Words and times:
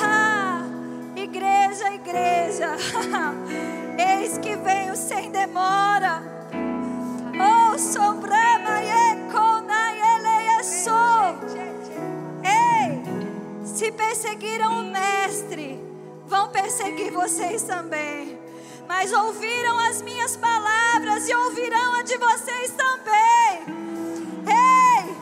igreja, 1.16 1.92
igreja. 1.94 2.76
Eis 3.98 4.38
que 4.38 4.56
venho 4.56 4.96
sem 4.96 5.30
demora. 5.30 6.39
Perseguiram 14.00 14.80
o 14.80 14.84
mestre, 14.84 15.78
vão 16.26 16.48
perseguir 16.48 17.12
vocês 17.12 17.62
também. 17.64 18.38
Mas 18.88 19.12
ouviram 19.12 19.78
as 19.78 20.00
minhas 20.00 20.36
palavras 20.36 21.28
e 21.28 21.34
ouvirão 21.34 21.96
a 21.96 22.02
de 22.02 22.16
vocês 22.16 22.72
também. 22.72 23.60
Ei. 24.46 25.14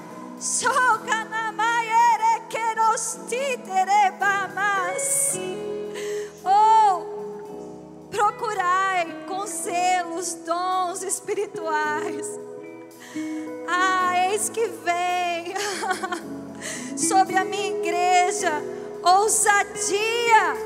Oh, 6.44 8.06
procurai 8.10 9.06
com 9.26 9.44
dons 10.46 11.02
espirituais. 11.02 12.26
Ah, 13.66 14.30
eis 14.30 14.48
que 14.48 14.66
vem 14.68 15.54
sobre 16.98 17.36
a 17.36 17.44
minha 17.44 17.78
igreja 17.78 18.60
ousadia, 19.02 20.56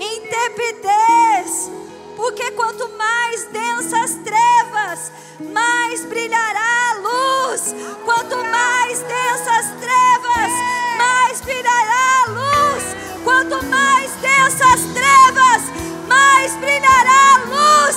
intrepidez, 0.00 1.70
porque 2.16 2.50
quanto 2.52 2.88
mais 2.98 3.44
densas 3.44 4.16
trevas, 4.24 5.12
mais 5.40 6.04
brilhará 6.06 6.90
a 6.90 6.94
luz. 6.94 7.74
Quanto 8.04 8.36
mais 8.36 8.98
densas 9.00 9.66
trevas, 9.80 10.52
mais 10.98 11.40
brilhará 11.42 12.24
a 12.24 12.30
luz. 12.30 12.96
Quanto 13.22 13.64
mais 13.66 14.10
densas 14.16 14.80
trevas, 14.92 15.62
mais 16.08 16.56
brilhará 16.56 17.34
a 17.34 17.38
luz. 17.44 17.96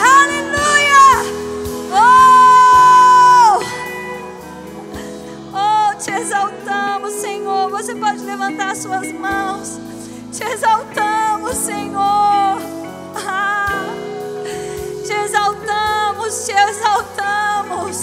Aleluia! 0.00 0.77
Te 5.98 6.12
exaltamos, 6.12 7.12
Senhor. 7.14 7.70
Você 7.70 7.94
pode 7.94 8.24
levantar 8.24 8.76
suas 8.76 9.12
mãos. 9.12 9.78
Te 10.32 10.44
exaltamos, 10.44 11.56
Senhor. 11.56 12.58
Ah, 13.26 13.84
te 15.06 15.14
exaltamos, 15.24 16.46
te 16.46 16.52
exaltamos. 16.52 18.00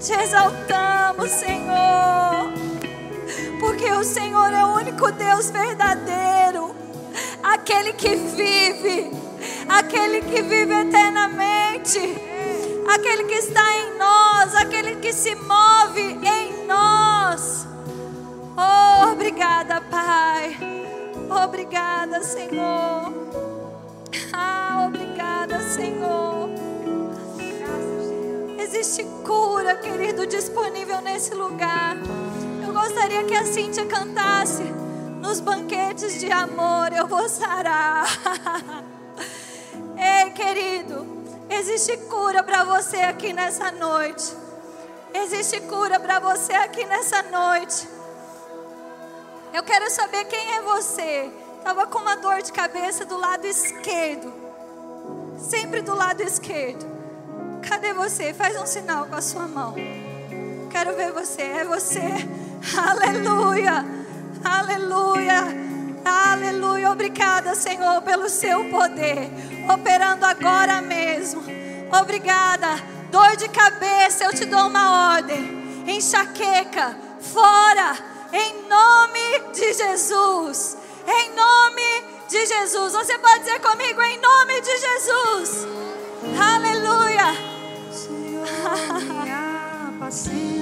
te 0.06 0.14
exaltamos, 0.14 1.30
Senhor. 1.30 2.52
Porque 3.60 3.90
o 3.92 4.04
Senhor 4.04 4.52
é 4.52 4.64
o 4.64 4.74
único 4.74 5.10
Deus 5.12 5.50
verdadeiro, 5.50 6.74
aquele 7.42 7.92
que 7.92 8.14
vive, 8.16 9.10
aquele 9.68 10.20
que 10.20 10.42
vive 10.42 10.80
eternamente, 10.82 12.35
aquele 12.88 13.24
que 13.24 13.34
está 13.34 13.64
em 13.76 13.98
nós, 13.98 14.54
aquele 14.54 14.96
que 14.96 15.12
se 15.12 15.34
move 15.34 16.18
em 16.22 16.66
nós. 16.66 17.66
Oh, 18.56 19.12
obrigada, 19.12 19.80
Pai. 19.80 20.56
Obrigada, 21.44 22.22
Senhor. 22.22 23.12
Ah, 24.32 24.84
obrigada, 24.86 25.60
Senhor. 25.60 26.50
Existe 28.58 29.04
cura, 29.24 29.74
querido, 29.76 30.26
disponível 30.26 31.00
nesse 31.00 31.34
lugar. 31.34 31.96
Eu 32.66 32.72
gostaria 32.72 33.24
que 33.24 33.34
a 33.34 33.44
Cíntia 33.44 33.86
cantasse. 33.86 34.64
Nos 35.20 35.40
banquetes 35.40 36.20
de 36.20 36.30
amor 36.30 36.92
eu 36.92 37.06
vou 37.06 37.28
sarar. 37.28 38.06
Ei, 39.98 40.30
querido, 40.30 41.15
existe 41.50 41.96
cura 42.08 42.42
para 42.42 42.64
você 42.64 42.98
aqui 42.98 43.32
nessa 43.32 43.70
noite. 43.70 44.34
Existe 45.14 45.60
cura 45.62 45.98
para 45.98 46.18
você 46.18 46.52
aqui 46.52 46.84
nessa 46.84 47.22
noite. 47.22 47.88
Eu 49.52 49.62
quero 49.62 49.90
saber 49.90 50.24
quem 50.26 50.54
é 50.54 50.62
você. 50.62 51.30
Estava 51.58 51.86
com 51.86 51.98
uma 51.98 52.16
dor 52.16 52.42
de 52.42 52.52
cabeça 52.52 53.04
do 53.04 53.16
lado 53.16 53.46
esquerdo. 53.46 54.32
Sempre 55.38 55.82
do 55.82 55.94
lado 55.94 56.22
esquerdo. 56.22 56.86
Cadê 57.66 57.92
você? 57.92 58.34
Faz 58.34 58.60
um 58.60 58.66
sinal 58.66 59.06
com 59.06 59.16
a 59.16 59.22
sua 59.22 59.46
mão. 59.48 59.74
Quero 60.70 60.94
ver 60.94 61.12
você. 61.12 61.42
É 61.42 61.64
você. 61.64 62.00
Aleluia. 62.76 63.84
Aleluia. 64.44 65.65
Aleluia. 66.06 66.92
Obrigada, 66.92 67.54
Senhor, 67.56 68.00
pelo 68.02 68.28
seu 68.28 68.64
poder. 68.66 69.28
Operando 69.72 70.24
agora 70.24 70.80
mesmo. 70.80 71.42
Obrigada. 72.00 72.68
Dor 73.10 73.36
de 73.36 73.48
cabeça, 73.48 74.24
eu 74.24 74.32
te 74.32 74.44
dou 74.44 74.68
uma 74.68 75.14
ordem. 75.14 75.84
Enxaqueca, 75.86 76.96
fora. 77.20 77.96
Em 78.32 78.68
nome 78.68 79.52
de 79.52 79.72
Jesus. 79.72 80.76
Em 81.08 81.34
nome 81.34 82.04
de 82.28 82.46
Jesus. 82.46 82.92
Você 82.92 83.18
pode 83.18 83.40
dizer 83.40 83.60
comigo 83.60 84.00
em 84.00 84.20
nome 84.20 84.60
de 84.60 84.78
Jesus. 84.78 85.66
Aleluia. 86.38 87.34
Senhor 87.90 88.46
me 89.24 89.30
apacenta. 89.30 90.55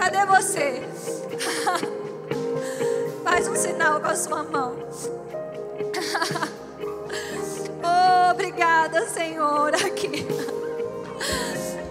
Cadê 0.00 0.24
você? 0.26 0.82
Faz 3.22 3.46
um 3.48 3.54
sinal 3.54 4.00
com 4.00 4.08
a 4.08 4.16
sua 4.16 4.42
mão. 4.42 4.76
Obrigada, 8.40 9.06
Senhor, 9.06 9.74
aqui. 9.74 10.26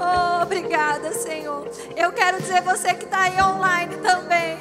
Oh, 0.02 0.42
obrigada, 0.42 1.14
Senhor. 1.14 1.70
Eu 1.96 2.12
quero 2.12 2.42
dizer 2.42 2.62
você 2.64 2.94
que 2.96 3.06
está 3.06 3.22
aí 3.22 3.40
online 3.40 3.96
também. 3.98 4.58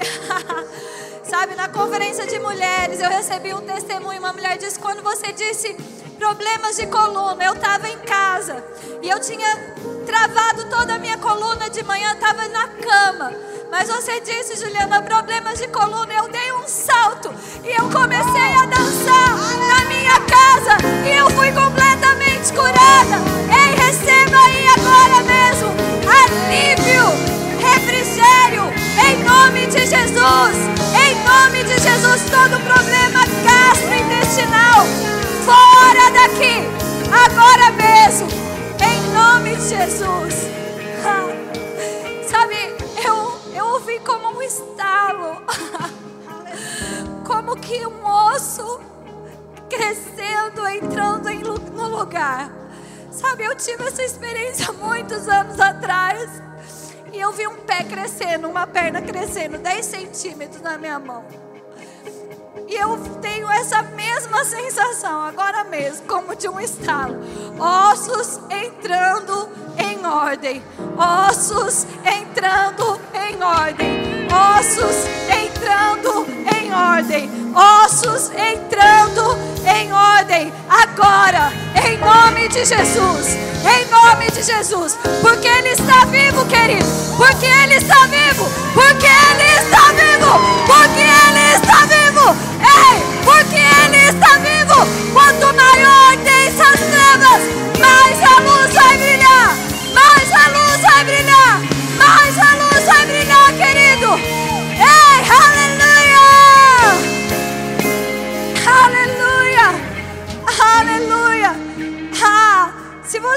Sabe, 1.25 1.55
na 1.55 1.69
conferência 1.69 2.27
de 2.27 2.39
mulheres, 2.39 3.01
eu 3.01 3.09
recebi 3.09 3.55
um 3.55 3.63
testemunho. 3.63 4.19
Uma 4.19 4.35
mulher 4.35 4.59
disse: 4.59 4.79
quando 4.79 5.03
você 5.03 5.33
disse 5.33 5.75
problemas 6.19 6.77
de 6.77 6.87
coluna, 6.89 7.43
eu 7.43 7.55
estava 7.55 7.89
em 7.89 7.99
casa 8.01 8.63
e 9.01 9.09
eu 9.09 9.19
tinha 9.21 9.75
travado 10.05 10.69
toda 10.69 10.95
a 10.95 10.99
minha 10.99 11.17
coluna 11.17 11.71
de 11.71 11.83
manhã, 11.85 12.13
estava 12.13 12.49
na 12.49 12.69
cama. 12.69 13.33
Mas 13.71 13.89
você 13.89 14.21
disse, 14.21 14.57
Juliana, 14.57 15.01
problemas 15.03 15.59
de 15.59 15.69
coluna. 15.69 16.13
Eu 16.13 16.29
dei 16.29 16.53
um 16.53 16.67
salto 16.67 17.31
e 17.65 17.69
eu 17.69 17.89
comecei 17.91 18.55
a 18.55 18.67
dançar 18.67 19.68
minha 20.09 20.21
casa 20.21 20.79
e 21.05 21.19
eu 21.19 21.29
fui 21.31 21.53
completamente 21.53 22.51
curada. 22.55 23.19
Ei, 23.53 23.75
receba 23.77 24.39
aí 24.39 24.67
agora 24.69 25.23
mesmo 25.25 25.69
alívio, 26.09 27.05
refrigério, 27.61 28.73
em 29.07 29.23
nome 29.23 29.67
de 29.67 29.81
Jesus. 29.81 30.57
Em 30.97 31.15
nome 31.25 31.63
de 31.65 31.79
Jesus, 31.79 32.23
todo 32.31 32.59
problema 32.65 33.21
gastrointestinal, 33.45 34.87
fora 35.45 36.11
daqui, 36.11 36.67
agora 37.13 37.71
mesmo, 37.73 38.29
em 38.81 39.03
nome 39.13 39.57
de 39.57 39.69
Jesus. 39.69 40.49
Sabe, 42.31 42.75
eu, 43.05 43.39
eu 43.55 43.67
ouvi 43.75 44.01
como 44.01 44.39
um 44.39 44.43
estalo, 44.43 45.43
como 47.27 47.57
que 47.57 47.87
um 47.87 48.07
osso 48.07 48.81
crescendo, 49.69 50.67
entrando 50.67 51.29
em 51.29 51.43
no 51.43 51.89
lugar. 51.89 52.51
Sabe, 53.11 53.45
eu 53.45 53.55
tive 53.57 53.85
essa 53.85 54.03
experiência 54.03 54.73
muitos 54.75 55.29
anos 55.29 55.59
atrás. 55.61 56.43
E 57.13 57.19
eu 57.19 57.33
vi 57.33 57.47
um 57.47 57.57
pé 57.57 57.83
crescendo, 57.85 58.49
uma 58.49 58.67
perna 58.67 59.01
crescendo, 59.01 59.59
10 59.59 59.87
centímetros 59.87 60.61
na 60.61 60.77
minha 60.77 60.99
mão. 60.99 61.25
E 62.69 62.75
eu 62.75 62.99
tenho 63.23 63.51
essa 63.51 63.81
mesma 63.81 64.45
sensação 64.45 65.23
agora 65.23 65.65
mesmo, 65.65 66.07
como 66.07 66.37
de 66.37 66.49
um 66.49 66.61
estalo. 66.61 67.17
Ossos 67.59 68.39
entrando 68.51 69.49
em 69.79 70.05
ordem. 70.05 70.63
Ossos 70.97 71.87
entrando 72.05 73.01
em 73.15 73.43
ordem. 73.43 74.29
Ossos 74.31 75.07
entrando 75.31 76.27
em 76.55 76.73
ordem. 76.73 77.31
Ossos 77.55 78.31
entrando. 78.33 78.68
Agora, 81.01 81.53
em 81.87 81.97
nome 81.99 82.49
de 82.49 82.65
Jesus. 82.65 83.37
Em 83.63 83.87
nome 83.89 84.29
de 84.33 84.43
Jesus. 84.43 84.99
Porque 85.23 85.47
Ele 85.47 85.69
está 85.69 86.05
vivo, 86.07 86.45
querido. 86.47 86.85
Porque 87.17 87.47
Ele 87.47 87.75
está 87.77 88.05
vivo. 88.07 88.51
Porque 88.75 89.07
Ele 89.07 89.45
está 89.61 89.93
vivo. 89.93 90.41
Porque 90.67 91.01
Ele 91.01 91.55
está 91.55 91.87
vivo. 91.87 92.37
Ei, 92.59 93.01
porque 93.25 93.61
Ele 93.85 94.09
está 94.09 94.39
vivo. 94.39 95.13
Quanto 95.13 95.55
maior 95.55 96.17
densa 96.17 96.65
as 96.65 96.81
trevas, 96.81 97.43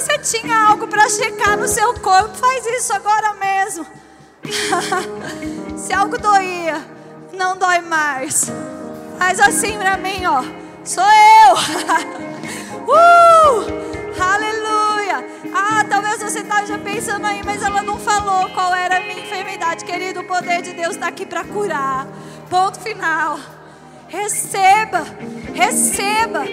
você 0.01 0.17
tinha 0.17 0.67
algo 0.67 0.87
para 0.87 1.07
checar 1.07 1.55
no 1.57 1.67
seu 1.67 1.93
corpo, 1.99 2.35
faz 2.35 2.65
isso 2.65 2.91
agora 2.91 3.35
mesmo. 3.35 3.85
se 5.77 5.93
algo 5.93 6.17
doía, 6.17 6.83
não 7.33 7.55
dói 7.55 7.81
mais. 7.81 8.51
Faz 9.19 9.39
assim 9.39 9.77
pra 9.77 9.97
mim, 9.97 10.25
ó. 10.25 10.43
Sou 10.83 11.03
eu. 11.03 11.53
uh, 12.89 14.19
aleluia. 14.19 15.23
Ah, 15.53 15.85
talvez 15.87 16.23
você 16.23 16.39
esteja 16.39 16.79
pensando 16.79 17.27
aí, 17.27 17.43
mas 17.45 17.61
ela 17.61 17.83
não 17.83 17.99
falou 17.99 18.49
qual 18.49 18.73
era 18.73 18.97
a 18.97 19.01
minha 19.01 19.21
enfermidade. 19.21 19.85
Querido, 19.85 20.21
o 20.21 20.23
poder 20.23 20.63
de 20.63 20.73
Deus 20.73 20.95
está 20.95 21.09
aqui 21.09 21.27
para 21.27 21.43
curar. 21.43 22.07
Ponto 22.49 22.79
final. 22.79 23.39
Receba, 24.07 25.05
receba 25.53 26.43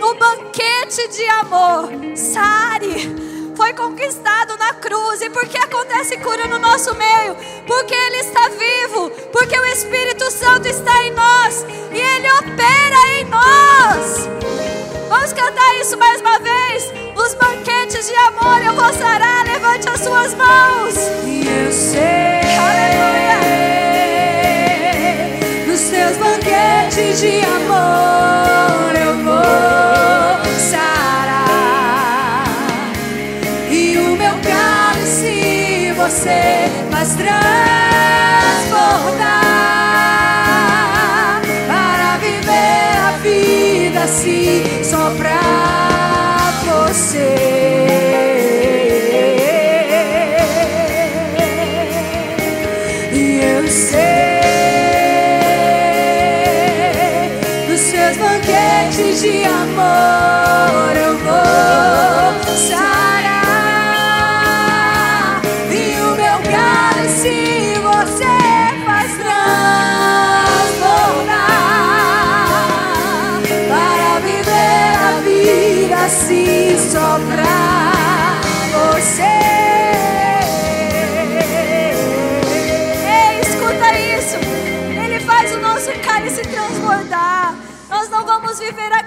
no 0.00 0.14
banquete 0.14 1.06
de 1.08 1.24
amor. 1.26 1.90
Sare 2.16 3.30
foi 3.54 3.74
conquistado 3.74 4.56
na 4.56 4.72
cruz. 4.74 5.20
E 5.20 5.28
por 5.28 5.46
que 5.46 5.58
acontece 5.58 6.16
cura 6.16 6.46
no 6.46 6.58
nosso 6.58 6.94
meio? 6.94 7.36
Porque 7.66 7.94
Ele 7.94 8.16
está 8.16 8.48
vivo, 8.48 9.10
porque 9.30 9.56
o 9.58 9.64
Espírito 9.66 10.30
Santo 10.30 10.66
está 10.66 11.02
em 11.04 11.12
nós 11.12 11.66
e 11.92 11.98
Ele 12.00 12.32
opera 12.32 13.18
em 13.18 13.24
nós. 13.26 14.28
Vamos 15.08 15.32
cantar 15.34 15.74
isso 15.80 15.98
mais 15.98 16.20
uma 16.22 16.38
vez? 16.38 16.92
Nos 17.14 17.34
banquetes 17.34 18.06
de 18.06 18.14
amor 18.14 18.62
eu 18.64 18.74
vou 18.74 18.92
sarar. 18.94 19.44
Levante 19.44 19.88
as 19.90 20.00
suas 20.00 20.34
mãos. 20.34 20.94
E 21.26 21.46
eu 21.46 21.70
sei, 21.70 22.40
nos 25.66 25.80
teus 25.90 26.16
banquetes 26.16 27.20
de 27.20 27.44
amor 27.44 28.99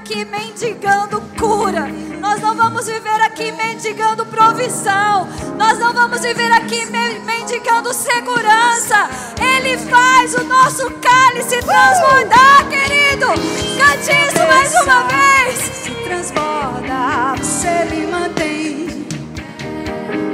aqui 0.04 0.26
mendigando 0.26 1.22
cura. 1.40 1.88
Nós 2.20 2.42
não 2.42 2.54
vamos 2.58 2.86
viver 2.86 3.22
aqui 3.22 3.54
mendigando 3.54 4.26
provisão. 4.26 5.30
Nós 5.58 5.80
não 5.80 5.94
vamos 5.94 6.20
viver 6.20 6.52
aqui 6.52 6.86
me- 6.88 7.20
mendigando 7.20 7.94
segurança. 7.94 9.10
Ele 9.40 9.78
faz 9.78 10.34
o 10.36 10.44
nosso 10.44 10.92
cálice 11.00 11.58
transbordar, 11.60 12.68
querido. 12.70 13.28
Cante 13.28 14.12
isso 14.28 14.46
mais 14.46 14.74
uma 14.82 15.04
vez. 15.04 15.84
transborda, 16.04 17.36
você 17.38 17.86
me 17.90 18.06
mantém. 18.08 19.08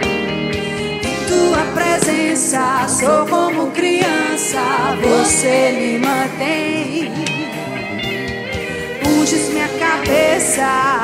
Em 0.02 1.26
tua 1.28 1.64
presença, 1.76 2.88
sou 2.88 3.28
como 3.28 3.70
criança, 3.72 4.60
você 5.00 5.72
me 5.74 6.00
mantém. 6.00 7.39
Unges 9.32 9.50
minha 9.50 9.68
cabeça, 9.68 11.04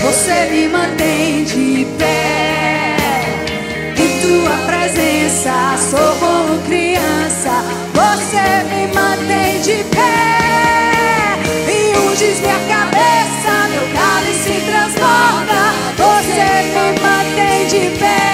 você 0.00 0.46
me 0.50 0.68
mantém 0.68 1.44
de 1.44 1.86
pé. 1.98 2.96
Em 3.98 4.20
tua 4.22 4.56
presença, 4.66 5.76
sou 5.76 6.16
como 6.16 6.62
criança, 6.62 7.62
você 7.92 8.64
me 8.70 8.86
mantém 8.94 9.60
de 9.60 9.84
pé. 9.94 11.36
E 11.68 11.94
unges 11.98 12.40
minha 12.40 12.58
cabeça, 12.70 13.68
meu 13.68 13.86
cálice 13.92 14.62
transborda, 14.64 15.74
você 15.98 16.46
me 16.72 16.86
mantém 17.02 17.66
de 17.66 17.98
pé. 17.98 18.33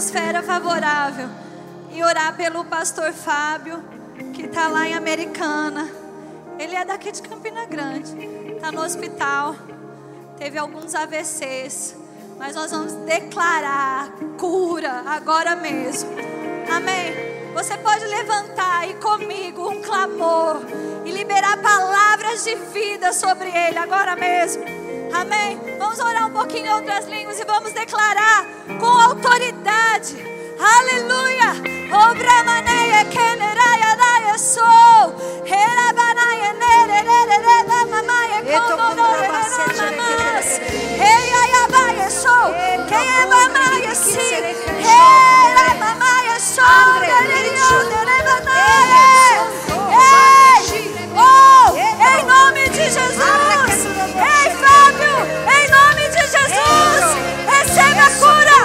Atmosfera 0.00 0.42
favorável 0.42 1.28
e 1.92 2.02
orar 2.02 2.34
pelo 2.34 2.64
pastor 2.64 3.12
Fábio, 3.12 3.84
que 4.32 4.46
está 4.46 4.66
lá 4.66 4.88
em 4.88 4.94
Americana. 4.94 5.86
Ele 6.58 6.74
é 6.74 6.86
daqui 6.86 7.12
de 7.12 7.20
Campina 7.20 7.66
Grande, 7.66 8.16
está 8.54 8.72
no 8.72 8.80
hospital, 8.82 9.54
teve 10.38 10.56
alguns 10.56 10.94
AVCs, 10.94 11.96
mas 12.38 12.56
nós 12.56 12.70
vamos 12.70 12.94
declarar 13.04 14.10
cura 14.38 15.02
agora 15.06 15.54
mesmo. 15.54 16.08
Amém. 16.74 17.52
Você 17.52 17.76
pode 17.76 18.06
levantar 18.06 18.78
aí 18.78 18.94
comigo 18.94 19.68
um 19.68 19.82
clamor 19.82 20.62
e 21.04 21.10
liberar 21.10 21.60
palavras 21.60 22.42
de 22.42 22.54
vida 22.54 23.12
sobre 23.12 23.50
ele 23.50 23.76
agora 23.76 24.16
mesmo. 24.16 24.79
Amém? 25.12 25.60
Vamos 25.78 25.98
orar 25.98 26.26
um 26.26 26.30
pouquinho 26.30 26.66
em 26.66 26.72
outras 26.72 27.06
línguas 27.06 27.38
e 27.40 27.44
vamos 27.44 27.72
declarar 27.72 28.46
com 28.78 28.86
autoridade. 28.86 30.16
Aleluia! 30.58 31.52
Obra 31.92 32.44
maneia 32.44 33.04
keneraya 33.06 33.96
daya 33.96 34.38
sou. 34.38 35.14
Herabanaya 35.44 36.52
nerererere 36.52 37.84
mamaia 37.90 38.42
konorerere 38.60 39.40
Ei 41.00 41.32
ai 41.32 41.52
abaia 41.64 42.10
sou. 42.10 42.54
Quem 42.88 42.98
é 42.98 43.26
mamaia 43.26 43.94
si? 43.94 44.34
Era 44.84 45.74
mamaia 45.74 46.38
sou. 46.38 47.00
Ei! 49.92 50.94
Oh! 51.16 51.76
Em 51.76 52.24
nome 52.26 52.68
de 52.68 52.84
Jesus! 52.84 53.89
Em 55.22 55.68
nome 55.68 56.08
de 56.08 56.20
Jesus! 56.20 57.02
Receba 57.46 58.04
a 58.06 58.10
cura! 58.18 58.58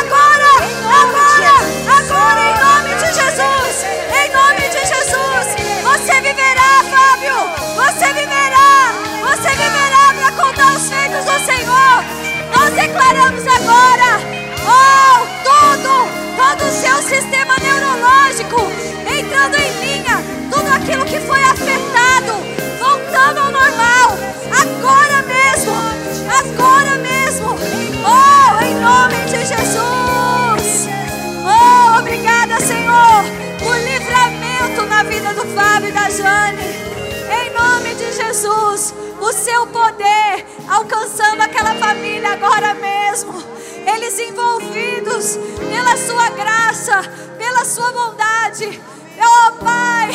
Agora! 0.00 0.52
Agora! 1.02 1.54
Agora! 1.98 2.40
Em 2.50 2.54
nome 2.64 2.90
de 2.96 3.08
Jesus! 3.14 3.74
Em 4.10 4.28
nome 4.32 4.64
de 4.68 4.80
Jesus! 4.86 5.46
Você 5.84 6.20
viverá, 6.20 6.72
Fábio! 6.90 7.38
Você 7.76 8.06
viverá! 8.12 8.92
Você 9.22 9.50
viverá 9.50 10.04
para 10.18 10.30
contar 10.44 10.74
os 10.76 10.88
feitos 10.88 11.24
do 11.24 11.38
Senhor! 11.44 12.04
Nós 12.56 12.70
declaramos 12.74 13.46
agora! 13.46 14.10
Oh! 14.66 15.18
Tudo! 15.44 15.94
Todo 16.36 16.64
o 16.64 16.72
seu 16.72 16.96
sistema 17.02 17.54
neurológico 17.62 18.60
entrando 19.06 19.56
em 19.56 19.70
linha! 19.80 20.16
Tudo 20.50 20.68
aquilo 20.74 21.04
que 21.04 21.20
foi 21.20 21.42
afetado 21.42 22.32
voltando 22.80 23.38
ao 23.38 23.52
normal! 23.52 24.18
Agora 24.50 24.99
Jane! 36.20 36.60
Em 37.32 37.50
nome 37.54 37.94
de 37.94 38.12
Jesus, 38.12 38.94
o 39.18 39.32
seu 39.32 39.66
poder 39.68 40.44
alcançando 40.68 41.40
aquela 41.40 41.74
família 41.76 42.32
agora 42.32 42.74
mesmo. 42.74 43.42
Eles 43.86 44.18
envolvidos 44.18 45.38
pela 45.58 45.96
sua 45.96 46.28
graça, 46.30 47.02
pela 47.38 47.64
sua 47.64 47.90
bondade. 47.92 48.80
Oh 49.18 49.52
Pai, 49.64 50.10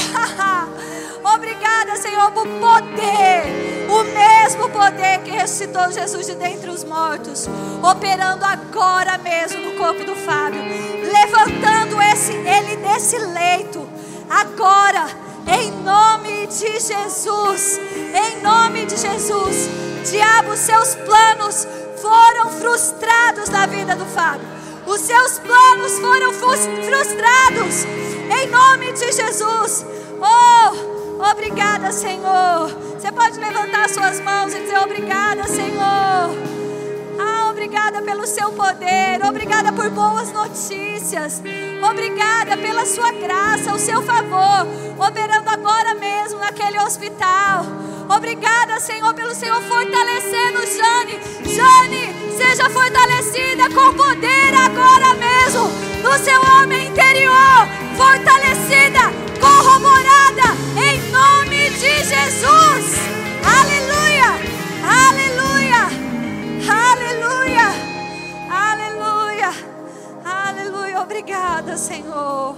obrigada 1.36 1.96
Senhor 1.96 2.32
por 2.32 2.48
poder, 2.48 3.88
o 3.90 4.04
mesmo 4.04 4.70
poder 4.70 5.20
que 5.24 5.32
ressuscitou 5.32 5.92
Jesus 5.92 6.28
de 6.28 6.36
dentre 6.36 6.70
os 6.70 6.84
mortos, 6.84 7.48
operando 7.82 8.46
agora 8.46 9.18
mesmo 9.18 9.60
no 9.62 9.72
corpo 9.76 10.04
do 10.04 10.16
Fábio, 10.16 10.62
levantando 11.04 12.02
esse, 12.02 12.32
ele 12.34 12.76
desse 12.78 13.18
leito, 13.18 13.88
agora, 14.30 15.08
em 15.48 15.72
nome 15.84 16.48
de 16.48 16.80
Jesus, 16.80 17.80
em 18.14 18.42
nome 18.42 18.86
de 18.86 18.98
Jesus, 18.98 19.70
diabo, 20.10 20.56
seus 20.56 20.96
planos 20.96 21.68
foram 22.02 22.50
frustrados 22.52 23.50
na 23.50 23.66
vida 23.66 23.96
do 23.96 24.06
Fábio. 24.06 24.48
Os 24.86 25.02
seus 25.02 25.40
planos 25.40 26.00
foram 26.00 26.32
frustrados 26.34 27.86
em 28.30 28.48
nome 28.48 28.94
de 28.94 29.12
Jesus. 29.12 29.86
Oh, 30.22 31.32
obrigada, 31.32 31.92
Senhor. 31.92 32.70
Você 32.98 33.12
pode 33.12 33.40
levantar 33.40 33.90
suas 33.90 34.20
mãos 34.22 34.54
e 34.54 34.60
dizer 34.60 34.78
obrigada, 34.80 35.48
Senhor 35.48 36.55
obrigada 37.66 38.00
pelo 38.04 38.28
seu 38.28 38.52
poder, 38.52 39.26
obrigada 39.28 39.72
por 39.72 39.90
boas 39.90 40.32
notícias, 40.32 41.42
obrigada 41.82 42.56
pela 42.58 42.86
sua 42.86 43.12
graça, 43.14 43.74
o 43.74 43.80
seu 43.80 44.04
favor, 44.04 44.68
operando 45.00 45.50
agora 45.50 45.96
mesmo 45.96 46.38
naquele 46.38 46.80
hospital. 46.80 47.66
Obrigada, 48.08 48.80
Senhor, 48.80 49.12
pelo 49.16 49.34
Senhor 49.34 49.60
fortalecendo 49.64 50.60
Jane. 50.68 51.20
Jane, 51.44 52.38
seja 52.38 52.70
fortalecida 52.70 53.68
com 53.72 53.96
poder 53.96 54.54
agora 54.54 55.16
mesmo 55.16 55.68
no 56.04 56.20
seu 56.20 56.40
homem 56.42 56.90
interior, 56.90 57.68
fortalecida, 57.98 59.12
corroborada, 59.42 60.56
em 60.78 61.00
nome 61.10 61.72
de 61.72 62.04
Jesus. 62.04 63.16
Aleluia, 63.44 63.85
aleluia, 66.70 67.68
aleluia, 68.50 69.50
aleluia. 70.24 71.02
Obrigada, 71.02 71.78
Senhor. 71.78 72.56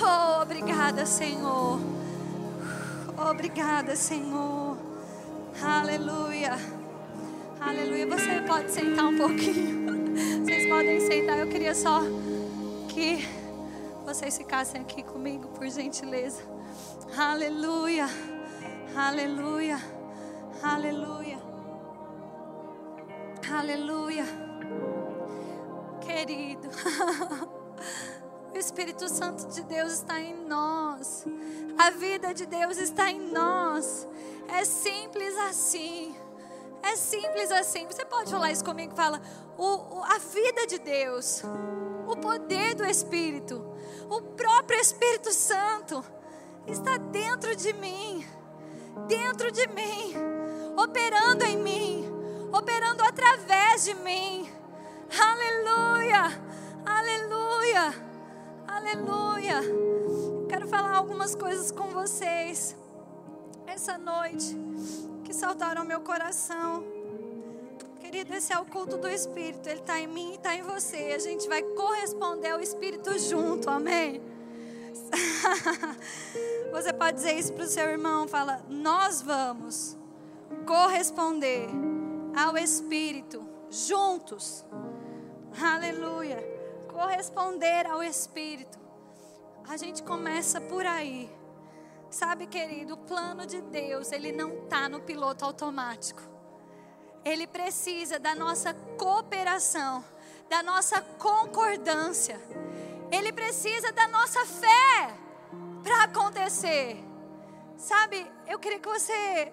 Oh, 0.00 0.42
obrigada, 0.42 1.04
Senhor. 1.06 1.80
Obrigada, 3.30 3.96
Senhor. 3.96 4.76
Aleluia. 5.62 6.56
Aleluia. 7.60 8.06
Você 8.06 8.40
pode 8.46 8.70
sentar 8.70 9.06
um 9.06 9.16
pouquinho. 9.16 9.88
Vocês 10.44 10.68
podem 10.68 11.00
sentar. 11.00 11.38
Eu 11.38 11.48
queria 11.48 11.74
só 11.74 12.02
que 12.88 13.26
vocês 14.04 14.38
ficassem 14.38 14.80
aqui 14.80 15.02
comigo, 15.02 15.48
por 15.48 15.68
gentileza. 15.68 16.42
Aleluia. 17.16 18.08
Aleluia. 18.96 19.78
Aleluia. 20.62 21.47
Aleluia. 23.52 24.24
Querido. 26.00 26.68
O 28.50 28.56
Espírito 28.58 29.08
Santo 29.08 29.46
de 29.48 29.62
Deus 29.62 29.92
está 29.92 30.18
em 30.18 30.34
nós. 30.46 31.24
A 31.78 31.90
vida 31.90 32.34
de 32.34 32.44
Deus 32.44 32.76
está 32.78 33.08
em 33.08 33.30
nós. 33.30 34.08
É 34.48 34.64
simples 34.64 35.36
assim. 35.36 36.16
É 36.82 36.96
simples 36.96 37.52
assim. 37.52 37.86
Você 37.86 38.04
pode 38.04 38.30
falar 38.30 38.50
isso 38.50 38.64
comigo? 38.64 38.96
Fala, 38.96 39.20
o, 39.56 39.98
o, 39.98 40.02
a 40.02 40.18
vida 40.18 40.66
de 40.66 40.78
Deus, 40.78 41.42
o 42.08 42.16
poder 42.16 42.74
do 42.74 42.84
Espírito, 42.84 43.64
o 44.10 44.22
próprio 44.22 44.80
Espírito 44.80 45.32
Santo 45.32 46.04
está 46.66 46.96
dentro 46.96 47.54
de 47.54 47.72
mim, 47.74 48.26
dentro 49.06 49.52
de 49.52 49.66
mim, 49.68 50.14
operando 50.76 51.44
em 51.44 51.56
mim, 51.58 52.07
operando 52.52 53.02
através 53.02 53.84
de 53.84 53.94
mim. 53.94 54.50
Aleluia, 55.18 56.40
aleluia. 56.84 58.08
Aleluia. 58.66 59.60
Quero 60.48 60.68
falar 60.68 60.94
algumas 60.94 61.34
coisas 61.34 61.70
com 61.72 61.88
vocês 61.88 62.76
essa 63.66 63.98
noite 63.98 64.56
que 65.24 65.32
saltaram 65.32 65.84
meu 65.84 66.00
coração. 66.00 66.84
Querido, 68.00 68.34
esse 68.34 68.52
é 68.52 68.58
o 68.58 68.64
culto 68.64 68.96
do 68.96 69.08
Espírito. 69.08 69.68
Ele 69.68 69.80
está 69.80 69.98
em 69.98 70.06
mim 70.06 70.32
e 70.32 70.34
está 70.36 70.54
em 70.54 70.62
você. 70.62 71.12
A 71.14 71.18
gente 71.18 71.48
vai 71.48 71.62
corresponder 71.62 72.50
ao 72.50 72.60
Espírito 72.60 73.18
junto. 73.18 73.68
Amém? 73.68 74.22
Você 76.72 76.92
pode 76.92 77.16
dizer 77.16 77.32
isso 77.32 77.52
para 77.52 77.64
o 77.64 77.68
seu 77.68 77.88
irmão. 77.88 78.28
Fala, 78.28 78.62
nós 78.68 79.20
vamos 79.20 79.96
corresponder 80.66 81.68
ao 82.38 82.56
Espírito 82.56 83.46
juntos. 83.70 84.64
Aleluia 85.60 86.58
corresponder 86.98 87.86
ao 87.86 88.02
Espírito. 88.02 88.76
A 89.68 89.76
gente 89.76 90.02
começa 90.02 90.60
por 90.60 90.84
aí. 90.84 91.30
Sabe, 92.10 92.48
querido, 92.48 92.94
o 92.94 92.96
plano 92.96 93.46
de 93.46 93.60
Deus, 93.60 94.10
ele 94.10 94.32
não 94.32 94.64
está 94.64 94.88
no 94.88 95.00
piloto 95.00 95.44
automático. 95.44 96.20
Ele 97.24 97.46
precisa 97.46 98.18
da 98.18 98.34
nossa 98.34 98.74
cooperação, 98.98 100.04
da 100.48 100.60
nossa 100.60 101.00
concordância. 101.00 102.40
Ele 103.12 103.32
precisa 103.32 103.92
da 103.92 104.08
nossa 104.08 104.44
fé 104.44 105.14
para 105.84 106.02
acontecer. 106.02 106.96
Sabe, 107.76 108.28
eu 108.48 108.58
queria 108.58 108.80
que 108.80 108.88
você 108.88 109.52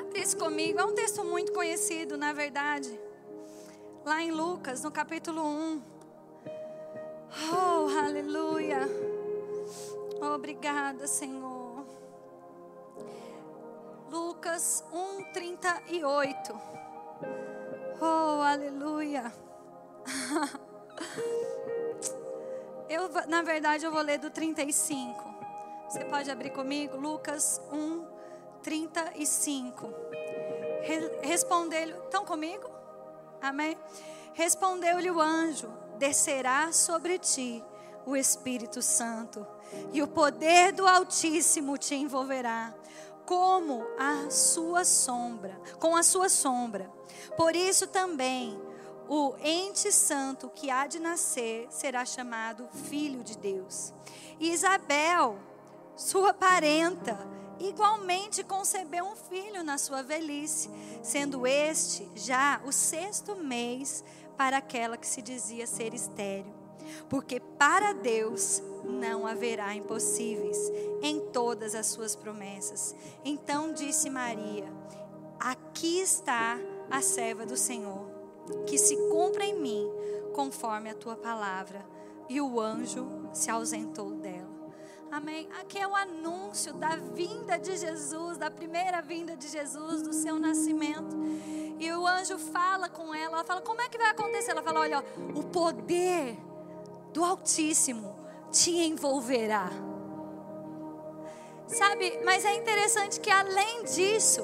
abrisse 0.00 0.36
comigo. 0.36 0.78
É 0.78 0.84
um 0.84 0.94
texto 0.94 1.24
muito 1.24 1.52
conhecido, 1.52 2.16
na 2.16 2.32
verdade. 2.32 2.98
Lá 4.04 4.22
em 4.22 4.30
Lucas, 4.30 4.82
no 4.82 4.90
capítulo 4.90 5.42
1. 5.42 5.82
Oh, 7.52 7.88
aleluia. 7.98 8.80
Obrigada, 10.34 11.06
Senhor. 11.06 11.86
Lucas 14.10 14.84
1:38. 14.92 16.60
Oh, 18.00 18.40
aleluia. 18.42 19.32
Eu, 22.88 23.10
na 23.28 23.42
verdade, 23.42 23.84
eu 23.84 23.92
vou 23.92 24.00
ler 24.00 24.18
do 24.18 24.30
35. 24.30 25.22
Você 25.88 26.06
pode 26.06 26.30
abrir 26.30 26.50
comigo? 26.50 26.96
Lucas 26.96 27.60
1, 27.70 28.06
35. 28.62 29.92
Respondeu-lhe. 31.22 31.92
Estão 31.92 32.24
comigo? 32.24 32.70
Amém? 33.40 33.76
Respondeu-lhe 34.34 35.10
o 35.10 35.20
anjo 35.20 35.68
descerá 35.98 36.72
sobre 36.72 37.18
ti 37.18 37.62
o 38.06 38.16
Espírito 38.16 38.80
Santo, 38.80 39.46
e 39.92 40.02
o 40.02 40.08
poder 40.08 40.72
do 40.72 40.86
Altíssimo 40.86 41.76
te 41.76 41.94
envolverá, 41.94 42.74
como 43.26 43.84
a 43.98 44.30
sua 44.30 44.82
sombra, 44.82 45.60
com 45.78 45.94
a 45.94 46.02
sua 46.02 46.30
sombra. 46.30 46.90
Por 47.36 47.54
isso 47.54 47.86
também 47.86 48.58
o 49.06 49.34
ente 49.42 49.92
santo 49.92 50.48
que 50.48 50.70
há 50.70 50.86
de 50.86 50.98
nascer 50.98 51.66
será 51.68 52.06
chamado 52.06 52.66
filho 52.88 53.22
de 53.22 53.36
Deus. 53.36 53.92
E 54.40 54.50
Isabel, 54.52 55.38
sua 55.94 56.32
parenta, 56.32 57.18
igualmente 57.58 58.42
concebeu 58.44 59.04
um 59.04 59.16
filho 59.16 59.62
na 59.62 59.78
sua 59.78 60.02
velhice, 60.02 60.70
sendo 61.02 61.46
este 61.46 62.08
já 62.14 62.60
o 62.64 62.72
sexto 62.72 63.36
mês 63.36 64.04
para 64.36 64.58
aquela 64.58 64.96
que 64.96 65.06
se 65.06 65.20
dizia 65.20 65.66
ser 65.66 65.94
estéril. 65.94 66.54
Porque 67.08 67.40
para 67.40 67.92
Deus 67.92 68.62
não 68.84 69.26
haverá 69.26 69.74
impossíveis 69.74 70.56
em 71.02 71.20
todas 71.32 71.74
as 71.74 71.86
suas 71.86 72.16
promessas. 72.16 72.94
Então 73.24 73.72
disse 73.72 74.08
Maria: 74.08 74.72
Aqui 75.38 76.00
está 76.00 76.58
a 76.90 77.02
serva 77.02 77.44
do 77.44 77.56
Senhor, 77.56 78.06
que 78.66 78.78
se 78.78 78.96
cumpra 79.10 79.44
em 79.44 79.60
mim 79.60 79.90
conforme 80.34 80.90
a 80.90 80.94
tua 80.94 81.16
palavra. 81.16 81.84
E 82.28 82.40
o 82.40 82.60
anjo 82.60 83.06
se 83.32 83.50
ausentou 83.50 84.10
dela. 84.12 84.37
Amém. 85.10 85.48
Aqui 85.58 85.78
é 85.78 85.86
o 85.86 85.96
anúncio 85.96 86.74
da 86.74 86.96
vinda 86.96 87.58
de 87.58 87.76
Jesus, 87.76 88.36
da 88.36 88.50
primeira 88.50 89.00
vinda 89.00 89.34
de 89.34 89.48
Jesus, 89.48 90.02
do 90.02 90.12
seu 90.12 90.38
nascimento. 90.38 91.16
E 91.78 91.90
o 91.92 92.06
anjo 92.06 92.38
fala 92.38 92.90
com 92.90 93.14
ela, 93.14 93.36
ela 93.36 93.44
fala: 93.44 93.62
Como 93.62 93.80
é 93.80 93.88
que 93.88 93.96
vai 93.96 94.10
acontecer? 94.10 94.50
Ela 94.50 94.62
fala: 94.62 94.80
Olha, 94.80 95.02
o 95.34 95.44
poder 95.44 96.36
do 97.12 97.24
Altíssimo 97.24 98.18
te 98.52 98.70
envolverá. 98.70 99.70
Sabe, 101.66 102.20
mas 102.24 102.44
é 102.44 102.54
interessante 102.56 103.18
que 103.18 103.30
além 103.30 103.84
disso, 103.84 104.42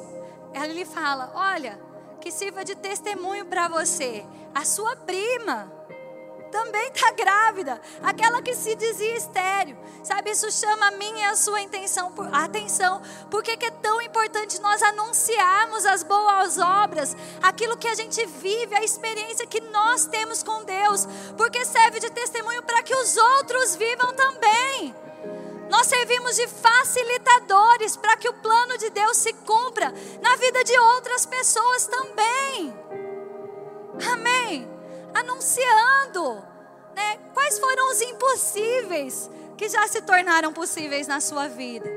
ela 0.55 0.73
lhe 0.73 0.87
fala: 0.87 1.31
Olha, 1.35 1.79
que 2.23 2.31
sirva 2.31 2.65
de 2.65 2.75
testemunho 2.75 3.45
para 3.45 3.69
você, 3.69 4.25
a 4.55 4.65
sua 4.65 4.97
prima 4.97 5.71
também 6.55 6.87
está 6.87 7.11
grávida. 7.11 7.81
Aquela 8.01 8.41
que 8.41 8.55
se 8.55 8.77
dizia 8.77 9.17
estéreo. 9.17 9.77
Sabe, 10.05 10.31
isso 10.31 10.49
chama 10.53 10.87
a 10.87 10.91
minha 10.93 11.27
e 11.27 11.31
a 11.31 11.35
sua 11.35 11.61
intenção, 11.61 12.13
a 12.31 12.45
atenção. 12.45 13.03
Porque 13.29 13.57
que 13.57 13.67
é 13.67 13.71
tão 13.73 14.01
importante 14.01 14.61
nós 14.61 14.81
anunciarmos 14.81 15.85
as 15.85 16.05
boas 16.05 16.57
obras, 16.57 17.17
aquilo 17.43 17.77
que 17.77 17.89
a 17.89 17.95
gente 17.97 18.25
vive, 18.27 18.73
a 18.77 18.85
experiência 18.85 19.49
que 19.49 19.61
nós 19.61 20.07
temos 20.07 20.45
com 20.45 20.63
Deus. 20.63 21.09
Porque 21.37 21.65
serve 21.65 21.99
de 21.99 22.11
testemunho 22.11 22.63
para 22.63 22.85
que 22.85 22.95
os 22.95 23.17
outros 23.17 23.75
vivam 23.75 24.15
também. 24.15 24.95
Nós 25.69 25.89
servimos 25.89 26.37
de 26.37 26.47
facilitadores 26.47 27.97
para 27.97 28.17
que 28.17 28.29
o 28.29 28.35
plano 28.35 28.79
de 28.79 28.91
Deus 28.91 29.17
se 29.17 29.33
cumpra 29.33 29.93
na 30.23 30.37
vida 30.37 30.63
de 30.63 30.79
outras 30.79 31.27
pessoas 31.27 31.89
também. 31.89 32.73
Amém. 34.13 34.74
Anunciando, 35.15 36.45
né? 36.95 37.17
Quais 37.33 37.59
foram 37.59 37.91
os 37.91 38.01
impossíveis 38.03 39.31
que 39.57 39.69
já 39.69 39.87
se 39.89 40.03
tornaram 40.03 40.53
possíveis 40.53 41.07
na 41.07 41.21
sua 41.21 41.49
vida? 41.49 41.89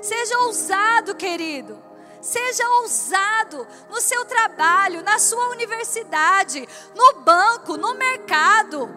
Seja 0.00 0.38
ousado, 0.40 1.14
querido. 1.14 1.78
Seja 2.22 2.68
ousado 2.80 3.66
no 3.88 4.00
seu 4.00 4.24
trabalho, 4.26 5.02
na 5.02 5.18
sua 5.18 5.48
universidade, 5.48 6.68
no 6.94 7.20
banco, 7.22 7.76
no 7.76 7.94
mercado. 7.94 8.88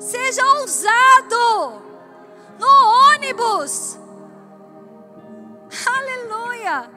Seja 0.00 0.44
ousado 0.58 1.82
no 2.58 3.12
ônibus. 3.12 3.98
Aleluia. 5.86 6.90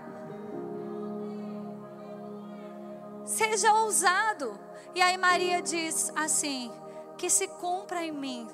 Seja 3.26 3.74
ousado. 3.74 4.65
E 4.96 5.02
aí 5.02 5.18
Maria 5.18 5.62
diz 5.62 6.12
assim: 6.16 6.72
que 7.18 7.30
se 7.30 7.48
cumpra 7.48 8.04
em 8.04 8.12
mim, 8.12 8.48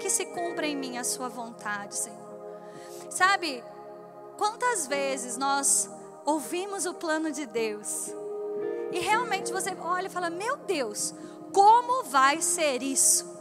que 0.00 0.08
se 0.08 0.26
cumpra 0.26 0.66
em 0.66 0.76
mim 0.76 0.96
a 0.96 1.04
sua 1.04 1.28
vontade, 1.28 1.96
Senhor. 1.96 2.26
Sabe, 3.10 3.62
quantas 4.38 4.86
vezes 4.86 5.36
nós 5.36 5.90
ouvimos 6.24 6.86
o 6.86 6.94
plano 6.94 7.30
de 7.30 7.46
Deus 7.46 8.12
e 8.92 9.00
realmente 9.00 9.52
você 9.52 9.76
olha 9.80 10.06
e 10.06 10.10
fala: 10.10 10.30
Meu 10.30 10.56
Deus, 10.56 11.14
como 11.52 12.04
vai 12.04 12.40
ser 12.40 12.82
isso? 12.82 13.34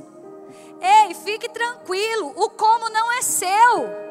Ei, 0.81 1.13
fique 1.13 1.47
tranquilo, 1.49 2.33
o 2.35 2.49
como 2.49 2.89
não 2.89 3.11
é 3.11 3.21
seu. 3.21 4.05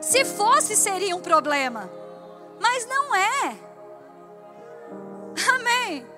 Se 0.00 0.24
fosse, 0.24 0.76
seria 0.76 1.14
um 1.14 1.20
problema, 1.20 1.90
mas 2.58 2.86
não 2.86 3.14
é. 3.14 3.58
Amém. 5.54 6.09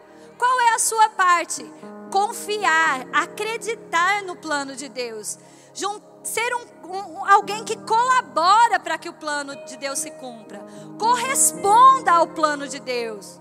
Qual 0.42 0.61
é 0.61 0.74
a 0.74 0.78
sua 0.81 1.09
parte? 1.11 1.64
Confiar, 2.11 3.07
acreditar 3.12 4.24
no 4.24 4.35
plano 4.35 4.74
de 4.74 4.88
Deus, 4.88 5.38
ser 6.24 6.52
um, 6.57 6.88
um, 6.88 7.24
alguém 7.26 7.62
que 7.62 7.76
colabora 7.76 8.81
para 8.81 8.98
que 8.98 9.09
o 9.09 9.12
plano 9.12 9.55
de 9.64 9.76
Deus 9.76 10.00
se 10.00 10.11
cumpra, 10.11 10.61
corresponda 10.98 12.11
ao 12.11 12.26
plano 12.26 12.66
de 12.66 12.81
Deus, 12.81 13.40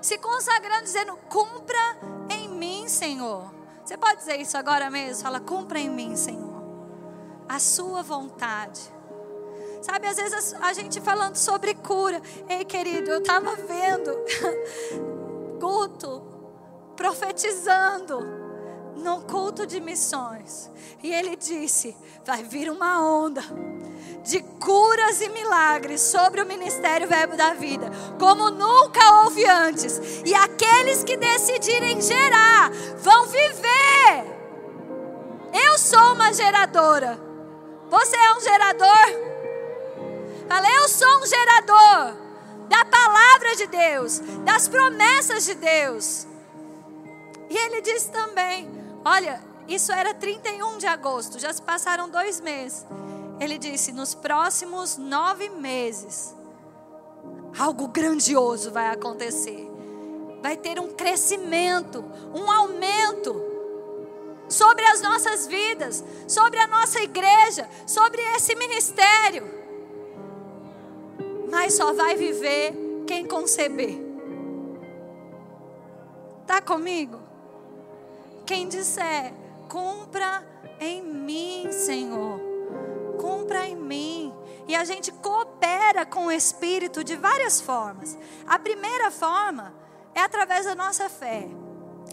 se 0.00 0.16
consagrando, 0.16 0.84
dizendo: 0.84 1.14
cumpra 1.28 1.98
em 2.30 2.48
mim, 2.48 2.88
Senhor. 2.88 3.52
Você 3.84 3.98
pode 3.98 4.20
dizer 4.20 4.40
isso 4.40 4.56
agora 4.56 4.88
mesmo? 4.88 5.24
Fala: 5.24 5.40
cumpra 5.40 5.78
em 5.78 5.90
mim, 5.90 6.16
Senhor, 6.16 6.62
a 7.46 7.58
Sua 7.58 8.02
vontade. 8.02 8.80
Sabe, 9.82 10.06
às 10.06 10.16
vezes 10.16 10.54
a 10.58 10.72
gente 10.72 11.02
falando 11.02 11.36
sobre 11.36 11.74
cura. 11.74 12.22
Ei, 12.48 12.64
querido, 12.64 13.10
eu 13.10 13.18
estava 13.18 13.54
vendo 13.54 14.10
culto, 15.64 16.22
profetizando 16.94 18.20
num 18.96 19.22
culto 19.22 19.66
de 19.66 19.80
missões. 19.80 20.70
E 21.02 21.10
ele 21.10 21.36
disse: 21.36 21.96
vai 22.22 22.42
vir 22.42 22.70
uma 22.70 23.02
onda 23.02 23.42
de 24.22 24.42
curas 24.60 25.22
e 25.22 25.28
milagres 25.30 26.02
sobre 26.02 26.42
o 26.42 26.46
ministério 26.46 27.08
Verbo 27.08 27.34
da 27.34 27.54
Vida, 27.54 27.90
como 28.18 28.50
nunca 28.50 29.22
houve 29.22 29.46
antes. 29.46 29.98
E 30.26 30.34
aqueles 30.34 31.02
que 31.02 31.16
decidirem 31.16 31.98
gerar 31.98 32.70
vão 32.98 33.24
viver. 33.24 34.34
Eu 35.50 35.78
sou 35.78 36.12
uma 36.12 36.30
geradora. 36.30 37.18
Você 37.88 38.16
é 38.16 38.34
um 38.34 38.40
gerador? 38.40 39.34
Fala, 40.46 40.68
eu 40.68 40.88
sou 40.88 41.22
um 41.22 41.26
gerador 41.26 42.23
da 42.68 42.84
palavra 42.84 43.56
de 43.56 43.66
Deus, 43.66 44.18
das 44.44 44.68
promessas 44.68 45.44
de 45.44 45.54
Deus. 45.54 46.26
E 47.48 47.56
ele 47.56 47.80
diz 47.80 48.06
também: 48.06 48.68
Olha, 49.04 49.40
isso 49.68 49.92
era 49.92 50.12
31 50.14 50.78
de 50.78 50.86
agosto, 50.86 51.38
já 51.38 51.52
se 51.52 51.62
passaram 51.62 52.08
dois 52.08 52.40
meses. 52.40 52.86
Ele 53.40 53.58
disse: 53.58 53.92
nos 53.92 54.14
próximos 54.14 54.96
nove 54.96 55.48
meses, 55.48 56.34
algo 57.58 57.88
grandioso 57.88 58.70
vai 58.70 58.88
acontecer. 58.88 59.70
Vai 60.42 60.56
ter 60.56 60.78
um 60.78 60.92
crescimento, 60.92 62.04
um 62.34 62.50
aumento 62.50 63.42
sobre 64.48 64.84
as 64.84 65.00
nossas 65.00 65.46
vidas, 65.46 66.04
sobre 66.28 66.58
a 66.58 66.66
nossa 66.66 67.00
igreja, 67.00 67.68
sobre 67.86 68.20
esse 68.36 68.54
ministério. 68.54 69.63
Mas 71.54 71.74
só 71.74 71.92
vai 71.92 72.16
viver 72.16 72.74
quem 73.06 73.24
conceber. 73.24 73.96
Está 76.42 76.60
comigo? 76.60 77.20
Quem 78.44 78.68
disser, 78.68 79.32
cumpra 79.68 80.44
em 80.80 81.00
mim, 81.00 81.70
Senhor. 81.70 82.40
Cumpra 83.20 83.68
em 83.68 83.76
mim. 83.76 84.34
E 84.66 84.74
a 84.74 84.84
gente 84.84 85.12
coopera 85.12 86.04
com 86.04 86.26
o 86.26 86.32
Espírito 86.32 87.04
de 87.04 87.14
várias 87.14 87.60
formas. 87.60 88.18
A 88.48 88.58
primeira 88.58 89.12
forma 89.12 89.72
é 90.12 90.22
através 90.22 90.66
da 90.66 90.74
nossa 90.74 91.08
fé. 91.08 91.48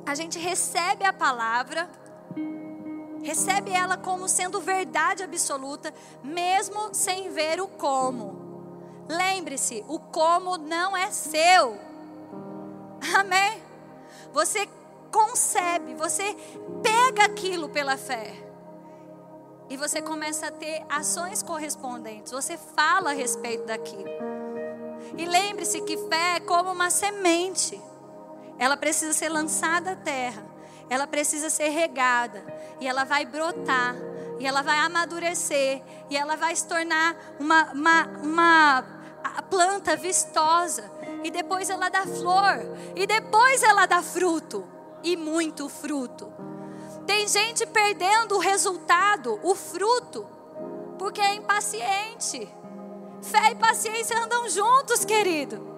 A 0.06 0.14
gente 0.14 0.38
recebe 0.38 1.04
a 1.04 1.12
palavra, 1.12 1.90
recebe 3.24 3.72
ela 3.72 3.98
como 3.98 4.28
sendo 4.28 4.62
verdade 4.62 5.24
absoluta, 5.24 5.92
mesmo 6.24 6.94
sem 6.94 7.32
ver 7.32 7.60
o 7.60 7.68
como. 7.68 8.41
Lembre-se, 9.12 9.84
o 9.89 10.00
como 10.00 10.58
não 10.58 10.95
é 10.95 11.12
seu. 11.12 11.78
Amém? 13.13 13.62
Você 14.32 14.69
concebe, 15.12 15.95
você 15.95 16.34
pega 16.82 17.26
aquilo 17.26 17.67
pela 17.67 17.97
fé. 17.97 18.34
E 19.69 19.76
você 19.76 20.02
começa 20.02 20.47
a 20.47 20.52
ter 20.52 20.86
ações 20.89 21.43
correspondentes. 21.43 22.32
Você 22.32 22.58
fala 22.58 23.12
a 23.12 23.13
respeito 23.13 23.65
daquilo. 23.65 24.10
E 25.17 25.26
lembre-se 25.26 25.82
que 25.82 25.97
fé 26.08 26.38
é 26.38 26.39
como 26.39 26.71
uma 26.71 26.89
semente. 26.89 27.82
Ela 28.58 28.78
precisa 28.78 29.12
ser 29.12 29.28
lançada 29.28 29.91
à 29.91 29.95
terra. 29.95 30.45
Ela 30.89 31.06
precisa 31.06 31.50
ser 31.50 31.67
regada. 31.67 32.43
E 32.80 32.88
ela 32.88 33.04
vai 33.04 33.26
brotar. 33.26 33.93
E 34.39 34.45
ela 34.45 34.62
vai 34.62 34.78
amadurecer. 34.80 35.82
E 36.10 36.15
ela 36.15 36.38
vai 36.38 36.56
se 36.56 36.65
tornar 36.65 37.15
uma, 37.39 37.71
uma, 37.74 38.08
uma 38.24 39.01
planta 39.50 39.96
vistosa. 39.96 40.92
E 41.24 41.30
depois 41.30 41.70
ela 41.70 41.90
dá 41.90 42.04
flor. 42.04 42.60
E 42.96 43.06
depois 43.06 43.64
ela 43.64 43.86
dá 43.86 44.02
fruto 44.02 44.68
e 45.04 45.16
muito 45.16 45.68
fruto. 45.70 46.32
Tem 47.06 47.28
gente 47.28 47.66
perdendo 47.66 48.36
o 48.36 48.40
resultado, 48.40 49.40
o 49.44 49.56
fruto, 49.56 50.28
porque 50.98 51.20
é 51.20 51.36
impaciente. 51.36 52.48
Fé 53.22 53.52
e 53.52 53.56
paciência 53.56 54.18
andam 54.18 54.48
juntos, 54.50 55.04
querido. 55.04 55.70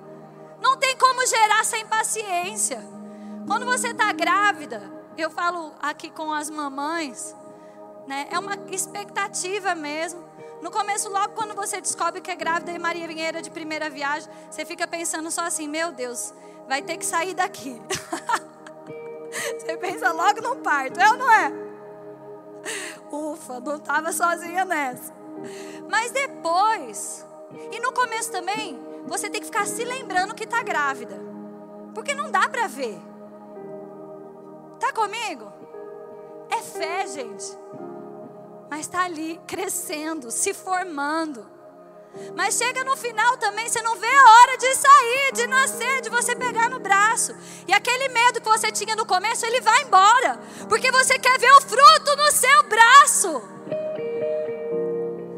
Não 0.62 0.78
tem 0.78 0.96
como 0.98 1.26
gerar 1.26 1.64
sem 1.66 1.86
paciência. 1.86 2.84
Quando 3.48 3.66
você 3.66 3.90
está 3.90 4.12
grávida, 4.14 4.82
eu 5.18 5.30
falo 5.30 5.74
aqui 5.82 6.10
com 6.10 6.32
as 6.32 6.50
mamães, 6.50 7.36
né? 8.08 8.28
É 8.32 8.40
uma 8.40 8.56
expectativa 8.72 9.76
mesmo. 9.76 10.24
No 10.64 10.72
começo, 10.72 11.10
logo 11.10 11.34
quando 11.34 11.54
você 11.54 11.82
descobre 11.82 12.22
que 12.22 12.32
é 12.32 12.36
grávida 12.38 12.72
e 12.72 12.80
Maria 12.80 13.06
Vinheira 13.06 13.42
de 13.42 13.52
primeira 13.52 13.90
viagem, 13.90 14.30
você 14.50 14.64
fica 14.64 14.88
pensando 14.88 15.30
só 15.30 15.42
assim: 15.42 15.68
meu 15.68 15.92
Deus, 15.92 16.34
vai 16.70 16.82
ter 16.82 16.96
que 16.96 17.06
sair 17.06 17.34
daqui. 17.34 17.82
Você 19.60 19.76
pensa 19.78 20.12
logo 20.12 20.42
no 20.42 20.58
parto, 20.58 21.00
é 21.00 21.10
ou 21.10 21.18
não 21.18 21.32
é? 21.32 21.52
Ufa, 23.12 23.60
não 23.60 23.78
estava 23.78 24.14
sozinha 24.14 24.64
nessa. 24.64 25.12
Mas 25.90 26.12
depois, 26.12 27.26
e 27.72 27.80
no 27.80 27.92
começo 27.92 28.32
também, 28.32 28.80
você 29.08 29.32
tem 29.32 29.42
que 29.42 29.48
ficar 29.48 29.66
se 29.66 29.84
lembrando 29.84 30.36
que 30.36 30.44
está 30.44 30.62
grávida. 30.62 31.20
Porque 31.96 32.14
não 32.14 32.30
dá 32.30 32.48
para 32.48 32.68
ver. 32.68 33.02
Tá 34.80 34.94
comigo? 34.94 35.52
É 36.52 36.62
fé, 36.62 37.08
gente. 37.08 37.58
Mas 38.74 38.88
está 38.88 39.04
ali 39.04 39.40
crescendo, 39.46 40.32
se 40.32 40.52
formando. 40.52 41.46
Mas 42.36 42.58
chega 42.58 42.84
no 42.84 42.98
final 42.98 43.38
também, 43.38 43.70
você 43.70 43.80
não 43.84 43.96
vê 44.00 44.08
a 44.08 44.32
hora 44.32 44.58
de 44.58 44.74
sair, 44.74 45.32
de 45.32 45.46
nascer, 45.46 46.02
de 46.02 46.10
você 46.10 46.36
pegar 46.36 46.72
no 46.72 46.80
braço. 46.80 47.36
E 47.68 47.72
aquele 47.72 48.10
medo 48.10 48.42
que 48.42 48.50
você 48.50 48.72
tinha 48.72 48.96
no 48.96 49.06
começo, 49.06 49.46
ele 49.46 49.62
vai 49.62 49.84
embora. 49.84 50.40
Porque 50.68 50.92
você 50.92 51.20
quer 51.20 51.38
ver 51.38 51.52
o 51.52 51.62
fruto 51.62 52.16
no 52.18 52.32
seu 52.32 52.64
braço. 52.64 53.44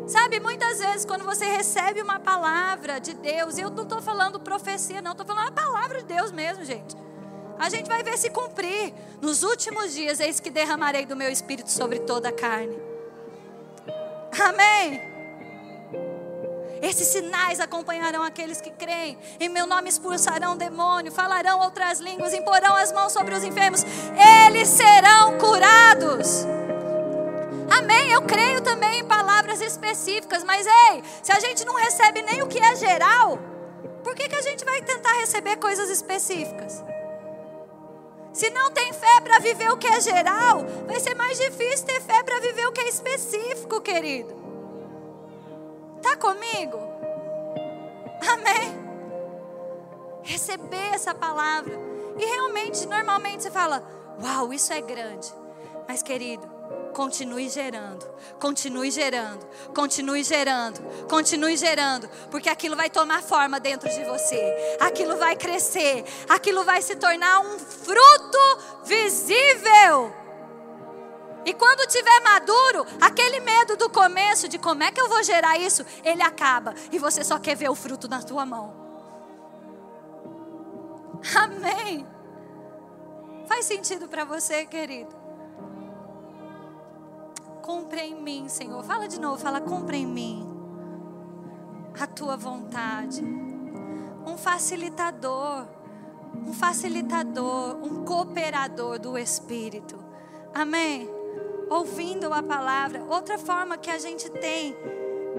Sabe, 0.08 0.39
muitas 0.39 0.80
vezes 0.80 1.04
quando 1.04 1.26
você 1.26 1.43
recebe 1.43 2.02
uma 2.02 2.21
palavra 2.21 3.02
de 3.02 3.13
Deus, 3.15 3.58
eu 3.58 3.69
não 3.69 3.84
estou 3.84 4.02
falando 4.02 4.39
profecia, 4.39 5.02
não, 5.02 5.12
estou 5.12 5.26
falando 5.26 5.50
a 5.50 5.52
palavra 5.52 5.98
de 5.98 6.06
Deus 6.06 6.32
mesmo, 6.32 6.63
gente. 6.63 6.95
A 7.60 7.67
gente 7.67 7.89
vai 7.89 8.02
ver 8.02 8.17
se 8.17 8.30
cumprir. 8.30 8.93
Nos 9.21 9.43
últimos 9.43 9.93
dias, 9.93 10.21
eis 10.21 10.39
que 10.39 10.50
derramarei 10.50 11.06
do 11.06 11.17
meu 11.17 11.30
espírito 11.30 11.69
sobre 11.69 12.00
toda 12.00 12.30
a 12.30 12.32
carne. 12.32 12.94
Amém. 14.39 15.02
Esses 16.82 17.08
sinais 17.08 17.60
acompanharão 17.60 18.21
aqueles 18.21 18.62
que 18.62 18.69
creem. 18.69 19.17
Em 19.39 19.50
meu 19.50 19.65
nome 19.65 19.89
expulsarão 19.89 20.56
demônio, 20.56 21.12
falarão 21.12 21.60
outras 21.62 22.00
línguas, 22.00 22.34
imporão 22.34 22.76
as 22.76 22.91
mãos 22.91 23.12
sobre 23.12 23.34
os 23.34 23.43
enfermos. 23.43 23.84
Eles 24.45 24.67
serão 24.67 25.38
curados. 25.38 26.45
Amém. 27.76 28.12
Eu 28.12 28.21
creio 28.21 28.62
também 28.62 29.00
em 29.00 29.06
palavras 29.06 29.62
específicas, 29.62 30.43
mas 30.43 30.65
ei, 30.65 31.04
se 31.24 31.32
a 31.32 31.39
gente 31.39 31.65
não 31.65 31.76
recebe 31.76 32.21
nem 32.21 32.43
o 32.43 32.48
que 32.48 32.60
é 32.60 32.76
geral, 32.76 33.39
por 34.04 34.13
que, 34.13 34.30
que 34.30 34.36
a 34.36 34.41
gente 34.41 34.63
vai 34.63 34.82
tentar 34.82 35.13
receber 35.13 35.58
coisas 35.58 35.89
específicas? 35.89 36.84
Se 38.36 38.50
não 38.50 38.69
tem 38.69 38.91
fé 38.91 39.21
para 39.21 39.39
viver 39.39 39.71
o 39.71 39.78
que 39.78 39.88
é 39.88 40.02
geral, 40.02 40.65
vai 40.86 41.00
ser 41.00 41.15
mais 41.15 41.38
difícil 41.38 41.86
ter 41.86 42.02
fé 42.02 42.21
para 42.21 42.41
viver 42.41 42.67
o 42.67 42.71
que 42.74 42.82
é 42.82 42.89
específico, 42.89 43.80
querido. 43.80 44.36
Está 45.95 46.17
comigo? 46.17 46.78
Amém? 48.30 48.78
Receber 50.21 50.93
essa 50.93 51.15
palavra. 51.15 51.80
E 52.17 52.26
realmente, 52.26 52.86
normalmente 52.86 53.41
você 53.41 53.50
fala: 53.50 53.82
Uau, 54.21 54.52
isso 54.54 54.74
é 54.74 54.82
grande. 54.82 55.34
Mas, 55.88 56.04
querido, 56.04 56.45
continue 56.95 57.49
gerando, 57.49 58.05
continue 58.39 58.89
gerando, 58.89 59.45
continue 59.75 60.23
gerando, 60.23 60.79
continue 61.10 61.58
gerando, 61.58 62.10
porque 62.31 62.47
aquilo 62.47 62.73
vai 62.73 62.89
tomar 62.89 63.21
forma 63.21 63.60
dentro 63.60 63.89
de 63.89 64.01
você, 64.05 64.77
aquilo 64.79 65.17
vai 65.17 65.36
crescer, 65.36 66.05
aquilo 66.29 66.63
vai 66.63 66.81
se 66.81 66.95
tornar 66.95 67.41
um 67.41 67.60
fruto 67.60 68.60
visível. 68.86 70.15
E 71.45 71.53
quando 71.53 71.86
tiver 71.86 72.21
maduro, 72.21 72.88
aquele 73.01 73.41
medo 73.41 73.75
do 73.75 73.89
começo 73.89 74.47
de 74.47 74.58
como 74.58 74.81
é 74.81 74.89
que 74.89 74.99
eu 74.99 75.10
vou 75.10 75.21
gerar 75.21 75.58
isso, 75.58 75.86
ele 76.01 76.23
acaba 76.23 76.73
e 76.93 76.97
você 76.97 77.25
só 77.25 77.38
quer 77.38 77.58
ver 77.58 77.69
o 77.69 77.75
fruto 77.75 78.08
na 78.08 78.23
tua 78.23 78.45
mão. 78.45 78.73
Amém. 81.36 82.08
Faz 83.47 83.65
sentido 83.65 84.08
para 84.08 84.23
você, 84.23 84.65
querido? 84.65 85.25
Cumpre 87.65 87.99
em 87.99 88.21
mim, 88.21 88.47
Senhor. 88.47 88.84
Fala 88.84 89.08
de 89.08 89.19
novo, 89.19 89.39
fala, 89.39 89.60
cumpre 89.60 89.97
em 89.97 90.06
mim 90.06 90.47
a 91.99 92.06
tua 92.06 92.38
vontade. 92.38 93.23
Um 94.23 94.38
facilitador, 94.38 95.65
um 96.45 96.54
facilitador, 96.54 97.78
um 97.82 98.06
cooperador 98.06 98.99
do 98.99 99.17
Espírito. 99.17 99.97
Amém? 100.54 101.10
Ouvindo 101.67 102.32
a 102.32 102.43
palavra. 102.43 103.04
Outra 103.10 103.39
forma 103.39 103.80
que 103.80 103.89
a 103.89 103.97
gente 103.97 104.30
tem 104.30 104.78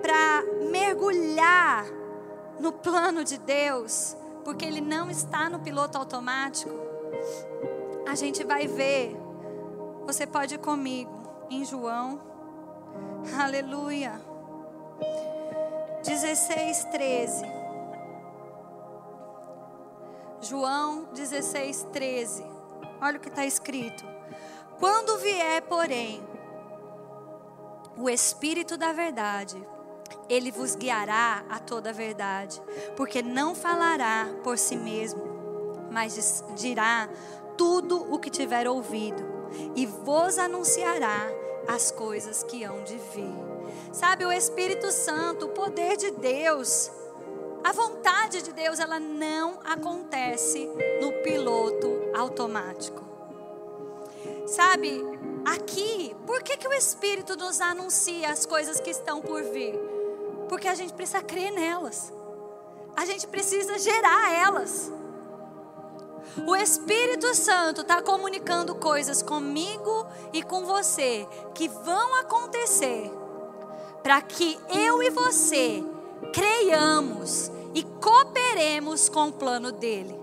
para 0.02 0.42
mergulhar 0.68 1.86
no 2.58 2.72
plano 2.72 3.22
de 3.22 3.38
Deus, 3.38 4.16
porque 4.44 4.64
Ele 4.64 4.80
não 4.80 5.08
está 5.08 5.48
no 5.48 5.60
piloto 5.60 5.96
automático. 5.96 6.72
A 8.04 8.16
gente 8.16 8.42
vai 8.42 8.66
ver. 8.66 9.16
Você 10.06 10.26
pode 10.26 10.56
ir 10.56 10.58
comigo 10.58 11.15
em 11.50 11.64
João. 11.64 12.20
Aleluia. 13.38 14.20
16, 16.04 16.84
13. 16.84 17.44
João 20.40 21.08
16, 21.12 21.88
13. 21.92 22.44
Olha 23.00 23.18
o 23.18 23.20
que 23.20 23.28
está 23.28 23.44
escrito. 23.44 24.04
Quando 24.78 25.18
vier, 25.18 25.62
porém, 25.62 26.22
o 27.96 28.08
Espírito 28.08 28.76
da 28.76 28.92
Verdade, 28.92 29.56
ele 30.28 30.50
vos 30.50 30.74
guiará 30.76 31.44
a 31.48 31.58
toda 31.58 31.90
a 31.90 31.92
verdade, 31.92 32.60
porque 32.96 33.22
não 33.22 33.54
falará 33.54 34.28
por 34.44 34.58
si 34.58 34.76
mesmo, 34.76 35.22
mas 35.90 36.44
dirá 36.54 37.08
tudo 37.56 38.12
o 38.12 38.18
que 38.18 38.28
tiver 38.28 38.68
ouvido 38.68 39.35
e 39.74 39.86
vos 39.86 40.38
anunciará 40.38 41.30
as 41.66 41.90
coisas 41.90 42.42
que 42.42 42.62
hão 42.64 42.82
de 42.84 42.96
vir. 42.96 43.34
Sabe, 43.92 44.24
o 44.24 44.32
Espírito 44.32 44.90
Santo, 44.92 45.46
o 45.46 45.48
poder 45.50 45.96
de 45.96 46.10
Deus, 46.10 46.90
a 47.64 47.72
vontade 47.72 48.42
de 48.42 48.52
Deus, 48.52 48.78
ela 48.78 49.00
não 49.00 49.58
acontece 49.64 50.70
no 51.00 51.12
piloto 51.22 51.88
automático. 52.16 53.04
Sabe, 54.46 55.02
aqui, 55.44 56.14
por 56.26 56.42
que, 56.42 56.56
que 56.56 56.68
o 56.68 56.72
Espírito 56.72 57.36
nos 57.36 57.60
anuncia 57.60 58.30
as 58.30 58.46
coisas 58.46 58.78
que 58.78 58.90
estão 58.90 59.20
por 59.20 59.42
vir? 59.42 59.74
Porque 60.48 60.68
a 60.68 60.74
gente 60.74 60.92
precisa 60.92 61.22
crer 61.22 61.50
nelas, 61.50 62.12
a 62.94 63.04
gente 63.04 63.26
precisa 63.26 63.78
gerar 63.78 64.32
elas. 64.32 64.92
O 66.46 66.54
Espírito 66.54 67.34
Santo 67.34 67.80
está 67.80 68.02
comunicando 68.02 68.74
coisas 68.74 69.22
comigo 69.22 70.06
e 70.32 70.42
com 70.42 70.64
você 70.66 71.26
que 71.54 71.68
vão 71.68 72.14
acontecer 72.16 73.10
para 74.02 74.20
que 74.22 74.58
eu 74.68 75.02
e 75.02 75.10
você 75.10 75.82
creiamos 76.32 77.50
e 77.74 77.82
cooperemos 77.82 79.08
com 79.08 79.28
o 79.28 79.32
plano 79.32 79.72
dele. 79.72 80.18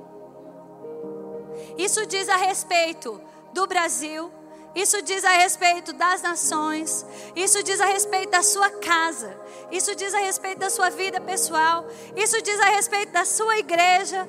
Isso 1.77 2.05
diz 2.05 2.29
a 2.29 2.35
respeito 2.35 3.19
do 3.53 3.67
Brasil, 3.67 4.31
isso 4.75 5.01
diz 5.01 5.23
a 5.23 5.31
respeito 5.33 5.93
das 5.93 6.21
nações, 6.21 7.05
isso 7.35 7.61
diz 7.63 7.79
a 7.79 7.85
respeito 7.85 8.31
da 8.31 8.41
sua 8.41 8.69
casa, 8.69 9.39
isso 9.71 9.95
diz 9.95 10.13
a 10.13 10.19
respeito 10.19 10.59
da 10.59 10.69
sua 10.69 10.89
vida 10.89 11.21
pessoal, 11.21 11.85
isso 12.15 12.41
diz 12.41 12.59
a 12.59 12.69
respeito 12.69 13.11
da 13.11 13.25
sua 13.25 13.57
igreja. 13.59 14.27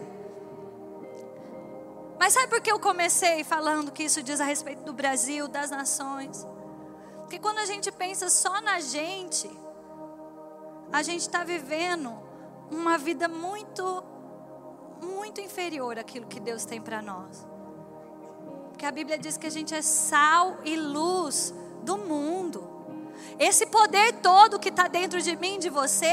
Mas 2.24 2.32
sabe 2.32 2.48
por 2.48 2.58
que 2.62 2.72
eu 2.72 2.80
comecei 2.80 3.44
falando 3.44 3.92
que 3.92 4.02
isso 4.02 4.22
diz 4.22 4.40
a 4.40 4.46
respeito 4.46 4.82
do 4.82 4.94
Brasil, 4.94 5.46
das 5.46 5.70
nações? 5.70 6.46
Porque 7.18 7.38
quando 7.38 7.58
a 7.58 7.66
gente 7.66 7.92
pensa 7.92 8.30
só 8.30 8.62
na 8.62 8.80
gente, 8.80 9.46
a 10.90 11.02
gente 11.02 11.20
está 11.20 11.44
vivendo 11.44 12.10
uma 12.70 12.96
vida 12.96 13.28
muito, 13.28 14.02
muito 15.02 15.38
inferior 15.42 15.98
àquilo 15.98 16.26
que 16.26 16.40
Deus 16.40 16.64
tem 16.64 16.80
para 16.80 17.02
nós. 17.02 17.46
Porque 18.70 18.86
a 18.86 18.90
Bíblia 18.90 19.18
diz 19.18 19.36
que 19.36 19.46
a 19.46 19.50
gente 19.50 19.74
é 19.74 19.82
sal 19.82 20.60
e 20.64 20.76
luz 20.76 21.52
do 21.82 21.98
mundo. 21.98 22.66
Esse 23.38 23.66
poder 23.66 24.14
todo 24.22 24.58
que 24.58 24.70
está 24.70 24.88
dentro 24.88 25.20
de 25.20 25.36
mim, 25.36 25.58
de 25.58 25.68
você, 25.68 26.06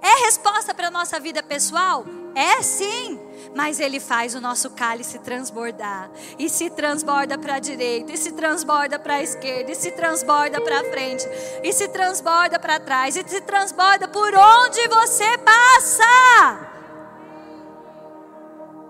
é 0.00 0.24
resposta 0.24 0.72
para 0.72 0.88
a 0.88 0.90
nossa 0.90 1.20
vida 1.20 1.42
pessoal? 1.42 2.02
É 2.34 2.62
sim 2.62 3.20
mas 3.54 3.78
Ele 3.78 4.00
faz 4.00 4.34
o 4.34 4.40
nosso 4.40 4.70
cálice 4.70 5.20
transbordar. 5.20 6.10
E 6.38 6.48
se 6.48 6.68
transborda 6.70 7.38
para 7.38 7.54
a 7.54 7.58
direita, 7.60 8.12
e 8.12 8.16
se 8.16 8.32
transborda 8.32 8.98
para 8.98 9.14
a 9.14 9.22
esquerda, 9.22 9.70
e 9.70 9.74
se 9.74 9.92
transborda 9.92 10.60
para 10.60 10.84
frente, 10.90 11.24
e 11.62 11.72
se 11.72 11.88
transborda 11.88 12.58
para 12.58 12.80
trás, 12.80 13.16
e 13.16 13.24
se 13.26 13.40
transborda 13.42 14.08
por 14.08 14.34
onde 14.34 14.88
você 14.88 15.38
passa. 15.38 16.72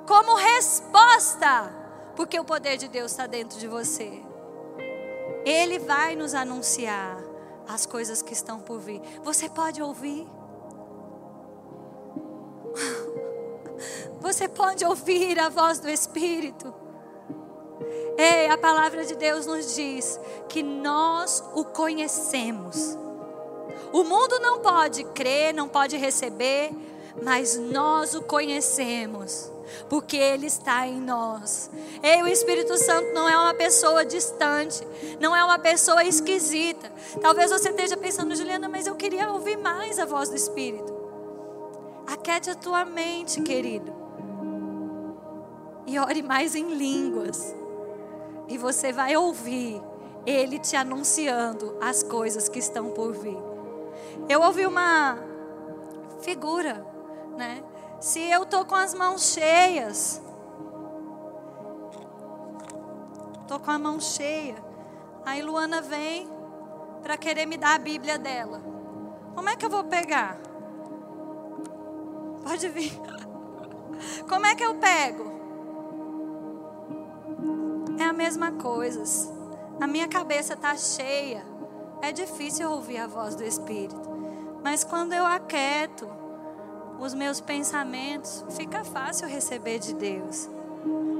Como 0.06 0.34
resposta, 0.34 1.72
porque 2.16 2.40
o 2.40 2.44
poder 2.44 2.78
de 2.78 2.88
Deus 2.88 3.10
está 3.10 3.26
dentro 3.26 3.58
de 3.58 3.68
você. 3.68 4.22
Ele 5.44 5.78
vai 5.78 6.16
nos 6.16 6.32
anunciar 6.34 7.18
as 7.68 7.84
coisas 7.84 8.22
que 8.22 8.32
estão 8.32 8.60
por 8.60 8.78
vir. 8.80 9.02
Você 9.22 9.48
pode 9.48 9.82
ouvir. 9.82 10.26
Você 14.20 14.48
pode 14.48 14.84
ouvir 14.84 15.38
a 15.38 15.48
voz 15.48 15.78
do 15.78 15.88
Espírito. 15.88 16.72
Ei, 18.16 18.48
a 18.48 18.56
palavra 18.56 19.04
de 19.04 19.16
Deus 19.16 19.44
nos 19.46 19.74
diz 19.74 20.20
que 20.48 20.62
nós 20.62 21.42
o 21.54 21.64
conhecemos. 21.64 22.96
O 23.92 24.04
mundo 24.04 24.38
não 24.40 24.60
pode 24.60 25.04
crer, 25.04 25.52
não 25.52 25.68
pode 25.68 25.96
receber, 25.96 26.70
mas 27.22 27.56
nós 27.56 28.14
o 28.14 28.22
conhecemos, 28.22 29.50
porque 29.88 30.16
Ele 30.16 30.46
está 30.46 30.86
em 30.86 31.00
nós. 31.00 31.70
Ei, 32.02 32.22
o 32.22 32.28
Espírito 32.28 32.76
Santo 32.76 33.12
não 33.12 33.28
é 33.28 33.36
uma 33.36 33.54
pessoa 33.54 34.04
distante, 34.04 34.86
não 35.20 35.34
é 35.34 35.44
uma 35.44 35.58
pessoa 35.58 36.04
esquisita. 36.04 36.90
Talvez 37.20 37.50
você 37.50 37.70
esteja 37.70 37.96
pensando, 37.96 38.34
Juliana, 38.34 38.68
mas 38.68 38.86
eu 38.86 38.94
queria 38.94 39.30
ouvir 39.30 39.56
mais 39.56 39.98
a 39.98 40.04
voz 40.04 40.28
do 40.28 40.36
Espírito. 40.36 40.93
Aquete 42.06 42.50
a 42.50 42.54
tua 42.54 42.84
mente, 42.84 43.40
querido. 43.42 43.92
E 45.86 45.98
ore 45.98 46.22
mais 46.22 46.54
em 46.54 46.74
línguas. 46.74 47.54
E 48.48 48.58
você 48.58 48.92
vai 48.92 49.16
ouvir 49.16 49.82
Ele 50.26 50.58
te 50.58 50.76
anunciando 50.76 51.76
as 51.80 52.02
coisas 52.02 52.48
que 52.48 52.58
estão 52.58 52.90
por 52.90 53.12
vir. 53.12 53.38
Eu 54.28 54.42
ouvi 54.42 54.66
uma 54.66 55.18
figura, 56.20 56.86
né? 57.36 57.62
Se 58.00 58.20
eu 58.20 58.44
tô 58.44 58.64
com 58.64 58.74
as 58.74 58.94
mãos 58.94 59.32
cheias, 59.32 60.20
tô 63.46 63.58
com 63.58 63.70
a 63.70 63.78
mão 63.78 64.00
cheia. 64.00 64.56
Aí 65.24 65.42
Luana 65.42 65.80
vem 65.80 66.28
para 67.02 67.16
querer 67.16 67.46
me 67.46 67.56
dar 67.56 67.74
a 67.74 67.78
Bíblia 67.78 68.18
dela. 68.18 68.60
Como 69.34 69.48
é 69.48 69.56
que 69.56 69.64
eu 69.64 69.70
vou 69.70 69.84
pegar? 69.84 70.38
Pode 72.44 72.68
vir. 72.68 72.92
Como 74.28 74.46
é 74.46 74.54
que 74.54 74.64
eu 74.64 74.74
pego? 74.76 75.32
É 77.98 78.04
a 78.04 78.12
mesma 78.12 78.52
coisa. 78.52 79.02
A 79.80 79.86
minha 79.86 80.06
cabeça 80.06 80.54
está 80.54 80.76
cheia. 80.76 81.44
É 82.02 82.12
difícil 82.12 82.70
ouvir 82.70 82.98
a 82.98 83.06
voz 83.06 83.34
do 83.34 83.42
Espírito. 83.42 83.96
Mas 84.62 84.84
quando 84.84 85.12
eu 85.12 85.24
aquieto 85.24 86.08
os 87.00 87.14
meus 87.14 87.40
pensamentos, 87.40 88.44
fica 88.50 88.84
fácil 88.84 89.26
receber 89.26 89.78
de 89.78 89.94
Deus. 89.94 90.48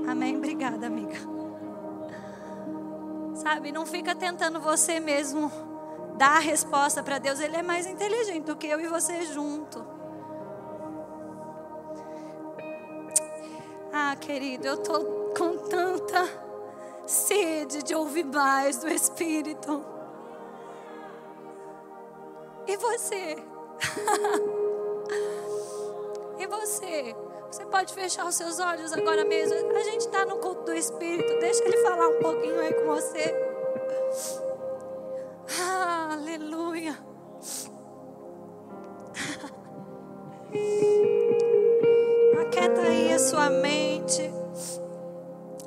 Amém? 0.06 0.36
Obrigada, 0.36 0.86
amiga. 0.86 1.16
Sabe, 3.34 3.72
não 3.72 3.84
fica 3.84 4.14
tentando 4.14 4.60
você 4.60 5.00
mesmo 5.00 5.50
dar 6.16 6.36
a 6.36 6.40
resposta 6.40 7.02
para 7.02 7.18
Deus. 7.18 7.40
Ele 7.40 7.56
é 7.56 7.62
mais 7.62 7.86
inteligente 7.86 8.44
do 8.44 8.56
que 8.56 8.66
eu 8.66 8.80
e 8.80 8.86
você 8.86 9.22
junto. 9.26 9.93
Ah, 13.96 14.16
querido, 14.16 14.66
eu 14.66 14.76
tô 14.78 15.04
com 15.38 15.56
tanta 15.68 16.28
sede 17.06 17.80
de 17.84 17.94
ouvir 17.94 18.24
mais 18.24 18.78
do 18.78 18.88
Espírito. 18.88 19.84
E 22.66 22.76
você? 22.76 23.36
e 26.40 26.46
você? 26.48 27.14
Você 27.46 27.64
pode 27.66 27.94
fechar 27.94 28.26
os 28.26 28.34
seus 28.34 28.58
olhos 28.58 28.92
agora 28.92 29.24
mesmo. 29.24 29.54
A 29.76 29.82
gente 29.84 30.00
está 30.00 30.26
no 30.26 30.38
culto 30.38 30.64
do 30.64 30.74
Espírito. 30.74 31.38
Deixa 31.38 31.62
ele 31.62 31.76
falar 31.76 32.08
um 32.08 32.18
pouquinho 32.18 32.58
aí 32.58 32.74
com 32.74 32.86
você. 32.86 33.32
Ah, 35.60 36.14
aleluia. 36.14 36.98
Aquieta 42.54 42.82
aí 42.82 43.12
a 43.12 43.18
sua 43.18 43.50
mente. 43.50 44.30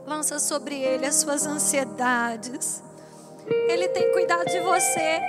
Lança 0.05 0.39
sobre 0.39 0.73
ele 0.73 1.05
as 1.05 1.15
suas 1.15 1.45
ansiedades. 1.45 2.81
Ele 3.67 3.89
tem 3.89 4.09
cuidado 4.13 4.45
de 4.45 4.61
você. 4.61 5.19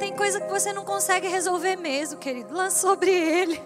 Tem 0.00 0.12
coisa 0.16 0.40
que 0.40 0.50
você 0.50 0.72
não 0.72 0.84
consegue 0.84 1.28
resolver 1.28 1.76
mesmo, 1.76 2.18
querido. 2.18 2.52
Lança 2.52 2.80
sobre 2.80 3.12
ele. 3.12 3.62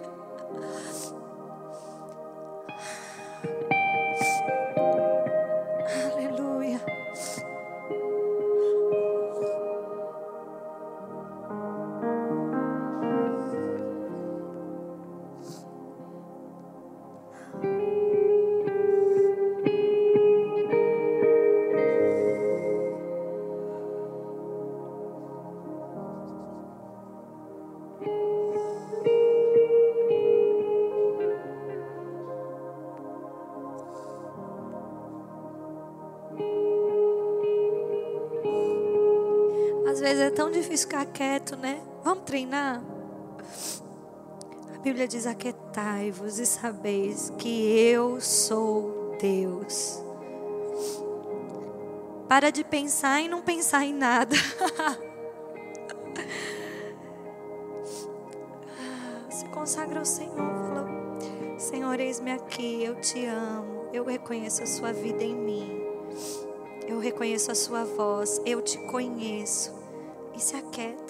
Ficar 40.93 41.05
quieto, 41.07 41.55
né? 41.55 41.81
Vamos 42.03 42.23
treinar? 42.23 42.83
A 44.75 44.77
Bíblia 44.77 45.07
diz: 45.07 45.25
Aquietai-vos 45.25 46.37
e 46.37 46.45
sabeis 46.45 47.33
que 47.39 47.79
eu 47.79 48.21
sou 48.21 49.17
Deus. 49.19 49.99
Para 52.29 52.51
de 52.51 52.63
pensar 52.63 53.21
e 53.21 53.27
não 53.27 53.41
pensar 53.41 53.83
em 53.83 53.93
nada. 53.93 54.35
Se 59.29 59.45
consagra 59.45 59.97
ao 59.97 60.05
Senhor. 60.05 60.35
Fala, 60.35 60.85
Senhor, 61.57 61.99
eis-me 61.99 62.31
aqui. 62.31 62.83
Eu 62.83 63.01
te 63.01 63.25
amo. 63.25 63.89
Eu 63.91 64.05
reconheço 64.05 64.61
a 64.61 64.67
sua 64.67 64.93
vida 64.93 65.23
em 65.23 65.35
mim. 65.35 65.81
Eu 66.87 66.99
reconheço 66.99 67.51
a 67.51 67.55
sua 67.55 67.83
voz. 67.83 68.39
Eu 68.45 68.61
te 68.61 68.77
conheço 68.85 69.82
e 70.35 70.39
se 70.39 70.55
aquieta. 70.55 71.02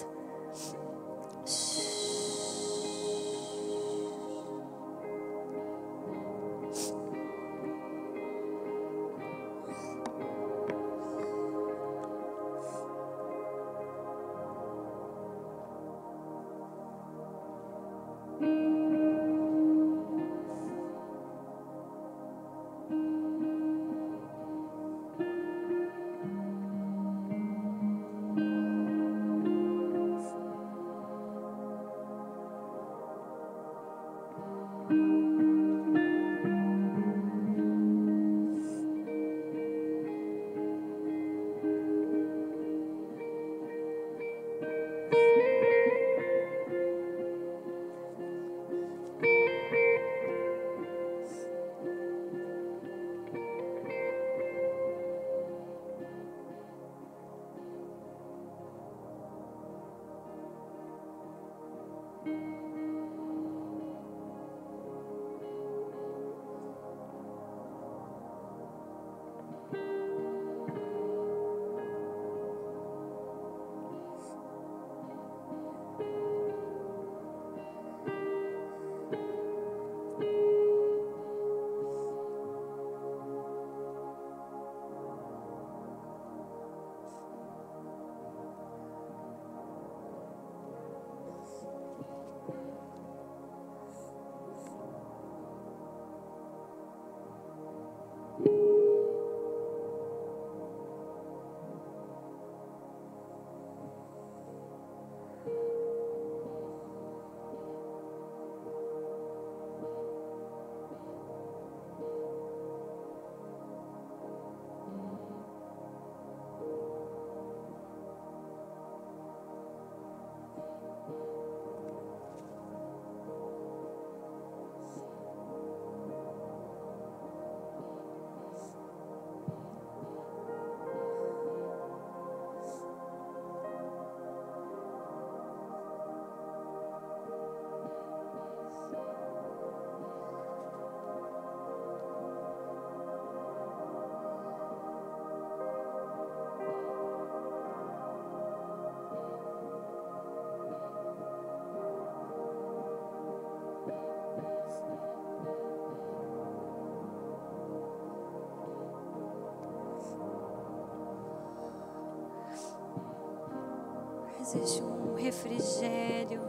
Existe 164.54 164.82
um 164.82 165.14
refrigério, 165.16 166.40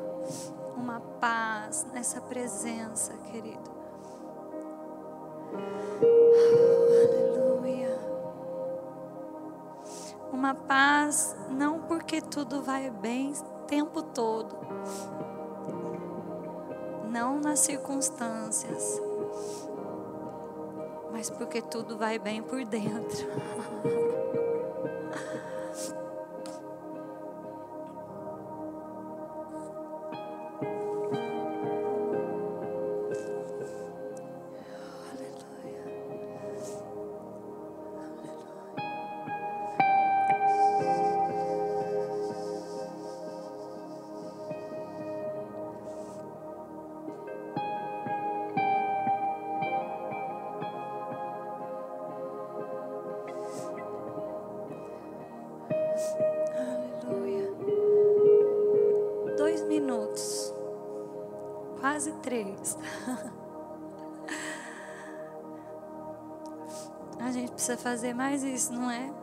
uma 0.78 1.00
paz 1.20 1.86
nessa 1.92 2.22
presença, 2.22 3.14
querido. 3.32 3.72
Aleluia. 7.02 7.98
Uma 10.32 10.54
paz 10.54 11.36
não 11.50 11.80
porque 11.82 12.22
tudo 12.22 12.62
vai 12.62 12.92
bem 12.92 13.32
o 13.32 13.66
tempo 13.66 14.04
todo. 14.04 14.56
Não 17.10 17.40
nas 17.40 17.60
circunstâncias, 17.62 19.02
mas 21.12 21.30
porque 21.30 21.62
tudo 21.62 21.98
vai 21.98 22.20
bem 22.20 22.44
por 22.44 22.64
dentro. 22.66 23.26
fazer 67.86 68.16
mais 68.16 68.44
isso, 68.44 68.74
não 68.74 68.90
é? 68.90 69.14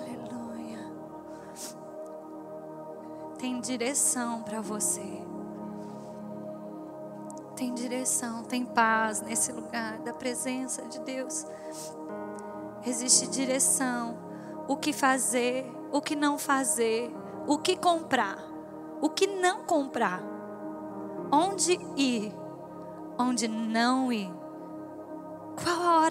Aleluia. 0.00 0.78
Tem 3.38 3.60
direção 3.60 4.42
para 4.42 4.62
você. 4.62 5.22
Tem 7.54 7.74
direção, 7.74 8.44
tem 8.44 8.64
paz 8.64 9.20
nesse 9.20 9.52
lugar 9.52 9.98
da 9.98 10.14
presença 10.14 10.86
de 10.86 11.00
Deus. 11.00 11.44
Existe 12.86 13.26
direção, 13.26 14.16
o 14.66 14.74
que 14.74 14.94
fazer, 14.94 15.70
o 15.92 16.00
que 16.00 16.16
não 16.16 16.38
fazer, 16.38 17.14
o 17.46 17.58
que 17.58 17.76
comprar, 17.76 18.38
o 19.02 19.10
que 19.10 19.26
não 19.26 19.64
comprar, 19.64 20.22
onde 21.30 21.78
ir, 21.94 22.34
onde 23.18 23.46
não 23.46 24.10
ir. 24.10 24.37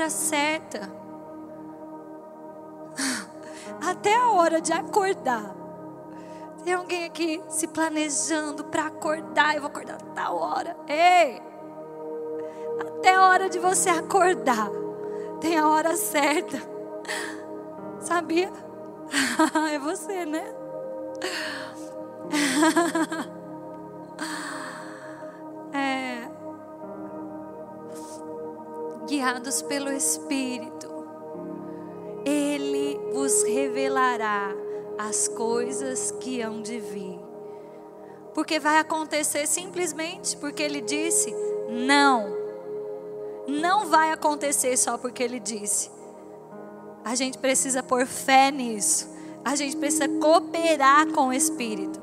Hora 0.07 0.15
certa? 0.15 0.89
Até 3.85 4.15
a 4.15 4.29
hora 4.29 4.61
de 4.61 4.71
acordar. 4.71 5.53
Tem 6.63 6.73
alguém 6.73 7.03
aqui 7.03 7.43
se 7.49 7.67
planejando 7.67 8.63
para 8.63 8.85
acordar? 8.85 9.55
Eu 9.55 9.63
vou 9.63 9.69
acordar 9.69 10.01
tal 10.15 10.37
hora. 10.37 10.77
Ei! 10.87 11.41
Até 12.79 13.15
a 13.15 13.27
hora 13.27 13.49
de 13.49 13.59
você 13.59 13.89
acordar. 13.89 14.69
Tem 15.41 15.57
a 15.57 15.67
hora 15.67 15.93
certa. 15.97 16.57
Sabia? 17.99 18.49
é 19.73 19.77
você, 19.77 20.25
né? 20.25 20.55
Guiados 29.27 29.61
pelo 29.61 29.91
Espírito, 29.91 30.87
Ele 32.23 32.97
vos 33.11 33.43
revelará 33.43 34.55
as 34.97 35.27
coisas 35.27 36.11
que 36.11 36.41
hão 36.41 36.61
de 36.61 36.79
vir. 36.79 37.19
Porque 38.33 38.57
vai 38.57 38.77
acontecer 38.77 39.45
simplesmente 39.45 40.37
porque 40.37 40.63
Ele 40.63 40.79
disse 40.79 41.35
não. 41.69 42.37
Não 43.49 43.87
vai 43.87 44.13
acontecer 44.13 44.77
só 44.77 44.97
porque 44.97 45.23
Ele 45.23 45.41
disse. 45.41 45.91
A 47.03 47.13
gente 47.13 47.37
precisa 47.37 47.83
pôr 47.83 48.05
fé 48.05 48.49
nisso. 48.49 49.09
A 49.43 49.57
gente 49.57 49.75
precisa 49.75 50.07
cooperar 50.07 51.11
com 51.11 51.27
o 51.27 51.33
Espírito. 51.33 51.99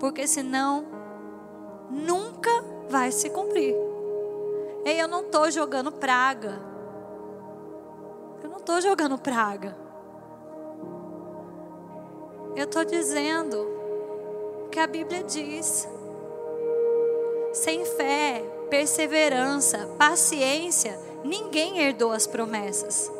Porque 0.00 0.26
senão, 0.26 0.84
nunca 1.88 2.50
vai 2.90 3.12
se 3.12 3.30
cumprir. 3.30 3.76
Ei, 4.86 5.02
eu 5.02 5.08
não 5.08 5.22
estou 5.22 5.50
jogando 5.50 5.90
praga. 5.90 6.62
Eu 8.40 8.48
não 8.48 8.58
estou 8.58 8.80
jogando 8.80 9.18
praga. 9.18 9.76
Eu 12.54 12.66
estou 12.66 12.84
dizendo 12.84 13.60
o 14.64 14.68
que 14.68 14.78
a 14.78 14.86
Bíblia 14.86 15.24
diz. 15.24 15.88
Sem 17.52 17.84
fé, 17.84 18.44
perseverança, 18.70 19.88
paciência, 19.98 20.96
ninguém 21.24 21.80
herdou 21.80 22.12
as 22.12 22.28
promessas. 22.28 23.10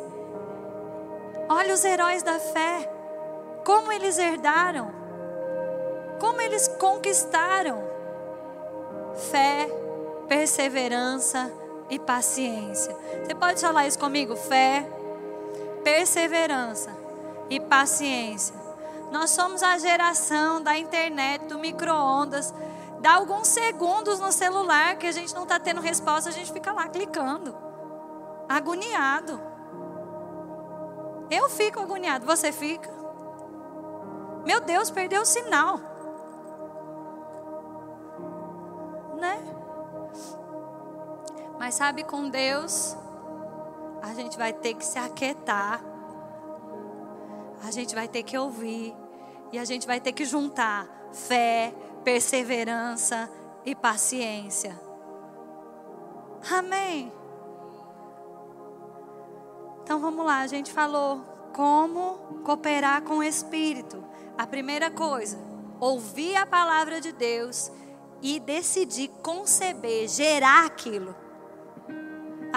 Olha 1.49 1.73
os 1.73 1.83
heróis 1.83 2.23
da 2.23 2.39
fé, 2.39 2.89
como 3.65 3.91
eles 3.91 4.17
herdaram, 4.17 4.89
como 6.17 6.39
eles 6.39 6.69
conquistaram 6.79 7.83
fé, 9.17 9.69
perseverança 10.27 11.51
e 11.89 11.97
paciência. 11.97 12.95
Você 13.23 13.35
pode 13.35 13.61
falar 13.61 13.87
isso 13.87 13.99
comigo? 13.99 14.35
Fé, 14.35 14.87
perseverança 15.83 16.91
e 17.49 17.59
paciência. 17.59 18.55
Nós 19.11 19.31
somos 19.31 19.63
a 19.63 19.77
geração 19.77 20.61
da 20.61 20.77
internet, 20.77 21.45
do 21.45 21.59
micro-ondas. 21.59 22.53
Dá 22.99 23.15
alguns 23.15 23.47
segundos 23.47 24.19
no 24.19 24.31
celular 24.31 24.97
que 24.97 25.07
a 25.07 25.11
gente 25.11 25.33
não 25.33 25.43
está 25.43 25.59
tendo 25.59 25.79
resposta, 25.79 26.29
a 26.29 26.33
gente 26.33 26.51
fica 26.51 26.73
lá 26.73 26.87
clicando, 26.87 27.55
agoniado. 28.49 29.39
Eu 31.29 31.49
fico 31.49 31.79
agoniado, 31.79 32.25
você 32.25 32.51
fica? 32.51 32.89
Meu 34.45 34.61
Deus, 34.61 34.89
perdeu 34.89 35.21
o 35.21 35.25
sinal. 35.25 35.79
Né? 39.17 39.56
Mas 41.59 41.75
sabe, 41.75 42.03
com 42.03 42.29
Deus, 42.29 42.95
a 44.01 44.13
gente 44.13 44.37
vai 44.37 44.53
ter 44.53 44.73
que 44.73 44.85
se 44.85 44.97
aquietar. 44.97 45.83
A 47.63 47.71
gente 47.71 47.95
vai 47.95 48.07
ter 48.07 48.23
que 48.23 48.37
ouvir. 48.37 48.95
E 49.51 49.57
a 49.57 49.65
gente 49.65 49.87
vai 49.87 49.99
ter 49.99 50.11
que 50.11 50.25
juntar 50.25 50.87
fé, 51.11 51.73
perseverança 52.03 53.29
e 53.65 53.73
paciência. 53.73 54.79
Amém. 56.51 57.11
Então 59.83 59.99
vamos 59.99 60.25
lá, 60.25 60.39
a 60.39 60.47
gente 60.47 60.71
falou 60.71 61.21
como 61.53 62.41
cooperar 62.43 63.01
com 63.01 63.19
o 63.19 63.23
Espírito. 63.23 64.03
A 64.37 64.45
primeira 64.45 64.91
coisa, 64.91 65.39
ouvir 65.79 66.35
a 66.35 66.45
palavra 66.45 67.01
de 67.01 67.11
Deus 67.11 67.71
e 68.21 68.39
decidir 68.39 69.09
conceber, 69.23 70.07
gerar 70.07 70.65
aquilo. 70.65 71.15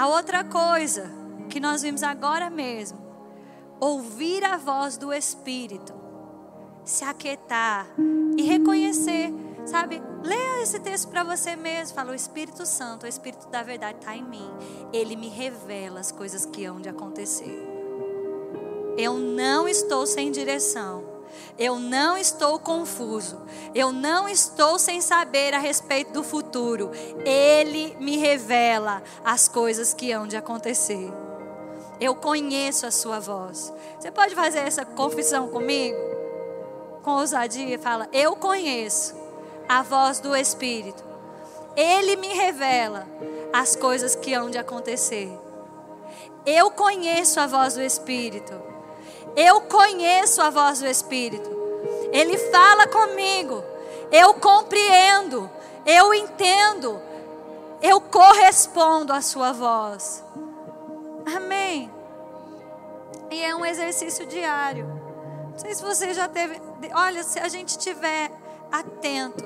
A 0.01 0.09
outra 0.09 0.43
coisa 0.43 1.11
que 1.51 1.61
nós 1.61 1.83
vimos 1.83 2.03
agora 2.03 2.49
mesmo, 2.49 2.99
ouvir 3.79 4.43
a 4.43 4.57
voz 4.57 4.97
do 4.97 5.13
Espírito, 5.13 5.93
se 6.83 7.05
aquietar 7.05 7.87
e 8.35 8.41
reconhecer, 8.41 9.31
sabe? 9.67 10.01
Leia 10.23 10.63
esse 10.63 10.81
texto 10.81 11.09
para 11.09 11.23
você 11.23 11.55
mesmo. 11.55 11.95
Fala: 11.95 12.13
O 12.13 12.15
Espírito 12.15 12.65
Santo, 12.65 13.05
o 13.05 13.07
Espírito 13.07 13.47
da 13.49 13.63
verdade 13.63 13.99
está 13.99 14.17
em 14.17 14.25
mim. 14.25 14.51
Ele 14.91 15.17
me 15.17 15.29
revela 15.29 16.01
as 16.01 16.11
coisas 16.11 16.47
que 16.47 16.65
hão 16.65 16.81
de 16.81 16.89
acontecer. 16.89 17.63
Eu 18.97 19.19
não 19.19 19.69
estou 19.69 20.07
sem 20.07 20.33
direção. 20.33 21.10
Eu 21.59 21.79
não 21.79 22.17
estou 22.17 22.59
confuso. 22.59 23.41
Eu 23.75 23.93
não 23.93 24.29
estou 24.29 24.79
sem 24.79 25.01
saber 25.01 25.55
a 25.55 25.59
respeito 25.59 26.13
do 26.13 26.23
futuro. 26.23 26.91
Ele 27.25 27.97
me 28.01 28.17
revela 28.17 29.03
as 29.25 29.49
coisas 29.49 29.93
que 29.93 30.13
hão 30.13 30.27
de 30.27 30.37
acontecer. 30.37 31.13
Eu 32.01 32.15
conheço 32.15 32.87
a 32.87 32.91
sua 32.91 33.21
voz. 33.21 33.73
Você 33.99 34.11
pode 34.11 34.35
fazer 34.35 34.61
essa 34.61 34.85
confissão 34.85 35.49
comigo? 35.49 35.99
Com 37.03 37.13
ousadia, 37.13 37.79
fala: 37.79 38.09
Eu 38.13 38.37
conheço 38.37 39.15
a 39.69 39.83
voz 39.83 40.19
do 40.19 40.35
Espírito. 40.35 41.05
Ele 41.77 42.17
me 42.17 42.29
revela 42.29 43.07
as 43.53 43.77
coisas 43.77 44.17
que 44.17 44.33
hão 44.33 44.51
de 44.51 44.59
acontecer. 44.59 45.31
Eu 46.47 46.71
conheço 46.71 47.39
a 47.39 47.47
voz 47.47 47.75
do 47.75 47.83
Espírito. 47.83 48.70
Eu 49.37 49.63
conheço 49.63 50.43
a 50.43 50.51
voz 50.51 50.81
do 50.81 50.87
Espírito. 50.87 51.51
Ele 52.13 52.37
fala 52.37 52.87
comigo. 52.87 53.63
Eu 54.11 54.35
compreendo. 54.35 55.51
Eu 55.87 56.13
entendo. 56.13 57.01
Eu 57.81 58.01
correspondo 58.01 59.13
à 59.13 59.21
sua 59.21 59.53
voz. 59.53 60.25
Amém. 61.37 61.91
E 63.31 63.43
é 63.43 63.55
um 63.55 63.65
exercício 63.65 64.27
diário. 64.27 64.87
Não 65.53 65.59
sei 65.59 65.75
se 65.75 65.83
você 65.83 66.13
já 66.13 66.29
teve. 66.29 66.61
Olha, 66.95 67.23
se 67.23 67.39
a 67.39 67.49
gente 67.49 67.79
tiver 67.79 68.31
atento, 68.71 69.45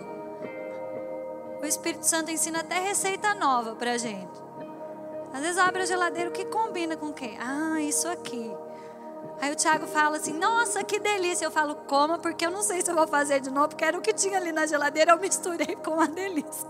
o 1.60 1.66
Espírito 1.66 2.06
Santo 2.06 2.30
ensina 2.30 2.60
até 2.60 2.78
receita 2.80 3.34
nova 3.34 3.74
pra 3.74 3.98
gente. 3.98 4.42
Às 5.32 5.40
vezes 5.40 5.58
abre 5.58 5.82
a 5.82 5.86
geladeira, 5.86 6.30
o 6.30 6.32
que 6.32 6.44
combina 6.44 6.96
com 6.96 7.12
quê? 7.12 7.36
Ah, 7.40 7.80
isso 7.80 8.08
aqui. 8.08 8.50
Aí 9.40 9.52
o 9.52 9.56
Tiago 9.56 9.86
fala 9.86 10.16
assim: 10.16 10.32
Nossa, 10.32 10.82
que 10.84 10.98
delícia. 10.98 11.44
Eu 11.44 11.50
falo: 11.50 11.74
Coma, 11.86 12.18
porque 12.18 12.46
eu 12.46 12.50
não 12.50 12.62
sei 12.62 12.82
se 12.82 12.90
eu 12.90 12.94
vou 12.94 13.06
fazer 13.06 13.40
de 13.40 13.50
novo, 13.50 13.68
porque 13.68 13.84
era 13.84 13.98
o 13.98 14.00
que 14.00 14.12
tinha 14.12 14.38
ali 14.38 14.52
na 14.52 14.66
geladeira, 14.66 15.12
eu 15.12 15.18
misturei 15.18 15.76
com 15.84 15.92
uma 15.92 16.08
delícia. 16.08 16.68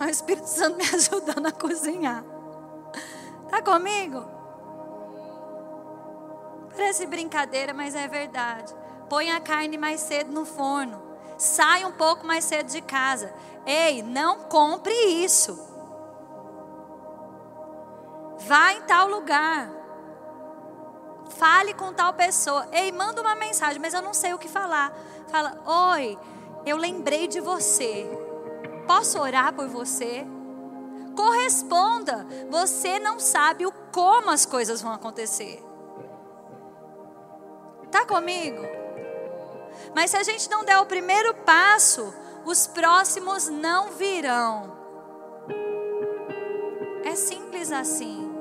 o 0.00 0.04
Espírito 0.04 0.46
Santo 0.46 0.76
me 0.76 0.84
ajudando 0.94 1.46
a 1.46 1.52
cozinhar. 1.52 2.24
Tá 3.48 3.60
comigo? 3.62 4.24
Parece 6.70 7.06
brincadeira, 7.06 7.74
mas 7.74 7.94
é 7.94 8.08
verdade. 8.08 8.74
Põe 9.08 9.30
a 9.30 9.40
carne 9.40 9.76
mais 9.76 10.00
cedo 10.00 10.32
no 10.32 10.46
forno. 10.46 11.02
Sai 11.36 11.84
um 11.84 11.92
pouco 11.92 12.26
mais 12.26 12.44
cedo 12.44 12.68
de 12.68 12.80
casa. 12.80 13.32
Ei, 13.66 14.02
não 14.02 14.44
compre 14.44 14.92
isso. 14.92 15.70
Vá 18.38 18.72
em 18.72 18.82
tal 18.82 19.08
lugar. 19.08 19.81
Fale 21.36 21.74
com 21.74 21.92
tal 21.92 22.12
pessoa. 22.12 22.66
Ei, 22.72 22.92
manda 22.92 23.20
uma 23.20 23.34
mensagem, 23.34 23.80
mas 23.80 23.94
eu 23.94 24.02
não 24.02 24.14
sei 24.14 24.34
o 24.34 24.38
que 24.38 24.48
falar. 24.48 24.92
Fala: 25.28 25.58
Oi, 25.94 26.18
eu 26.64 26.76
lembrei 26.76 27.26
de 27.26 27.40
você. 27.40 28.06
Posso 28.86 29.20
orar 29.20 29.52
por 29.52 29.68
você? 29.68 30.26
Corresponda. 31.16 32.26
Você 32.50 32.98
não 32.98 33.18
sabe 33.18 33.66
o 33.66 33.72
como 33.92 34.30
as 34.30 34.46
coisas 34.46 34.80
vão 34.80 34.92
acontecer. 34.92 35.62
Tá 37.90 38.06
comigo? 38.06 38.62
Mas 39.94 40.10
se 40.10 40.16
a 40.16 40.22
gente 40.22 40.48
não 40.48 40.64
der 40.64 40.78
o 40.78 40.86
primeiro 40.86 41.34
passo, 41.34 42.14
os 42.44 42.66
próximos 42.66 43.48
não 43.48 43.90
virão. 43.90 44.76
É 47.04 47.14
simples 47.14 47.70
assim. 47.70 48.31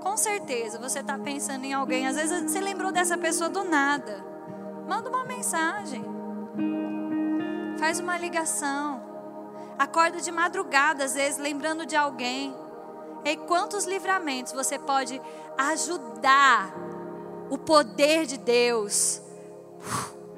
Com 0.00 0.16
certeza 0.16 0.78
você 0.78 1.00
está 1.00 1.18
pensando 1.18 1.64
em 1.64 1.72
alguém. 1.72 2.06
Às 2.06 2.16
vezes 2.16 2.50
você 2.50 2.60
lembrou 2.60 2.90
dessa 2.90 3.16
pessoa 3.18 3.48
do 3.48 3.64
nada. 3.64 4.24
Manda 4.88 5.08
uma 5.08 5.24
mensagem. 5.24 6.04
Faz 7.78 8.00
uma 8.00 8.18
ligação. 8.18 9.02
Acorda 9.78 10.20
de 10.20 10.30
madrugada, 10.30 11.04
às 11.04 11.14
vezes, 11.14 11.38
lembrando 11.38 11.86
de 11.86 11.96
alguém. 11.96 12.54
E 13.24 13.36
quantos 13.36 13.84
livramentos 13.84 14.52
você 14.52 14.78
pode 14.78 15.20
ajudar 15.56 16.74
o 17.50 17.58
poder 17.58 18.26
de 18.26 18.38
Deus, 18.38 19.20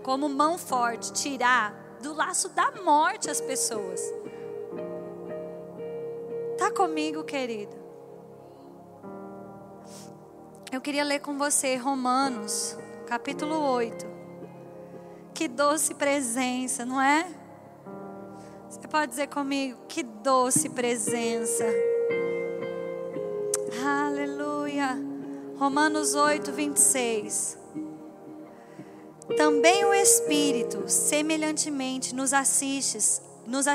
como 0.03 0.29
mão 0.29 0.57
forte, 0.57 1.13
tirar 1.13 1.75
do 2.01 2.13
laço 2.13 2.49
da 2.49 2.73
morte 2.83 3.31
as 3.31 3.41
pessoas. 3.41 4.01
Tá 6.59 6.71
comigo, 6.71 7.23
querido? 7.23 7.82
Eu 10.73 10.81
queria 10.81 11.05
ler 11.05 11.21
com 11.21 11.37
você 11.37 11.77
Romanos, 11.77 12.79
capítulo 13.07 13.61
8. 13.61 14.07
Que 15.35 15.47
doce 15.47 15.93
presença, 15.93 16.87
não 16.87 16.99
é? 16.99 17.27
Você 18.71 18.89
pode 18.89 19.11
dizer 19.11 19.27
comigo, 19.27 19.79
que 19.87 20.03
doce 20.03 20.71
presença. 20.71 21.67
Aleluia. 23.87 24.99
Romanos 25.59 26.15
8, 26.15 26.51
26. 26.51 27.59
Também 29.37 29.85
o 29.85 29.93
Espírito, 29.93 30.89
semelhantemente, 30.89 32.15
nos 32.15 32.33
assiste 32.33 32.97
nos, 33.47 33.67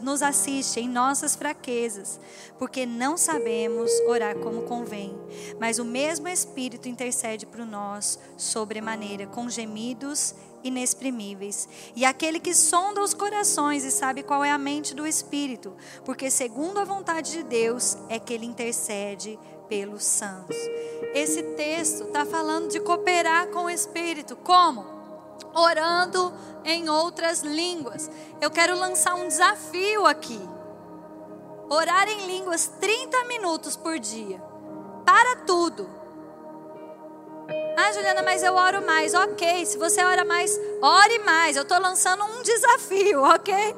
nos 0.00 0.22
assiste 0.22 0.80
em 0.80 0.88
nossas 0.88 1.34
fraquezas, 1.34 2.20
porque 2.58 2.86
não 2.86 3.16
sabemos 3.16 3.90
orar 4.06 4.36
como 4.38 4.62
convém. 4.62 5.16
Mas 5.58 5.78
o 5.78 5.84
mesmo 5.84 6.28
Espírito 6.28 6.88
intercede 6.88 7.46
por 7.46 7.64
nós 7.64 8.18
sobremaneira, 8.36 9.26
com 9.26 9.48
gemidos 9.48 10.34
inexprimíveis. 10.62 11.68
E 11.94 12.04
aquele 12.04 12.40
que 12.40 12.54
sonda 12.54 13.02
os 13.02 13.12
corações 13.12 13.84
e 13.84 13.90
sabe 13.90 14.22
qual 14.22 14.42
é 14.42 14.50
a 14.50 14.58
mente 14.58 14.94
do 14.94 15.06
Espírito, 15.06 15.74
porque 16.04 16.30
segundo 16.30 16.78
a 16.78 16.84
vontade 16.84 17.32
de 17.32 17.42
Deus 17.42 17.96
é 18.08 18.18
que 18.18 18.32
ele 18.32 18.46
intercede 18.46 19.38
pelos 19.68 20.04
santos. 20.04 20.56
Esse 21.14 21.42
texto 21.54 22.04
está 22.04 22.24
falando 22.24 22.68
de 22.68 22.80
cooperar 22.80 23.48
com 23.48 23.64
o 23.64 23.70
Espírito. 23.70 24.36
Como? 24.36 24.93
Orando 25.54 26.32
em 26.64 26.88
outras 26.88 27.42
línguas. 27.42 28.10
Eu 28.40 28.50
quero 28.50 28.76
lançar 28.76 29.14
um 29.14 29.28
desafio 29.28 30.06
aqui. 30.06 30.40
Orar 31.68 32.08
em 32.08 32.26
línguas 32.26 32.66
30 32.80 33.24
minutos 33.24 33.76
por 33.76 33.98
dia. 33.98 34.42
Para 35.04 35.36
tudo. 35.46 35.88
Ah, 37.76 37.92
Juliana, 37.92 38.22
mas 38.22 38.42
eu 38.42 38.54
oro 38.54 38.84
mais. 38.84 39.14
Ok, 39.14 39.66
se 39.66 39.76
você 39.78 40.02
ora 40.02 40.24
mais, 40.24 40.58
ore 40.80 41.18
mais. 41.20 41.56
Eu 41.56 41.62
estou 41.62 41.78
lançando 41.78 42.24
um 42.24 42.42
desafio, 42.42 43.22
ok? 43.34 43.76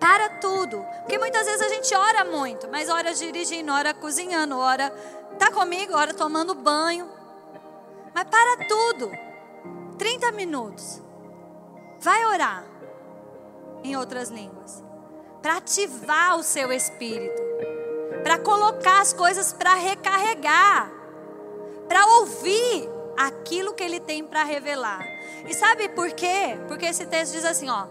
Para 0.00 0.28
tudo. 0.40 0.84
Porque 1.00 1.18
muitas 1.18 1.46
vezes 1.46 1.62
a 1.62 1.68
gente 1.68 1.94
ora 1.94 2.24
muito, 2.24 2.68
mas 2.68 2.88
ora 2.88 3.14
dirigindo, 3.14 3.72
ora 3.72 3.94
cozinhando, 3.94 4.58
ora. 4.58 4.90
Tá 5.38 5.50
comigo? 5.50 5.94
Ora 5.94 6.12
tomando 6.12 6.54
banho. 6.54 7.21
Mas 8.14 8.24
para 8.24 8.66
tudo. 8.66 9.10
30 9.98 10.32
minutos. 10.32 11.00
Vai 12.00 12.24
orar 12.26 12.64
em 13.84 13.96
outras 13.96 14.28
línguas. 14.28 14.82
Para 15.40 15.56
ativar 15.56 16.36
o 16.36 16.42
seu 16.42 16.72
espírito. 16.72 17.42
Para 18.22 18.38
colocar 18.38 19.00
as 19.00 19.12
coisas 19.12 19.52
para 19.52 19.74
recarregar. 19.74 20.90
Para 21.88 22.06
ouvir 22.18 22.88
aquilo 23.16 23.74
que 23.74 23.82
ele 23.82 24.00
tem 24.00 24.24
para 24.24 24.44
revelar. 24.44 25.04
E 25.46 25.54
sabe 25.54 25.88
por 25.88 26.10
quê? 26.12 26.58
Porque 26.68 26.86
esse 26.86 27.06
texto 27.06 27.32
diz 27.32 27.44
assim, 27.44 27.68
ó. 27.68 27.86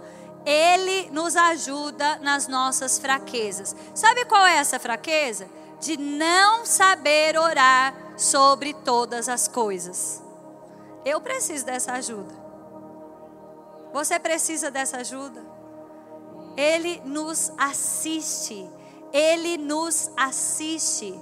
Ele 0.46 1.10
nos 1.12 1.36
ajuda 1.36 2.18
nas 2.18 2.48
nossas 2.48 2.98
fraquezas. 2.98 3.76
Sabe 3.94 4.26
qual 4.26 4.46
é 4.46 4.58
essa 4.58 4.80
fraqueza? 4.80 5.48
De 5.80 5.98
não 5.98 6.66
saber 6.66 7.38
orar 7.38 7.94
sobre 8.18 8.74
todas 8.74 9.28
as 9.30 9.48
coisas. 9.48 10.22
Eu 11.04 11.20
preciso 11.22 11.66
dessa 11.66 11.94
ajuda. 11.94 12.34
Você 13.94 14.20
precisa 14.20 14.72
dessa 14.72 14.98
ajuda? 14.98 15.44
Ele 16.56 17.02
nos 17.06 17.52
assiste. 17.58 18.70
Ele 19.12 19.58
nos 19.58 20.10
assiste. 20.16 21.20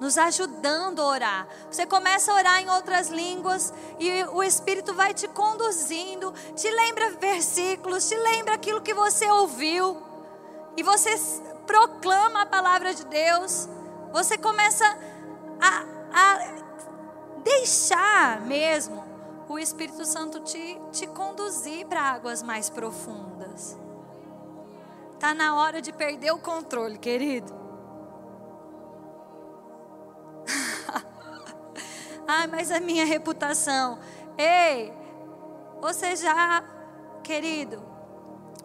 Nos 0.00 0.18
ajudando 0.18 1.00
a 1.00 1.06
orar. 1.06 1.48
Você 1.70 1.86
começa 1.86 2.30
a 2.30 2.34
orar 2.34 2.60
em 2.60 2.68
outras 2.68 3.08
línguas 3.08 3.72
e 3.98 4.24
o 4.24 4.42
Espírito 4.42 4.92
vai 4.92 5.14
te 5.14 5.26
conduzindo, 5.28 6.32
te 6.54 6.68
lembra 6.70 7.10
versículos, 7.12 8.08
te 8.08 8.16
lembra 8.16 8.54
aquilo 8.54 8.82
que 8.82 8.92
você 8.92 9.28
ouviu. 9.30 10.02
E 10.76 10.82
você 10.82 11.10
proclama 11.66 12.42
a 12.42 12.46
palavra 12.46 12.92
de 12.92 13.04
Deus. 13.04 13.68
Você 14.12 14.36
começa 14.36 14.84
a, 14.84 14.96
a 15.66 16.38
deixar 17.42 18.40
mesmo 18.42 19.04
o 19.48 19.58
Espírito 19.58 20.04
Santo 20.04 20.40
te, 20.40 20.80
te 20.90 21.06
conduzir 21.06 21.86
para 21.86 22.00
águas 22.00 22.42
mais 22.42 22.70
profundas. 22.70 23.78
Está 25.12 25.34
na 25.34 25.54
hora 25.56 25.80
de 25.80 25.92
perder 25.92 26.32
o 26.32 26.38
controle, 26.38 26.98
querido. 26.98 27.52
Ai, 32.26 32.46
mas 32.46 32.70
a 32.70 32.80
minha 32.80 33.04
reputação. 33.04 33.98
Ei, 34.36 34.92
você 35.80 36.16
já, 36.16 36.64
querido, 37.22 37.82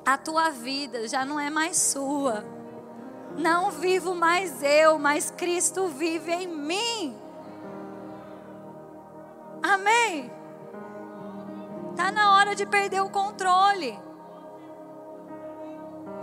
a 0.05 0.17
tua 0.17 0.49
vida 0.49 1.07
já 1.07 1.23
não 1.23 1.39
é 1.39 1.49
mais 1.49 1.77
sua. 1.77 2.58
Não 3.39 3.71
vivo 3.71 4.13
mais 4.13 4.61
eu, 4.61 4.99
mas 4.99 5.31
Cristo 5.31 5.87
vive 5.87 6.29
em 6.29 6.45
mim. 6.45 7.17
Amém? 9.63 10.29
Está 11.91 12.11
na 12.11 12.35
hora 12.35 12.53
de 12.53 12.65
perder 12.65 13.01
o 13.01 13.09
controle. 13.09 13.97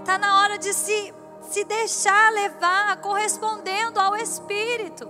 Está 0.01 0.19
na 0.19 0.43
hora 0.43 0.59
de 0.59 0.75
se 0.75 1.14
se 1.41 1.64
deixar 1.64 2.33
levar 2.33 2.97
correspondendo 3.01 3.99
ao 4.01 4.17
Espírito. 4.17 5.09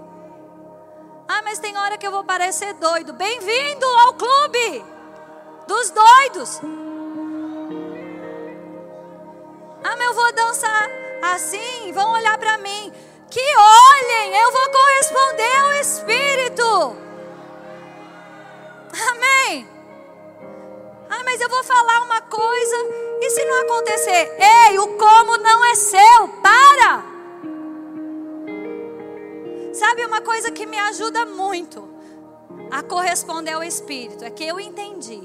Ah, 1.27 1.43
mas 1.43 1.59
tem 1.59 1.77
hora 1.77 1.99
que 1.99 2.07
eu 2.07 2.13
vou 2.13 2.23
parecer 2.23 2.73
doido. 2.75 3.15
Bem-vindo 3.15 3.87
ao 3.87 4.15
clube 4.15 4.85
dos 5.67 5.91
doidos. 5.91 6.61
Ah, 9.83 9.97
mas 9.97 10.07
eu 10.07 10.15
vou 10.15 10.33
dançar 10.35 11.06
assim, 11.23 11.93
vão 11.93 12.13
olhar 12.13 12.39
para 12.39 12.59
mim. 12.59 12.93
Que 13.31 13.41
olhem, 13.41 14.35
eu 14.35 14.53
vou 14.53 14.71
corresponder 14.71 15.57
ao 15.57 15.73
Espírito. 15.75 16.97
Amém. 19.11 19.69
Ah, 21.11 21.23
mas 21.25 21.41
eu 21.41 21.49
vou 21.49 21.63
falar 21.65 22.03
uma 22.03 22.21
coisa 22.21 22.77
e 23.21 23.31
se 23.31 23.45
não 23.45 23.63
acontecer? 23.63 24.37
Ei, 24.39 24.79
o 24.79 24.97
como 24.97 25.37
não 25.39 25.65
é 25.65 25.75
seu. 25.75 26.29
Para. 26.43 27.05
Sabe 29.75 30.07
uma 30.07 30.21
coisa 30.21 30.51
que 30.51 30.65
me 30.65 30.79
ajuda 30.79 31.27
muito 31.27 31.89
a 32.71 32.83
corresponder 32.83 33.53
ao 33.53 33.63
Espírito? 33.63 34.25
É 34.25 34.31
que 34.31 34.47
eu 34.47 34.59
entendi 34.59 35.23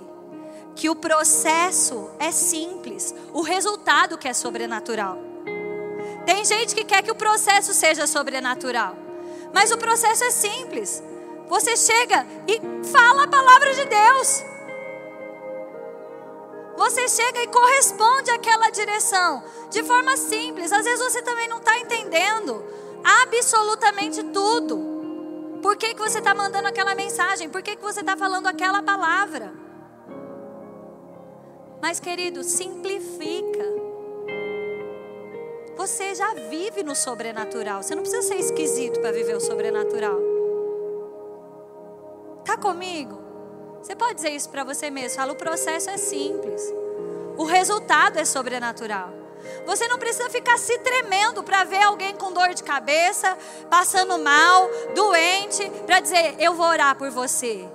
que 0.76 0.90
o 0.90 0.96
processo 0.96 2.10
é 2.20 2.32
simples, 2.32 3.14
o 3.34 3.42
resultado 3.42 4.18
que 4.18 4.28
é 4.28 4.34
sobrenatural. 4.34 5.31
Tem 6.26 6.44
gente 6.46 6.76
que 6.76 6.84
quer 6.84 7.02
que 7.02 7.12
o 7.12 7.16
processo 7.16 7.74
seja 7.74 8.06
sobrenatural, 8.08 8.96
mas 9.54 9.72
o 9.72 9.78
processo 9.78 10.24
é 10.24 10.32
simples. 10.32 11.04
Você 11.48 11.76
chega 11.76 12.26
e 12.48 12.62
fala 12.88 13.24
a 13.24 13.28
palavra 13.28 13.74
de 13.74 13.86
Deus. 13.86 14.44
Você 16.78 17.08
chega 17.10 17.44
e 17.44 17.48
corresponde 17.48 18.32
àquela 18.32 18.70
direção 18.70 19.44
de 19.70 19.84
forma 19.84 20.16
simples. 20.18 20.72
Às 20.72 20.86
vezes 20.86 21.04
você 21.04 21.22
também 21.22 21.48
não 21.48 21.58
está 21.58 21.78
entendendo 21.78 22.64
absolutamente 23.04 24.24
tudo. 24.24 24.92
Por 25.62 25.76
que, 25.76 25.94
que 25.94 26.00
você 26.00 26.18
está 26.18 26.34
mandando 26.34 26.68
aquela 26.68 26.96
mensagem? 26.96 27.50
Por 27.50 27.62
que, 27.62 27.76
que 27.76 27.84
você 27.84 28.00
está 28.00 28.18
falando 28.18 28.48
aquela 28.48 28.82
palavra? 28.82 29.54
Mas, 31.82 32.00
querido, 32.00 32.44
simplifica. 32.44 33.71
Você 35.82 36.14
já 36.14 36.36
vive 36.36 36.84
no 36.84 36.96
sobrenatural. 36.96 37.82
Você 37.82 37.96
não 37.96 38.04
precisa 38.04 38.22
ser 38.22 38.36
esquisito 38.36 39.00
para 39.00 39.12
viver 39.12 39.36
o 39.36 39.40
sobrenatural. 39.40 40.16
Tá 42.46 42.56
comigo? 42.56 43.20
Você 43.82 43.96
pode 43.96 44.14
dizer 44.14 44.30
isso 44.30 44.48
para 44.50 44.64
você 44.64 44.92
mesmo. 44.92 45.18
Fala, 45.18 45.34
o 45.34 45.36
processo 45.36 45.90
é 45.90 45.98
simples. 45.98 46.62
O 47.36 47.46
resultado 47.46 48.20
é 48.20 48.26
sobrenatural. 48.26 49.12
Você 49.66 49.88
não 49.88 49.98
precisa 49.98 50.30
ficar 50.30 50.56
se 50.60 50.78
tremendo 50.78 51.42
para 51.42 51.64
ver 51.64 51.82
alguém 51.82 52.16
com 52.16 52.32
dor 52.32 52.54
de 52.54 52.62
cabeça, 52.62 53.36
passando 53.68 54.20
mal, 54.20 54.70
doente, 54.94 55.68
para 55.88 56.00
dizer, 56.00 56.36
eu 56.38 56.54
vou 56.54 56.68
orar 56.68 56.96
por 56.96 57.10
você. 57.10 57.68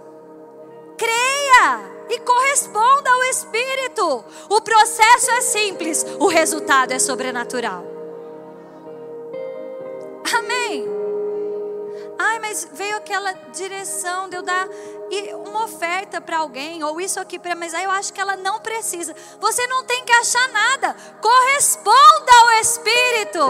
Creia! 0.97 1.97
e 2.09 2.21
corresponda 2.21 3.11
ao 3.11 3.25
Espírito. 3.25 4.25
O 4.49 4.61
processo 4.61 5.29
é 5.33 5.41
simples, 5.41 6.07
o 6.21 6.29
resultado 6.29 6.93
é 6.93 7.01
sobrenatural. 7.01 7.96
Amém. 10.35 10.87
Ai, 12.19 12.39
mas 12.39 12.69
veio 12.73 12.97
aquela 12.97 13.33
direção 13.53 14.29
de 14.29 14.37
eu 14.37 14.43
dar 14.43 14.67
uma 15.47 15.65
oferta 15.65 16.21
para 16.21 16.39
alguém, 16.39 16.83
ou 16.83 17.01
isso 17.01 17.21
aqui 17.21 17.39
para, 17.39 17.55
mas 17.55 17.75
aí 17.75 17.85
eu 17.85 17.91
acho 17.91 18.13
que 18.13 18.21
ela 18.21 18.37
não 18.37 18.61
precisa. 18.61 19.15
Você 19.39 19.67
não 19.67 19.85
tem 19.85 20.05
que 20.05 20.13
achar 20.13 20.49
nada. 20.49 20.97
Corresponda 21.21 22.33
ao 22.43 22.61
Espírito. 22.61 23.41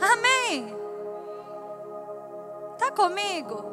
Amém. 0.00 0.76
Tá 2.78 2.90
comigo? 2.90 3.64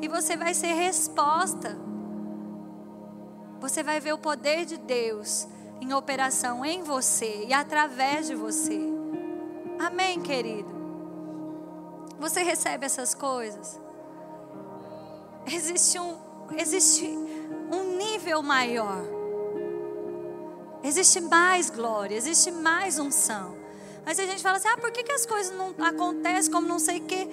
E 0.00 0.08
você 0.08 0.36
vai 0.36 0.54
ser 0.54 0.72
resposta. 0.72 1.76
Você 3.60 3.82
vai 3.82 3.98
ver 4.00 4.12
o 4.12 4.18
poder 4.18 4.64
de 4.64 4.76
Deus 4.76 5.48
em 5.80 5.92
operação 5.92 6.64
em 6.64 6.82
você 6.82 7.44
e 7.46 7.52
através 7.52 8.26
de 8.26 8.34
você. 8.34 8.80
Amém, 9.78 10.20
querido? 10.20 10.74
Você 12.18 12.42
recebe 12.42 12.86
essas 12.86 13.14
coisas? 13.14 13.80
Existe 15.46 15.98
um, 15.98 16.16
existe 16.56 17.06
um 17.70 17.96
nível 17.96 18.42
maior. 18.42 19.04
Existe 20.82 21.20
mais 21.20 21.68
glória, 21.68 22.16
existe 22.16 22.50
mais 22.50 22.98
unção. 22.98 23.56
Mas 24.04 24.20
a 24.20 24.24
gente 24.24 24.42
fala 24.42 24.56
assim: 24.56 24.68
ah, 24.68 24.76
por 24.78 24.92
que, 24.92 25.02
que 25.02 25.12
as 25.12 25.26
coisas 25.26 25.56
não 25.56 25.74
acontecem 25.84 26.52
como 26.52 26.66
não 26.66 26.78
sei 26.78 26.98
o 26.98 27.04
quê? 27.04 27.28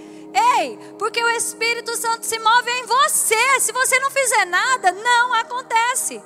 Ei, 0.59 0.77
porque 0.97 1.23
o 1.23 1.29
Espírito 1.29 1.95
Santo 1.95 2.25
se 2.25 2.39
move 2.39 2.71
em 2.71 2.85
você. 2.85 3.59
Se 3.59 3.71
você 3.71 3.99
não 3.99 4.09
fizer 4.09 4.45
nada, 4.45 4.91
não 4.91 5.33
acontece. 5.35 6.21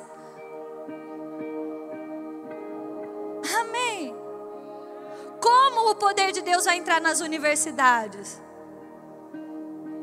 Como 5.41 5.91
o 5.91 5.95
poder 5.95 6.31
de 6.31 6.41
Deus 6.41 6.65
vai 6.65 6.77
entrar 6.77 6.99
nas 7.01 7.21
universidades? 7.21 8.41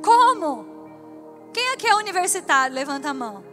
Como? 0.03 0.75
Quem 1.53 1.73
aqui 1.73 1.87
é 1.87 1.95
universitário? 1.95 2.75
Levanta 2.75 3.11
a 3.11 3.15
mão. 3.15 3.45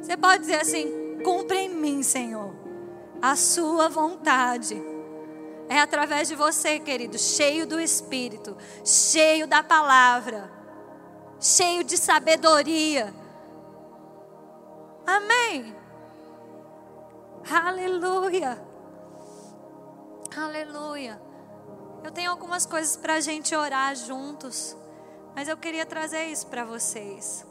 Você 0.00 0.16
pode 0.16 0.42
dizer 0.42 0.60
assim: 0.60 1.18
cumpre 1.24 1.58
em 1.58 1.68
mim, 1.68 2.02
Senhor, 2.02 2.54
a 3.20 3.34
sua 3.36 3.88
vontade 3.88 4.80
é 5.68 5.80
através 5.80 6.28
de 6.28 6.34
você, 6.34 6.78
querido, 6.78 7.18
cheio 7.18 7.66
do 7.66 7.80
Espírito, 7.80 8.56
cheio 8.84 9.46
da 9.46 9.62
palavra, 9.62 10.50
cheio 11.40 11.82
de 11.82 11.96
sabedoria. 11.96 13.14
Amém. 15.06 15.74
Aleluia. 17.50 18.73
Aleluia. 20.36 21.20
Eu 22.02 22.10
tenho 22.10 22.30
algumas 22.30 22.66
coisas 22.66 22.96
para 22.96 23.14
a 23.14 23.20
gente 23.20 23.54
orar 23.54 23.94
juntos, 23.94 24.76
mas 25.34 25.48
eu 25.48 25.56
queria 25.56 25.86
trazer 25.86 26.24
isso 26.26 26.46
para 26.46 26.64
vocês. 26.64 27.46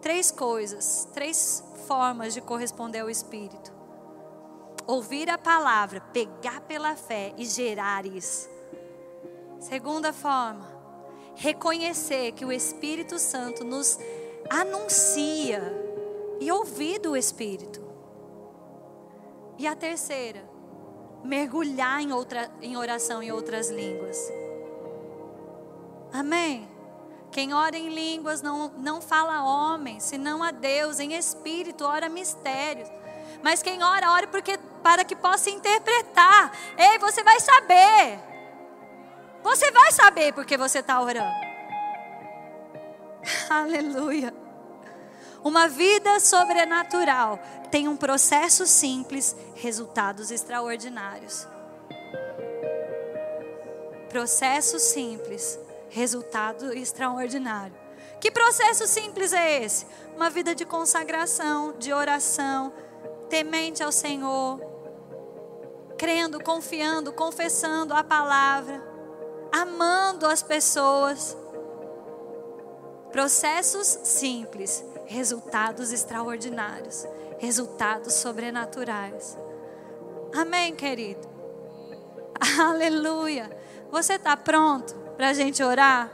Três 0.00 0.30
coisas, 0.30 1.08
três 1.12 1.62
formas 1.86 2.34
de 2.34 2.40
corresponder 2.40 3.00
ao 3.00 3.10
Espírito 3.10 3.82
ouvir 4.86 5.30
a 5.30 5.38
palavra, 5.38 6.00
pegar 6.00 6.60
pela 6.62 6.96
fé 6.96 7.32
e 7.36 7.44
gerar 7.44 8.06
isso. 8.06 8.48
Segunda 9.58 10.12
forma, 10.12 10.68
reconhecer 11.36 12.32
que 12.32 12.44
o 12.44 12.52
Espírito 12.52 13.18
Santo 13.18 13.64
nos 13.64 13.98
anuncia 14.50 15.62
e 16.40 16.50
ouvir 16.50 16.98
do 16.98 17.16
Espírito. 17.16 17.80
E 19.58 19.66
a 19.66 19.76
terceira, 19.76 20.42
mergulhar 21.24 22.00
em, 22.00 22.12
outra, 22.12 22.50
em 22.60 22.76
oração 22.76 23.22
em 23.22 23.30
outras 23.30 23.70
línguas. 23.70 24.18
Amém? 26.12 26.68
Quem 27.30 27.54
ora 27.54 27.76
em 27.76 27.88
línguas 27.88 28.42
não, 28.42 28.68
não 28.76 29.00
fala 29.00 29.36
a 29.36 29.44
homem, 29.44 29.98
senão 30.00 30.42
a 30.42 30.50
Deus, 30.50 31.00
em 31.00 31.14
espírito, 31.14 31.84
ora 31.84 32.08
mistérios. 32.08 32.88
Mas 33.42 33.62
quem 33.62 33.82
ora, 33.82 34.10
ora 34.10 34.26
porque 34.26 34.58
para 34.82 35.04
que 35.04 35.16
possa 35.16 35.48
interpretar. 35.48 36.52
Ei, 36.76 36.98
você 36.98 37.22
vai 37.22 37.40
saber. 37.40 38.20
Você 39.42 39.70
vai 39.72 39.92
saber 39.92 40.32
porque 40.34 40.56
você 40.56 40.80
está 40.80 41.00
orando. 41.00 41.32
Aleluia. 43.48 44.41
Uma 45.44 45.66
vida 45.66 46.20
sobrenatural 46.20 47.38
tem 47.70 47.88
um 47.88 47.96
processo 47.96 48.64
simples, 48.66 49.34
resultados 49.56 50.30
extraordinários. 50.30 51.48
Processo 54.08 54.78
simples, 54.78 55.58
resultado 55.88 56.72
extraordinário. 56.72 57.74
Que 58.20 58.30
processo 58.30 58.86
simples 58.86 59.32
é 59.32 59.64
esse? 59.64 59.84
Uma 60.14 60.30
vida 60.30 60.54
de 60.54 60.64
consagração, 60.64 61.74
de 61.76 61.92
oração, 61.92 62.72
temente 63.28 63.82
ao 63.82 63.90
Senhor, 63.90 64.60
crendo, 65.98 66.42
confiando, 66.44 67.12
confessando 67.12 67.94
a 67.94 68.04
palavra, 68.04 68.80
amando 69.50 70.26
as 70.26 70.42
pessoas. 70.42 71.36
Processos 73.10 73.86
simples, 74.04 74.84
resultados 75.12 75.92
extraordinários, 75.92 77.06
resultados 77.38 78.14
sobrenaturais. 78.14 79.38
Amém, 80.34 80.74
querido? 80.74 81.28
Aleluia. 82.58 83.50
Você 83.90 84.14
está 84.14 84.36
pronto 84.36 84.94
para 85.16 85.28
a 85.28 85.32
gente 85.34 85.62
orar? 85.62 86.10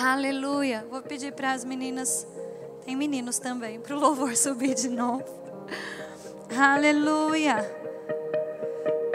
Aleluia. 0.00 0.86
Vou 0.88 1.02
pedir 1.02 1.32
para 1.32 1.52
as 1.52 1.64
meninas, 1.64 2.26
tem 2.84 2.94
meninos 2.94 3.38
também, 3.38 3.80
para 3.80 3.96
o 3.96 3.98
louvor 3.98 4.34
subir 4.38 4.74
de 4.74 4.88
novo. 4.88 5.24
Aleluia. 6.56 7.56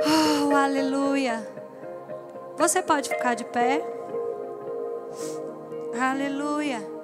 Oh, 0.06 0.56
aleluia. 0.56 1.48
Você 2.58 2.82
pode 2.82 3.10
ficar 3.10 3.36
de 3.36 3.46
pé. 3.46 3.82
Aleluia. 6.00 6.97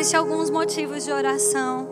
Existem 0.00 0.18
alguns 0.18 0.48
motivos 0.48 1.04
de 1.04 1.12
oração 1.12 1.86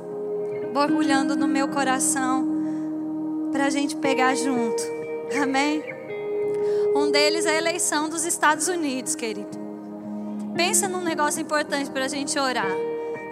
borbulhando 0.72 1.36
no 1.36 1.46
meu 1.46 1.68
coração 1.68 3.50
para 3.52 3.66
a 3.66 3.70
gente 3.70 3.96
pegar 3.96 4.34
junto. 4.34 4.82
Amém? 5.42 5.84
Um 6.96 7.10
deles 7.10 7.44
é 7.44 7.50
a 7.50 7.58
eleição 7.58 8.08
dos 8.08 8.24
Estados 8.24 8.66
Unidos, 8.66 9.14
querido. 9.14 9.50
Pensa 10.56 10.88
num 10.88 11.02
negócio 11.02 11.42
importante 11.42 11.90
para 11.90 12.06
a 12.06 12.08
gente 12.08 12.38
orar. 12.38 12.74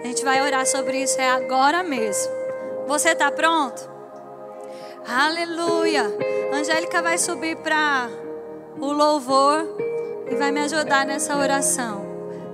A 0.03 0.05
gente 0.05 0.23
vai 0.23 0.45
orar 0.45 0.67
sobre 0.67 1.01
isso 1.01 1.19
é 1.19 1.27
agora 1.27 1.81
mesmo. 1.81 2.31
Você 2.87 3.09
está 3.09 3.31
pronto? 3.31 3.81
Aleluia. 5.07 6.03
Angélica 6.53 7.01
vai 7.01 7.17
subir 7.17 7.57
para 7.57 8.11
o 8.79 8.91
louvor 8.91 9.75
e 10.29 10.35
vai 10.35 10.51
me 10.51 10.59
ajudar 10.59 11.03
nessa 11.03 11.35
oração. 11.35 12.05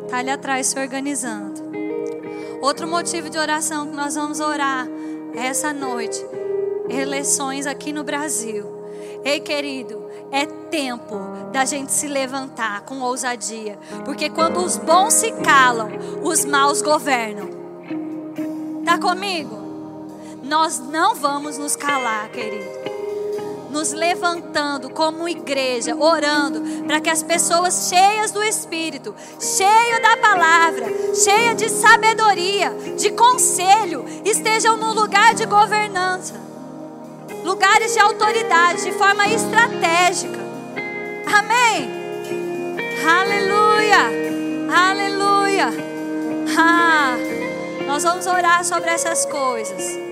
Tá 0.10 0.20
ali 0.20 0.30
atrás 0.30 0.68
se 0.68 0.80
organizando. 0.80 1.63
Outro 2.64 2.88
motivo 2.88 3.30
de 3.30 3.38
oração 3.38 3.88
que 3.88 3.94
nós 3.94 4.16
vamos 4.16 4.40
orar 4.40 4.88
essa 5.36 5.74
noite, 5.74 6.26
eleições 6.88 7.68
aqui 7.68 7.92
no 7.92 8.06
Brasil. 8.06 8.66
Ei, 9.22 9.42
querido, 9.42 10.02
é 10.32 10.46
tempo 10.46 11.20
da 11.52 11.66
gente 11.66 11.92
se 11.92 12.08
levantar 12.08 12.84
com 12.84 13.02
ousadia, 13.02 13.78
porque 14.06 14.30
quando 14.30 14.64
os 14.64 14.78
bons 14.78 15.14
se 15.14 15.34
calam, 15.44 15.90
os 16.24 16.46
maus 16.46 16.82
governam. 16.82 17.50
Tá 18.86 18.98
comigo? 18.98 19.60
Nós 20.42 20.80
não 20.80 21.16
vamos 21.16 21.58
nos 21.58 21.76
calar, 21.76 22.30
querido. 22.30 22.93
Nos 23.74 23.92
levantando 23.92 24.90
como 24.90 25.28
igreja, 25.28 25.96
orando 25.96 26.62
para 26.86 27.02
que 27.02 27.10
as 27.10 27.22
pessoas 27.22 27.90
cheias 27.90 28.32
do 28.32 28.42
Espírito, 28.42 29.14
cheias 29.40 30.02
da 30.02 30.16
palavra, 30.18 30.86
cheias 31.16 31.58
de 31.58 31.68
sabedoria, 31.70 32.72
de 32.96 33.12
conselho, 33.12 34.06
estejam 34.24 34.78
no 34.78 34.94
lugar 34.94 35.34
de 35.34 35.46
governança, 35.46 36.36
lugares 37.44 37.94
de 37.94 38.00
autoridade, 38.00 38.84
de 38.84 38.92
forma 38.94 39.28
estratégica. 39.28 40.40
Amém. 41.26 41.90
Aleluia. 43.06 44.00
Aleluia. 44.72 45.70
Ah, 46.58 47.16
nós 47.88 48.04
vamos 48.04 48.26
orar 48.28 48.64
sobre 48.64 48.90
essas 48.92 49.26
coisas 49.26 50.04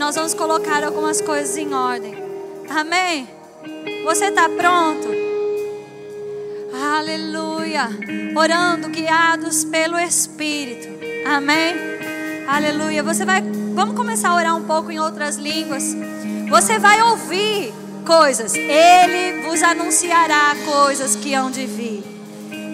nós 0.00 0.14
vamos 0.14 0.32
colocar 0.32 0.82
algumas 0.82 1.20
coisas 1.20 1.58
em 1.58 1.74
ordem. 1.74 2.29
Amém? 2.70 3.28
Você 4.04 4.26
está 4.26 4.48
pronto? 4.48 5.08
Aleluia. 6.72 7.88
Orando, 8.36 8.88
guiados 8.88 9.64
pelo 9.64 9.98
Espírito. 9.98 10.88
Amém? 11.26 11.74
Aleluia. 12.46 13.02
Você 13.02 13.24
vai. 13.24 13.42
Vamos 13.74 13.96
começar 13.96 14.30
a 14.30 14.34
orar 14.36 14.56
um 14.56 14.62
pouco 14.62 14.92
em 14.92 15.00
outras 15.00 15.36
línguas. 15.36 15.82
Você 16.48 16.78
vai 16.78 17.02
ouvir 17.02 17.74
coisas. 18.06 18.54
Ele 18.54 19.42
vos 19.48 19.62
anunciará 19.64 20.54
coisas 20.64 21.16
que 21.16 21.34
hão 21.34 21.50
de 21.50 21.66
vir. 21.66 22.04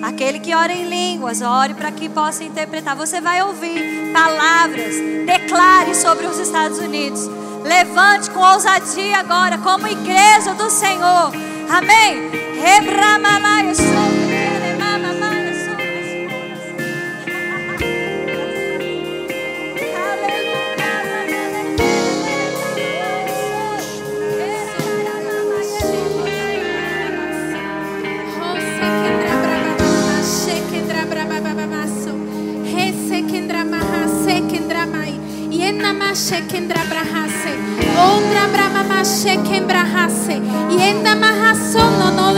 Aquele 0.03 0.41
que 0.41 0.55
ora 0.55 0.75
em 0.75 0.89
línguas, 0.89 1.41
ore 1.41 1.73
para 1.73 1.91
que 1.91 2.09
possa 2.11 2.45
interpretar. 2.45 2.95
Você 2.97 3.19
vai 3.21 3.43
ouvir 3.43 4.13
palavras, 4.13 4.95
declare 5.25 5.95
sobre 5.95 6.27
os 6.27 6.39
Estados 6.39 6.79
Unidos. 6.79 7.46
Levante 7.67 8.31
com 8.31 8.39
ousadia 8.41 9.19
agora, 9.19 9.59
como 9.59 9.89
igreja 9.89 10.55
do 10.55 10.71
Senhor. 10.71 11.33
Amém. 11.69 12.31
Rebramalai, 12.63 13.75
shekendra 13.75 14.26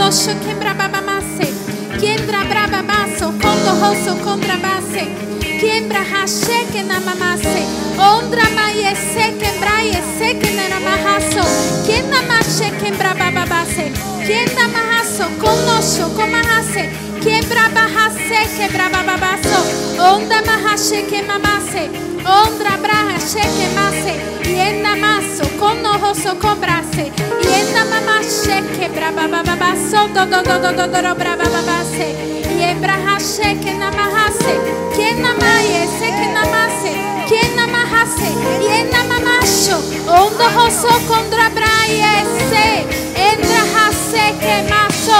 no 0.09 0.15
no 0.15 0.15
lo 0.15 0.23
shekembra 0.25 0.73
babamase. 0.73 1.53
Kendra 1.99 2.43
braba 2.49 2.81
baso 2.81 3.31
kondo 3.41 3.71
hoso 3.81 4.15
kondra 4.23 4.57
base. 4.57 5.07
Kembra 5.59 6.03
hasheke 6.03 6.83
na 6.83 6.99
mamase. 6.99 7.63
Ondra 7.97 8.49
maye 8.55 8.95
sekembra 8.95 9.81
ye 9.83 10.01
sekendra 10.17 10.79
mahaso. 10.79 11.43
Kenda 11.85 12.21
mashekembra 12.27 13.13
bababase. 13.13 13.91
Kenda 14.25 14.67
mahaso 14.75 15.25
konosho 15.41 16.09
komahase. 16.15 16.89
Quebra 17.23 17.69
bahase, 17.75 18.39
quebra 18.57 18.89
bababaso. 18.89 19.59
Onda 19.99 20.41
mahashe 20.41 21.03
que 21.09 21.21
mamase. 21.21 21.83
Ondra 22.25 22.77
braha 22.81 23.17
sheke 23.19 23.67
mase. 23.75 24.13
Yenda 24.57 24.95
maso 24.95 25.45
kono 25.59 25.93
hoso 26.01 26.35
kobrase. 26.35 27.11
Yenda 27.51 27.83
mama 27.91 28.08
sheke 28.29 28.89
braba 28.93 29.27
baba 29.27 29.55
baso 29.57 30.07
do 30.13 30.23
do 30.31 30.39
do 30.45 30.55
do 30.61 30.71
do 30.77 30.85
do 30.87 31.13
braba 31.19 31.47
baba 31.49 31.77
se. 31.83 32.13
Yebra 32.61 32.97
ha 33.05 33.17
sheke 33.17 33.73
namahase. 33.81 34.53
Kena 34.95 35.33
maye 35.41 35.81
seke 35.97 36.27
namase. 36.35 36.93
Kena 37.29 37.65
mahase. 37.73 38.29
Yenda 38.61 39.01
mamasho. 39.09 39.77
Ondo 40.05 40.47
hoso 40.55 40.93
kondra 41.09 41.49
braye 41.57 42.13
se. 42.49 42.67
Endra 43.27 43.63
ha 43.73 43.85
seke 44.09 44.55
maso. 44.69 45.19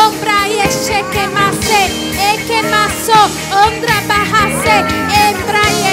Ombra 0.00 0.38
yeshe 0.56 1.00
que 1.12 1.24
mase. 1.36 1.82
Eke 2.30 2.60
maso. 2.72 3.20
Ondra 3.64 3.98
bahase. 4.08 4.76
Embra 5.24 5.64
ye 5.80 5.92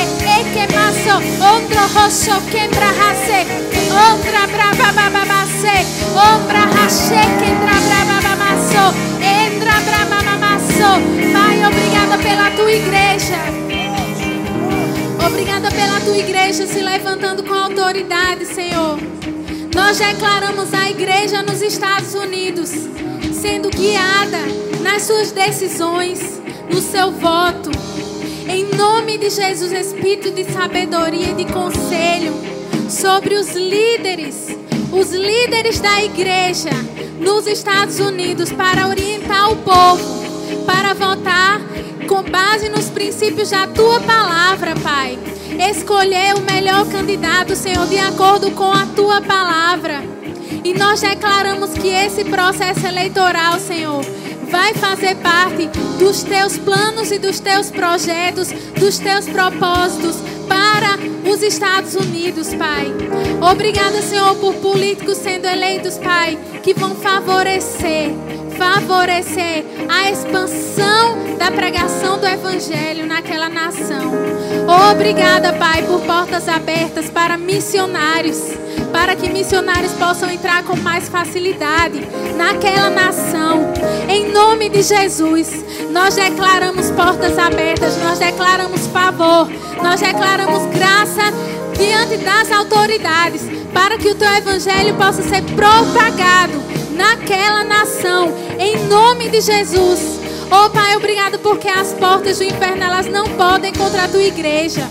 maso, 0.68 1.16
ondro 1.54 1.82
hoso 1.96 2.42
quembra 2.52 2.88
hase, 3.00 3.46
ondra 4.08 4.48
braba 4.48 4.92
baba 4.94 5.26
base, 5.26 5.78
ombra 6.16 6.64
hashe 6.76 7.22
quembra 7.40 7.76
braba 7.86 8.22
bamaso, 8.22 8.86
endra 9.22 9.80
braba 9.82 10.24
mamaso. 10.24 10.92
Pai, 11.34 11.66
obrigada 11.66 12.18
pela 12.18 12.52
tua 12.52 12.72
igreja. 12.72 13.38
Obrigada 15.26 15.70
pela 15.70 16.00
tua 16.00 16.18
igreja 16.18 16.66
se 16.66 16.80
levantando 16.82 17.44
com 17.44 17.54
autoridade, 17.54 18.46
Senhor. 18.46 18.98
Nós 19.76 19.98
declaramos 19.98 20.74
a 20.74 20.90
igreja 20.90 21.42
nos 21.44 21.62
Estados 21.62 22.14
Unidos 22.14 22.72
sendo 23.34 23.70
guiada 23.70 24.40
nas 24.82 25.04
suas 25.04 25.32
decisões, 25.32 26.42
no 26.72 26.82
seu 26.82 27.12
voto 27.12 27.70
em 28.50 28.66
nome 28.76 29.20
de 29.20 29.30
Jesus, 29.30 29.72
Espírito 29.72 30.32
de 30.32 30.44
sabedoria 30.52 31.30
e 31.30 31.34
de 31.36 31.46
conselho 31.54 32.49
sobre 32.90 33.36
os 33.36 33.52
líderes, 33.54 34.48
os 34.92 35.12
líderes 35.12 35.80
da 35.80 36.04
igreja 36.04 36.72
nos 37.20 37.46
Estados 37.46 38.00
Unidos 38.00 38.52
para 38.52 38.88
orientar 38.88 39.52
o 39.52 39.58
povo, 39.58 40.04
para 40.66 40.94
votar 40.96 41.62
com 42.08 42.24
base 42.24 42.68
nos 42.70 42.90
princípios 42.90 43.52
da 43.52 43.68
tua 43.68 44.00
palavra, 44.02 44.74
Pai. 44.82 45.20
Escolher 45.70 46.36
o 46.36 46.42
melhor 46.42 46.88
candidato, 46.88 47.56
Senhor, 47.56 47.86
de 47.88 48.00
acordo 48.00 48.50
com 48.52 48.72
a 48.72 48.88
tua 48.88 49.22
palavra. 49.22 50.04
E 50.64 50.74
nós 50.74 51.02
declaramos 51.02 51.72
que 51.74 51.90
esse 51.90 52.24
processo 52.24 52.86
eleitoral, 52.88 53.60
Senhor, 53.60 54.04
vai 54.50 54.74
fazer 54.74 55.16
parte 55.18 55.70
dos 56.00 56.24
teus 56.24 56.58
planos 56.58 57.12
e 57.12 57.20
dos 57.20 57.40
teus 57.40 57.70
projetos, 57.70 58.50
dos 58.80 58.98
teus 58.98 59.28
propósitos 59.28 60.16
para 60.50 60.98
os 61.32 61.42
Estados 61.44 61.94
Unidos, 61.96 62.54
Pai. 62.56 62.88
Obrigada, 63.40 64.02
Senhor, 64.02 64.36
por 64.36 64.56
políticos 64.56 65.18
sendo 65.18 65.48
eleitos, 65.48 65.98
Pai, 66.00 66.38
que 66.64 66.74
vão 66.74 66.96
favorecer, 66.96 68.10
favorecer 68.60 69.64
a 69.88 70.12
expansão 70.12 71.38
da 71.38 71.50
pregação 71.50 72.20
do 72.20 72.28
Evangelho 72.28 73.06
naquela 73.06 73.48
nação. 73.48 74.12
Obrigada, 74.92 75.54
Pai, 75.54 75.82
por 75.84 76.02
portas 76.02 76.50
abertas 76.50 77.10
para 77.10 77.38
missionários 77.38 78.60
para 78.92 79.16
que 79.16 79.30
missionários 79.30 79.92
possam 79.94 80.32
entrar 80.32 80.64
com 80.64 80.76
mais 80.76 81.08
facilidade 81.08 82.02
naquela 82.36 82.90
nação. 82.90 83.72
Em 84.10 84.32
nome 84.32 84.68
de 84.68 84.82
Jesus, 84.82 85.64
nós 85.92 86.16
declaramos 86.16 86.90
portas 86.92 87.38
abertas, 87.38 87.98
nós 87.98 88.18
declaramos 88.18 88.88
favor, 88.88 89.48
nós 89.84 90.02
declaramos 90.02 90.66
graça 90.74 91.22
diante 91.78 92.18
das 92.18 92.52
autoridades, 92.52 93.44
para 93.72 93.96
que 93.98 94.10
o 94.10 94.16
teu 94.16 94.34
evangelho 94.34 94.96
possa 94.96 95.22
ser 95.22 95.44
propagado 95.44 96.79
naquela 97.00 97.64
nação, 97.64 98.34
em 98.60 98.76
nome 98.88 99.30
de 99.30 99.40
Jesus. 99.40 100.20
Oh 100.52 100.70
Pai, 100.70 100.98
obrigado 100.98 101.40
porque 101.40 101.70
as 101.70 101.94
portas 101.94 102.40
do 102.40 102.44
inferno 102.44 102.84
elas 102.84 103.06
não 103.06 103.24
podem 103.30 103.72
contra 103.72 104.04
a 104.04 104.08
tua 104.10 104.22
igreja. 104.22 104.86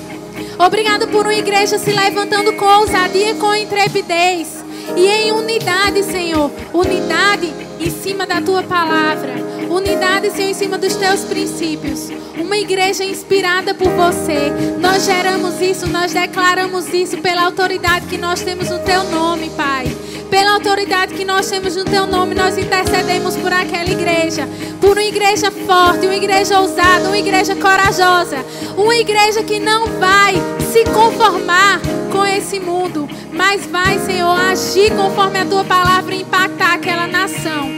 Obrigado 0.59 1.07
por 1.09 1.27
uma 1.27 1.35
igreja 1.35 1.79
se 1.79 1.93
levantando 1.93 2.55
com 2.55 2.65
ousadia 2.65 3.33
e 3.33 3.35
com 3.35 3.55
intrepidez. 3.55 4.65
E 4.97 5.07
em 5.07 5.33
unidade, 5.33 6.03
Senhor. 6.03 6.51
Unidade 6.73 7.53
em 7.79 7.91
cima 7.91 8.27
da 8.27 8.41
tua 8.41 8.63
palavra. 8.63 9.35
Unidade, 9.69 10.31
Senhor, 10.31 10.49
em 10.49 10.55
cima 10.55 10.79
dos 10.79 10.97
teus 10.97 11.25
princípios. 11.25 12.09
Uma 12.39 12.57
igreja 12.57 13.05
inspirada 13.05 13.75
por 13.75 13.91
você. 13.91 14.51
Nós 14.81 15.05
geramos 15.05 15.61
isso, 15.61 15.87
nós 15.87 16.15
declaramos 16.15 16.93
isso 16.95 17.19
pela 17.19 17.45
autoridade 17.45 18.07
que 18.07 18.17
nós 18.17 18.41
temos 18.41 18.71
no 18.71 18.79
teu 18.79 19.05
nome, 19.05 19.51
Pai. 19.51 19.87
Pela 20.31 20.53
autoridade 20.53 21.15
que 21.15 21.25
nós 21.25 21.49
temos 21.49 21.75
no 21.75 21.85
teu 21.85 22.07
nome, 22.07 22.35
nós 22.35 22.59
intercedemos 22.59 23.37
por 23.37 23.53
aquela 23.53 23.91
igreja. 23.91 24.49
Por 24.81 24.93
uma 24.93 25.03
igreja 25.03 25.51
forte, 25.51 26.07
uma 26.07 26.17
igreja 26.17 26.61
ousada, 26.61 27.09
uma 27.09 27.19
igreja 27.19 27.57
corajosa. 27.57 28.45
Uma 28.77 28.95
igreja 28.95 29.43
que 29.43 29.59
não 29.59 29.87
vai 29.99 30.35
se 30.71 30.85
conformar 30.85 31.81
com 32.13 32.25
esse 32.27 32.61
mundo, 32.61 33.09
mas 33.33 33.67
vai, 33.67 33.99
Senhor, 33.99 34.39
agir 34.39 34.95
conforme 34.95 35.39
a 35.39 35.45
tua 35.47 35.65
palavra 35.65 36.15
e 36.15 36.23
impactar 36.23 36.75
aquela 36.75 37.07
nação. 37.07 37.71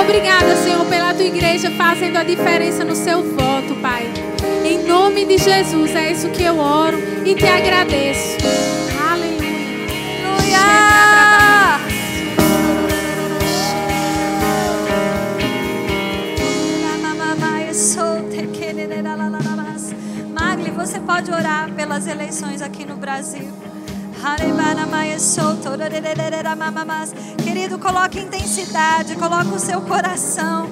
Obrigada, 0.00 0.54
Senhor, 0.56 0.84
pela 0.86 1.12
tua 1.12 1.24
igreja 1.24 1.70
fazendo 1.72 2.16
a 2.16 2.22
diferença 2.22 2.84
no 2.84 2.94
seu 2.94 3.22
voto, 3.22 3.74
Pai. 3.82 4.08
Em 4.64 4.84
nome 4.86 5.24
de 5.24 5.38
Jesus, 5.38 5.94
é 5.96 6.12
isso 6.12 6.28
que 6.28 6.44
eu 6.44 6.58
oro 6.58 6.98
e 7.24 7.34
te 7.34 7.46
agradeço. 7.46 8.36
Aleluia. 9.10 9.42
Magli, 10.58 11.41
você 20.86 20.98
pode 20.98 21.30
orar 21.30 21.70
pelas 21.70 22.08
eleições 22.08 22.60
aqui 22.60 22.84
no 22.84 22.96
Brasil. 22.96 23.48
Querido, 27.40 27.78
coloque 27.78 28.18
intensidade, 28.18 29.14
coloque 29.14 29.54
o 29.54 29.60
seu 29.60 29.80
coração. 29.82 30.68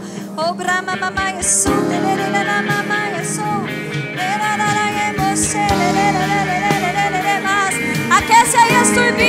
Aquece 8.10 8.56
aí 8.56 8.74
as 8.76 8.90
turbinas, 8.90 9.19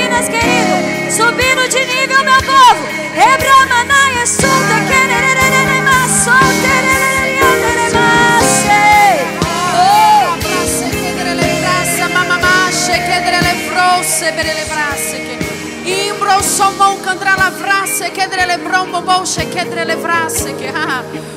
frasse 17.52 18.10
che 18.10 18.28
le 18.28 18.58
brombo 18.58 19.00
bosce 19.02 19.48
che 19.48 19.64
le 19.64 19.96
frasse 19.96 20.54
che 20.56 20.72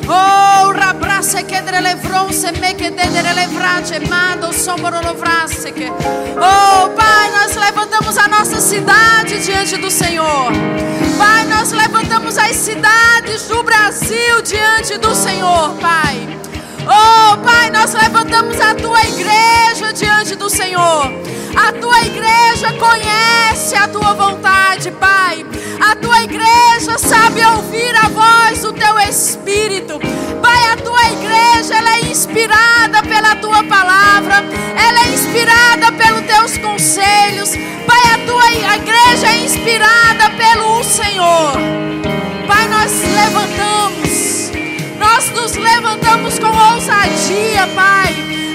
oh 0.08 0.72
rabrasse 0.72 1.46
che 1.46 1.62
le 1.62 1.98
fronse 2.02 2.52
me 2.60 2.76
che 2.76 2.94
dedere 2.94 3.34
le 3.34 3.48
frace 3.54 4.00
mando 4.08 4.52
somoro 4.52 5.00
lo 5.02 5.16
frasse 5.16 5.72
che 5.74 5.88
oh 5.90 6.90
pai 6.96 7.30
nós 7.32 7.56
levantamos 7.56 8.18
a 8.18 8.28
nossa 8.28 8.60
cidade 8.60 9.40
diante 9.40 9.78
do 9.78 9.90
Senhor 9.90 10.52
pai 11.18 11.46
nós 11.48 11.72
levantamos 11.72 12.38
as 12.38 12.56
cidades 12.56 13.48
do 13.48 13.64
Brasil 13.64 14.42
diante 14.42 14.98
do 14.98 15.14
Senhor 15.14 15.76
pai 15.80 16.36
Oh, 16.88 17.38
Pai, 17.38 17.72
nós 17.72 17.94
levantamos 17.94 18.60
a 18.62 18.76
tua 18.76 19.02
igreja 19.02 19.92
diante 19.92 20.36
do 20.36 20.48
Senhor. 20.48 21.12
A 21.56 21.72
tua 21.72 22.02
igreja 22.02 22.74
conhece 22.74 23.76
a 23.76 23.88
tua 23.88 24.14
vontade, 24.14 24.92
Pai. 24.92 25.44
A 25.80 25.96
tua 25.96 26.24
igreja 26.24 26.98
sabe 26.98 27.46
ouvir 27.46 27.96
a 27.96 28.08
voz 28.10 28.62
do 28.62 28.74
teu 28.74 29.00
espírito. 29.00 30.00
Pai, 30.42 30.68
a 30.72 30.78
tua 30.78 31.12
igreja 31.12 31.76
ela 31.76 31.98
é 31.98 32.02
inspirada 32.02 33.02
pela 33.04 33.36
tua 33.36 33.64
palavra. 33.64 34.44
Ela 34.76 35.00
é 35.06 35.14
inspirada 35.14 35.92
pelos 35.92 36.26
teus 36.26 36.58
conselhos. 36.58 37.52
Pai, 37.86 38.14
a 38.14 38.18
tua 38.26 38.76
igreja 38.76 39.28
é 39.28 39.46
inspirada 39.46 40.30
pelo 40.32 40.84
Senhor. 40.84 41.54
Pai, 42.48 42.68
nós 42.68 42.92
levantamos 42.92 44.06
nós 44.98 45.30
nos 45.32 45.56
levantamos 45.56 46.40
com 46.40 46.48
ousadia, 46.48 47.68
Pai, 47.76 48.14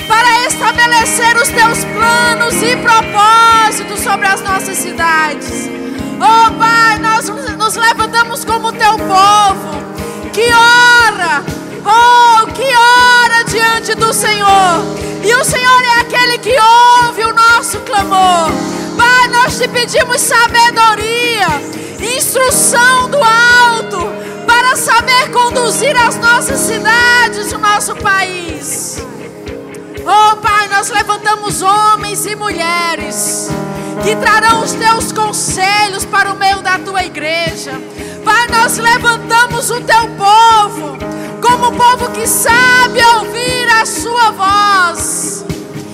para 0.08 0.46
estabelecer 0.46 1.36
os 1.36 1.48
teus 1.48 1.84
planos 1.84 2.62
e 2.62 2.76
propósitos 2.76 4.00
sobre 4.00 4.26
as 4.26 4.42
nossas 4.42 4.76
cidades. 4.76 5.70
Oh, 6.22 6.52
Pai, 6.58 6.98
nós 6.98 7.30
nos 7.56 7.76
levantamos 7.76 8.44
como 8.44 8.72
teu 8.74 8.98
povo, 8.98 9.70
que 10.34 10.52
ora, 10.52 11.42
oh, 11.82 12.46
que 12.52 12.62
ora 12.62 13.42
diante 13.44 13.94
do 13.94 14.12
Senhor. 14.12 14.84
E 15.24 15.34
o 15.34 15.44
Senhor 15.44 15.82
é 15.82 16.00
aquele 16.00 16.36
que 16.36 16.54
ouve 16.60 17.24
o 17.24 17.32
nosso 17.32 17.78
clamor. 17.80 18.50
Pai, 18.98 19.28
nós 19.28 19.56
te 19.56 19.66
pedimos 19.66 20.20
sabedoria, 20.20 21.46
instrução 21.98 23.08
do 23.08 23.18
alto 23.18 24.12
para 24.46 24.76
saber 24.76 25.30
conduzir 25.30 25.96
as 25.96 26.16
nossas 26.16 26.60
cidades, 26.60 27.50
o 27.52 27.58
nosso 27.58 27.96
país. 27.96 29.02
Oh 30.12 30.36
Pai, 30.38 30.66
nós 30.66 30.90
levantamos 30.90 31.62
homens 31.62 32.26
e 32.26 32.34
mulheres 32.34 33.48
que 34.02 34.16
trarão 34.16 34.64
os 34.64 34.72
teus 34.72 35.12
conselhos 35.12 36.04
para 36.04 36.32
o 36.32 36.36
meio 36.36 36.60
da 36.62 36.80
tua 36.80 37.04
igreja. 37.04 37.80
Pai, 38.24 38.48
nós 38.48 38.76
levantamos 38.76 39.70
o 39.70 39.80
teu 39.82 40.08
povo 40.16 40.98
como 41.40 41.76
povo 41.78 42.10
que 42.10 42.26
sabe 42.26 43.00
ouvir 43.18 43.68
a 43.80 43.86
sua 43.86 44.30
voz 44.32 45.44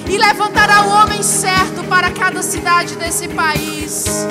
e 0.09 0.17
levantará 0.17 0.87
o 0.87 0.89
homem 0.89 1.23
certo 1.23 1.85
para 1.85 2.11
cada 2.11 2.43
cidade 2.43 2.97
desse 2.97 3.29
país. 3.29 4.27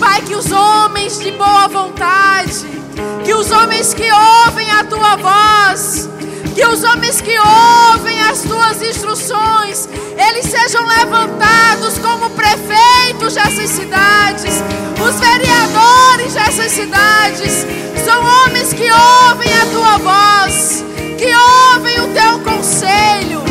Pai, 0.00 0.20
que 0.22 0.34
os 0.34 0.50
homens 0.50 1.20
de 1.20 1.30
boa 1.30 1.68
vontade 1.68 2.76
que 3.24 3.34
os 3.34 3.50
homens 3.50 3.92
que 3.92 4.08
ouvem 4.10 4.70
a 4.70 4.84
tua 4.84 5.16
voz, 5.16 6.08
que 6.56 6.66
os 6.66 6.82
homens 6.84 7.20
que 7.20 7.38
ouvem 7.38 8.18
as 8.22 8.40
tuas 8.40 8.80
instruções, 8.80 9.86
eles 10.16 10.46
sejam 10.46 10.86
levantados 10.86 11.98
como 11.98 12.30
prefeitos 12.30 13.34
dessas 13.34 13.68
cidades, 13.68 14.54
os 14.98 15.20
vereadores 15.20 16.32
dessas 16.32 16.72
cidades, 16.72 17.66
são 18.02 18.24
homens 18.24 18.72
que 18.72 18.90
ouvem 18.90 19.52
a 19.52 19.66
tua 19.66 19.98
voz, 19.98 20.82
que 21.18 21.30
ouvem 21.74 22.00
o 22.00 22.08
teu 22.14 22.38
conselho, 22.38 23.42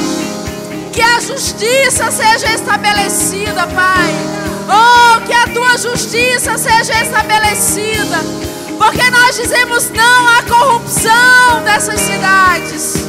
que 0.92 1.02
a 1.02 1.20
justiça 1.20 2.10
seja 2.10 2.56
estabelecida, 2.56 3.68
Pai. 3.68 4.16
Oh, 4.68 5.22
que 5.28 5.34
a 5.34 5.46
tua 5.54 5.78
justiça 5.78 6.58
seja 6.58 7.04
estabelecida 7.04 8.55
porque 8.78 9.10
nós 9.10 9.36
dizemos 9.36 9.90
não 9.90 10.28
à 10.28 10.44
corrupção 10.44 11.64
dessas 11.64 12.00
cidades. 12.02 13.06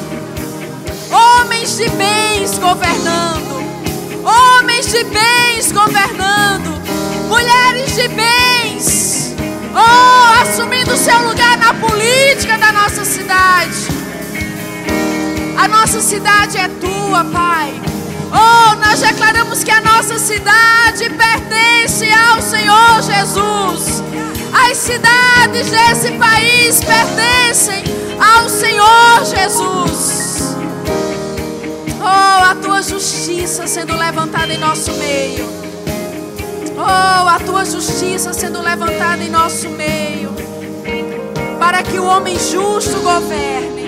Homens 1.10 1.76
de 1.76 1.88
bens 1.90 2.58
governando. 2.58 3.56
Homens 4.24 4.90
de 4.90 5.04
bens 5.04 5.72
governando. 5.72 6.80
Mulheres 7.28 7.94
de 7.94 8.08
bens. 8.08 9.34
Oh, 9.74 10.42
assumindo 10.42 10.96
seu 10.96 11.20
lugar 11.28 11.56
na 11.58 11.74
política 11.74 12.56
da 12.58 12.72
nossa 12.72 13.04
cidade. 13.04 13.88
A 15.56 15.68
nossa 15.68 16.00
cidade 16.00 16.58
é 16.58 16.68
tua, 16.68 17.24
Pai. 17.24 17.95
Oh, 18.32 18.74
nós 18.76 19.00
declaramos 19.00 19.62
que 19.62 19.70
a 19.70 19.80
nossa 19.80 20.18
cidade 20.18 21.08
pertence 21.10 22.08
ao 22.10 22.42
Senhor 22.42 23.02
Jesus. 23.02 24.02
As 24.52 24.76
cidades 24.78 25.70
desse 25.70 26.12
país 26.12 26.80
pertencem 26.82 27.84
ao 28.18 28.48
Senhor 28.48 29.24
Jesus. 29.24 30.56
Oh, 32.00 32.50
a 32.50 32.54
tua 32.60 32.82
justiça 32.82 33.66
sendo 33.66 33.96
levantada 33.96 34.52
em 34.52 34.58
nosso 34.58 34.92
meio. 34.94 35.46
Oh, 36.76 37.28
a 37.28 37.38
tua 37.44 37.64
justiça 37.64 38.32
sendo 38.32 38.60
levantada 38.60 39.22
em 39.22 39.30
nosso 39.30 39.68
meio. 39.70 40.34
Para 41.58 41.82
que 41.82 41.98
o 41.98 42.04
homem 42.04 42.38
justo 42.38 42.98
governe. 43.00 43.86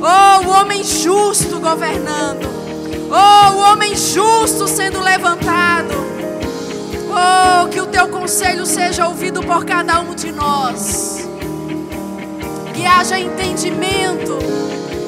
Oh, 0.00 0.46
o 0.46 0.50
homem 0.50 0.82
justo 0.84 1.58
governando. 1.60 2.59
Oh, 3.12 3.54
o 3.54 3.58
homem 3.58 3.96
justo 3.96 4.68
sendo 4.68 5.00
levantado. 5.00 5.94
Oh, 7.10 7.68
que 7.68 7.80
o 7.80 7.86
teu 7.86 8.06
conselho 8.06 8.64
seja 8.64 9.08
ouvido 9.08 9.42
por 9.42 9.64
cada 9.64 9.98
um 10.00 10.14
de 10.14 10.30
nós. 10.30 11.28
Que 12.72 12.86
haja 12.86 13.18
entendimento 13.18 14.38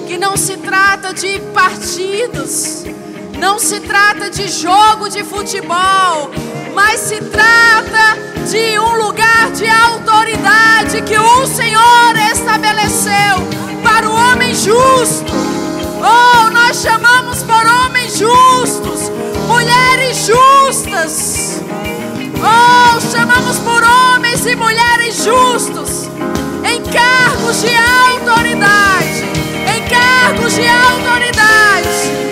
que 0.08 0.18
não 0.18 0.36
se 0.36 0.56
trata 0.56 1.14
de 1.14 1.38
partidos, 1.54 2.82
não 3.38 3.60
se 3.60 3.78
trata 3.78 4.28
de 4.28 4.48
jogo 4.48 5.08
de 5.08 5.22
futebol, 5.22 6.32
mas 6.74 6.98
se 6.98 7.20
trata 7.20 8.18
de 8.50 8.80
um 8.80 8.96
lugar 8.96 9.52
de 9.52 9.68
autoridade 9.68 11.02
que 11.02 11.16
o 11.16 11.46
Senhor 11.46 12.16
estabeleceu 12.32 13.36
para 13.82 14.08
o 14.08 14.12
homem 14.12 14.52
justo. 14.56 15.32
Oh, 16.04 16.50
nós 16.50 16.82
chamamos 16.82 17.44
por 17.44 17.64
homens 17.64 17.91
justos, 18.22 19.10
mulheres 19.48 20.26
justas. 20.26 21.60
Oh, 22.38 23.00
chamamos 23.10 23.58
por 23.58 23.82
homens 23.82 24.46
e 24.46 24.54
mulheres 24.54 25.24
justos 25.24 26.08
em 26.64 26.80
cargos 26.84 27.62
de 27.62 27.74
autoridade, 27.74 29.24
em 29.74 29.88
cargos 29.88 30.54
de 30.54 30.66
autoridade. 30.68 32.31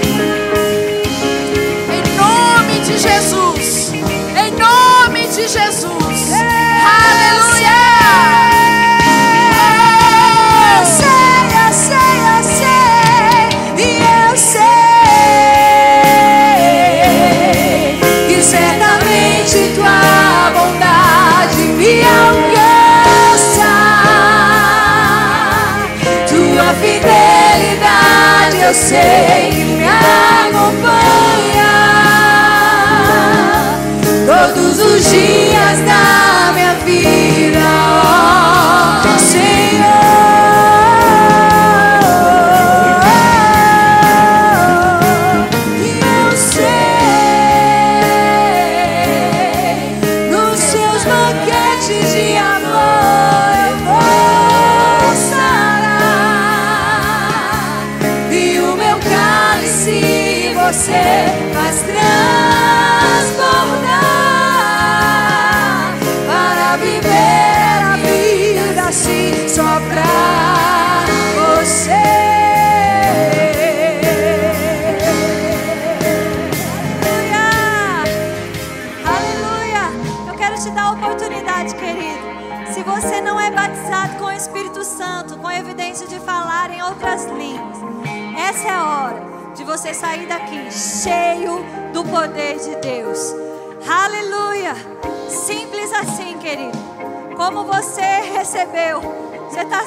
Recebeu, 98.71 99.01
você 99.49 99.61
está 99.61 99.83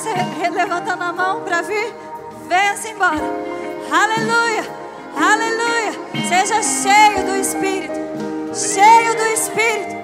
levantando 0.49 1.03
a 1.03 1.13
mão 1.13 1.41
para 1.41 1.61
vir? 1.61 1.93
Venha-se 2.47 2.89
embora. 2.89 3.21
Aleluia! 3.91 4.63
Aleluia! 5.15 5.93
Seja 6.27 6.61
cheio 6.61 7.25
do 7.25 7.35
Espírito. 7.35 7.93
Cheio 8.53 9.15
do 9.15 9.23
Espírito. 9.27 10.03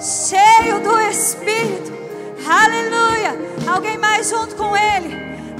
Cheio 0.00 0.80
do 0.80 1.00
Espírito. 1.02 1.92
Aleluia! 2.48 3.36
Alguém 3.72 3.96
mais 3.98 4.28
junto 4.28 4.56
com 4.56 4.76
ele. 4.76 5.14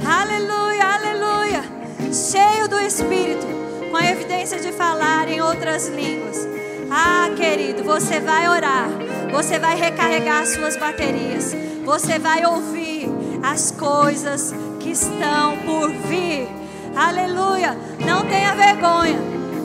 Aleluia, 0.05 0.83
aleluia. 0.85 1.63
Cheio 2.11 2.67
do 2.67 2.79
Espírito, 2.79 3.45
com 3.89 3.97
a 3.97 4.05
evidência 4.05 4.59
de 4.59 4.71
falar 4.71 5.27
em 5.27 5.41
outras 5.41 5.87
línguas. 5.87 6.47
Ah, 6.89 7.29
querido, 7.35 7.83
você 7.83 8.19
vai 8.19 8.47
orar. 8.47 9.06
Você 9.31 9.59
vai 9.59 9.75
recarregar 9.75 10.41
as 10.41 10.49
suas 10.49 10.77
baterias. 10.77 11.55
Você 11.85 12.19
vai 12.19 12.45
ouvir 12.45 13.09
as 13.43 13.71
coisas 13.71 14.53
que 14.79 14.91
estão 14.91 15.57
por 15.59 15.89
vir. 15.89 16.47
Aleluia. 16.95 17.77
Não 18.05 18.25
tenha 18.25 18.55
vergonha. 18.55 19.19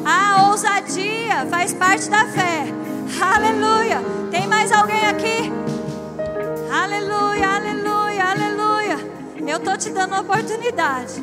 A 0.04 0.48
ousadia 0.50 1.46
faz 1.50 1.72
parte 1.72 2.08
da 2.10 2.26
fé. 2.26 2.64
Aleluia. 3.20 4.00
Tem 4.30 4.46
mais 4.46 4.72
alguém 4.72 5.06
aqui? 5.06 5.52
Aleluia, 6.72 7.48
aleluia, 7.48 8.24
aleluia. 8.24 8.98
Eu 9.46 9.60
tô 9.60 9.76
te 9.76 9.90
dando 9.90 10.18
oportunidade. 10.20 11.14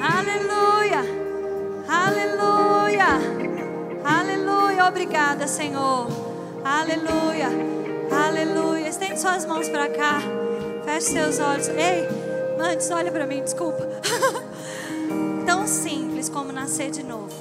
Aleluia. 0.00 1.00
Aleluia. 1.88 3.06
Aleluia. 4.04 4.86
Obrigada, 4.86 5.46
Senhor. 5.46 6.23
Aleluia. 6.64 7.48
Aleluia. 8.10 8.88
Estende 8.88 9.20
suas 9.20 9.44
mãos 9.44 9.68
para 9.68 9.86
cá. 9.90 10.22
Feche 10.86 11.12
seus 11.12 11.38
olhos. 11.38 11.68
Ei, 11.68 12.08
antes, 12.58 12.90
olha 12.90 13.12
para 13.12 13.26
mim, 13.26 13.42
desculpa. 13.42 13.86
Tão 15.44 15.66
simples 15.66 16.30
como 16.30 16.50
nascer 16.52 16.90
de 16.90 17.02
novo. 17.02 17.34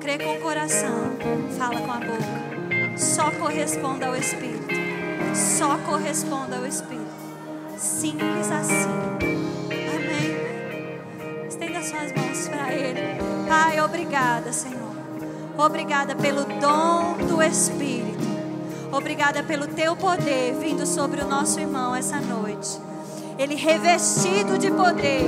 Crê 0.00 0.18
com 0.18 0.34
o 0.34 0.40
coração. 0.40 1.12
Fala 1.56 1.80
com 1.80 1.92
a 1.92 2.00
boca. 2.00 2.98
Só 2.98 3.30
corresponda 3.30 4.08
ao 4.08 4.16
Espírito. 4.16 4.74
Só 5.34 5.78
corresponda 5.78 6.56
ao 6.56 6.66
Espírito. 6.66 7.14
Simples 7.78 8.50
assim. 8.50 8.90
Amém. 9.94 11.46
Estenda 11.46 11.80
suas 11.80 12.12
mãos 12.12 12.48
para 12.48 12.72
Ele. 12.72 13.00
Pai, 13.48 13.80
obrigada, 13.80 14.52
Senhor. 14.52 14.82
Obrigada 15.56 16.16
pelo 16.16 16.44
dom 16.60 17.16
do 17.28 17.40
Espírito. 17.40 18.13
Obrigada 18.96 19.42
pelo 19.42 19.66
teu 19.66 19.96
poder 19.96 20.54
vindo 20.54 20.86
sobre 20.86 21.20
o 21.20 21.26
nosso 21.26 21.58
irmão 21.58 21.96
essa 21.96 22.20
noite. 22.20 22.78
Ele 23.36 23.56
revestido 23.56 24.56
de 24.56 24.70
poder, 24.70 25.24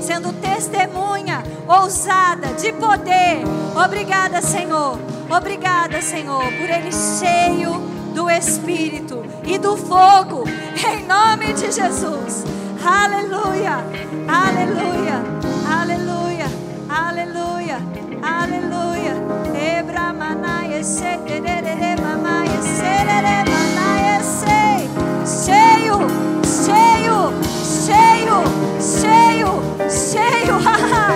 sendo 0.00 0.32
testemunha 0.32 1.42
ousada 1.68 2.54
de 2.54 2.72
poder. 2.72 3.42
Obrigada, 3.84 4.40
Senhor. 4.40 4.98
Obrigada, 5.28 6.00
Senhor, 6.00 6.42
por 6.42 6.70
ele 6.70 6.90
cheio 6.90 7.78
do 8.14 8.30
Espírito 8.30 9.22
e 9.44 9.58
do 9.58 9.76
fogo, 9.76 10.44
em 10.90 11.04
nome 11.04 11.52
de 11.52 11.70
Jesus. 11.70 12.46
Aleluia, 12.82 13.84
aleluia, 14.26 15.22
aleluia, 15.70 16.46
aleluia, 16.88 17.76
aleluia. 18.22 19.14
Ebra 19.78 20.10
manaia 20.14 20.59
Cheio, 25.44 26.06
cheio, 26.42 27.32
cheio, 27.84 28.42
cheio, 28.80 29.62
cheio. 29.90 31.09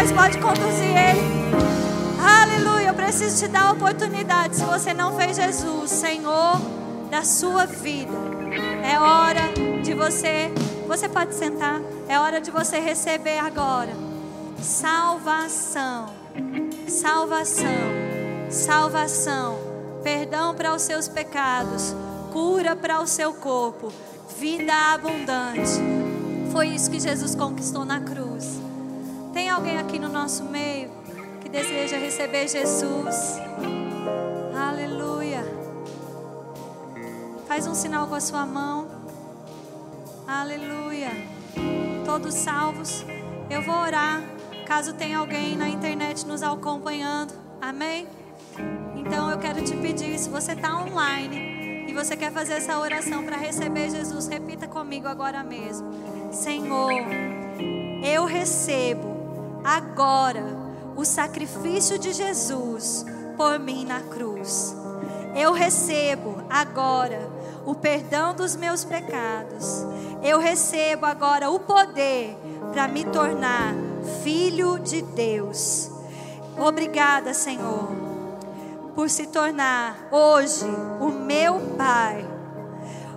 Mas 0.00 0.12
pode 0.12 0.38
conduzir 0.38 0.96
ele. 0.96 1.20
Aleluia, 2.18 2.88
eu 2.88 2.94
preciso 2.94 3.44
te 3.44 3.48
dar 3.48 3.68
a 3.68 3.72
oportunidade. 3.72 4.56
Se 4.56 4.64
você 4.64 4.94
não 4.94 5.14
fez 5.14 5.36
Jesus, 5.36 5.90
Senhor 5.90 6.58
da 7.10 7.22
sua 7.22 7.66
vida, 7.66 8.10
é 8.82 8.98
hora 8.98 9.42
de 9.82 9.92
você. 9.92 10.50
Você 10.88 11.06
pode 11.06 11.34
sentar. 11.34 11.82
É 12.08 12.18
hora 12.18 12.40
de 12.40 12.50
você 12.50 12.78
receber 12.78 13.38
agora 13.40 13.90
salvação, 14.58 16.06
salvação, 16.88 17.66
salvação, 18.48 19.58
perdão 20.02 20.54
para 20.54 20.74
os 20.74 20.80
seus 20.80 21.08
pecados, 21.08 21.94
cura 22.32 22.74
para 22.74 23.02
o 23.02 23.06
seu 23.06 23.34
corpo, 23.34 23.92
vida 24.38 24.72
abundante. 24.94 25.78
Foi 26.50 26.68
isso 26.68 26.90
que 26.90 26.98
Jesus 26.98 27.34
conquistou 27.34 27.84
na 27.84 28.00
cruz. 28.00 28.19
Tem 29.32 29.48
alguém 29.48 29.78
aqui 29.78 29.98
no 29.98 30.08
nosso 30.08 30.42
meio 30.44 30.90
que 31.40 31.48
deseja 31.48 31.96
receber 31.96 32.48
Jesus? 32.48 33.38
Aleluia. 34.56 35.44
Faz 37.46 37.66
um 37.66 37.74
sinal 37.74 38.08
com 38.08 38.16
a 38.16 38.20
sua 38.20 38.44
mão. 38.44 38.88
Aleluia. 40.26 41.10
Todos 42.04 42.34
salvos. 42.34 43.04
Eu 43.48 43.62
vou 43.62 43.76
orar. 43.76 44.20
Caso 44.66 44.94
tenha 44.94 45.18
alguém 45.18 45.56
na 45.56 45.68
internet 45.68 46.26
nos 46.26 46.42
acompanhando. 46.42 47.32
Amém? 47.60 48.08
Então 48.96 49.30
eu 49.30 49.38
quero 49.38 49.62
te 49.62 49.76
pedir, 49.76 50.18
se 50.18 50.28
você 50.28 50.52
está 50.52 50.76
online 50.76 51.86
e 51.88 51.94
você 51.94 52.16
quer 52.16 52.32
fazer 52.32 52.54
essa 52.54 52.78
oração 52.78 53.24
para 53.24 53.36
receber 53.36 53.90
Jesus, 53.90 54.26
repita 54.26 54.66
comigo 54.66 55.06
agora 55.06 55.42
mesmo. 55.44 55.88
Senhor, 56.32 56.90
eu 58.02 58.24
recebo 58.24 59.19
agora 59.64 60.44
o 60.96 61.04
sacrifício 61.04 61.98
de 61.98 62.12
Jesus 62.12 63.04
por 63.36 63.58
mim 63.58 63.84
na 63.84 64.00
cruz. 64.00 64.76
Eu 65.34 65.52
recebo 65.52 66.42
agora 66.50 67.28
o 67.64 67.74
perdão 67.74 68.34
dos 68.34 68.56
meus 68.56 68.84
pecados. 68.84 69.86
Eu 70.22 70.38
recebo 70.38 71.06
agora 71.06 71.50
o 71.50 71.60
poder 71.60 72.36
para 72.72 72.88
me 72.88 73.04
tornar 73.04 73.74
filho 74.22 74.78
de 74.78 75.02
Deus. 75.02 75.90
Obrigada, 76.58 77.32
Senhor, 77.32 77.88
por 78.94 79.08
se 79.08 79.26
tornar 79.28 80.08
hoje 80.10 80.66
o 81.00 81.08
meu 81.08 81.60
Pai. 81.76 82.28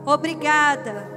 Obrigada. 0.05 1.12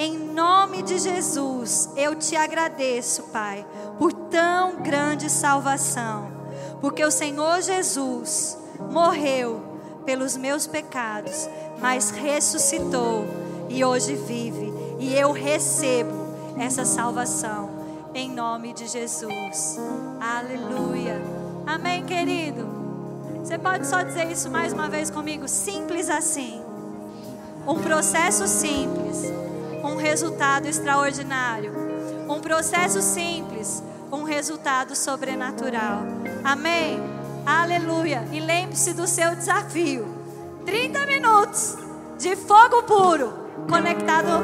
Em 0.00 0.16
nome 0.16 0.80
de 0.82 0.96
Jesus, 0.96 1.90
eu 1.96 2.14
te 2.14 2.36
agradeço, 2.36 3.24
Pai, 3.32 3.66
por 3.98 4.12
tão 4.12 4.76
grande 4.76 5.28
salvação. 5.28 6.30
Porque 6.80 7.04
o 7.04 7.10
Senhor 7.10 7.60
Jesus 7.60 8.56
morreu 8.92 9.60
pelos 10.04 10.36
meus 10.36 10.68
pecados, 10.68 11.50
mas 11.80 12.10
ressuscitou 12.10 13.26
e 13.68 13.84
hoje 13.84 14.14
vive. 14.14 14.72
E 15.00 15.12
eu 15.16 15.32
recebo 15.32 16.14
essa 16.56 16.84
salvação 16.84 17.68
em 18.14 18.30
nome 18.30 18.72
de 18.72 18.86
Jesus. 18.86 19.80
Aleluia. 20.20 21.20
Amém, 21.66 22.04
querido. 22.04 22.68
Você 23.42 23.58
pode 23.58 23.84
só 23.84 24.02
dizer 24.02 24.30
isso 24.30 24.48
mais 24.48 24.72
uma 24.72 24.88
vez 24.88 25.10
comigo? 25.10 25.48
Simples 25.48 26.08
assim. 26.08 26.62
Um 27.66 27.82
processo 27.82 28.46
simples, 28.46 29.24
um 29.88 29.96
resultado 29.96 30.66
extraordinário. 30.66 31.72
Um 32.28 32.40
processo 32.40 33.00
simples, 33.00 33.82
um 34.12 34.22
resultado 34.22 34.94
sobrenatural. 34.94 36.02
Amém? 36.44 37.00
Aleluia. 37.46 38.28
E 38.30 38.40
lembre-se 38.40 38.92
do 38.92 39.06
seu 39.06 39.34
desafio: 39.34 40.06
30 40.66 41.06
minutos 41.06 41.76
de 42.18 42.36
fogo 42.36 42.82
puro, 42.82 43.32
conectado 43.68 44.40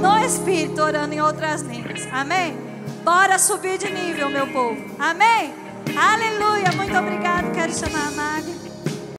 no 0.00 0.18
Espírito, 0.18 0.82
orando 0.82 1.14
em 1.14 1.20
outras 1.20 1.62
línguas. 1.62 2.06
Amém? 2.12 2.56
Bora 3.04 3.38
subir 3.38 3.78
de 3.78 3.90
nível, 3.90 4.28
meu 4.28 4.46
povo. 4.48 4.76
Amém? 4.98 5.54
Aleluia. 5.96 6.72
Muito 6.76 6.96
obrigado. 6.96 7.52
Quero 7.52 7.72
chamar 7.72 8.08
a 8.08 8.10
Magda. 8.10 8.67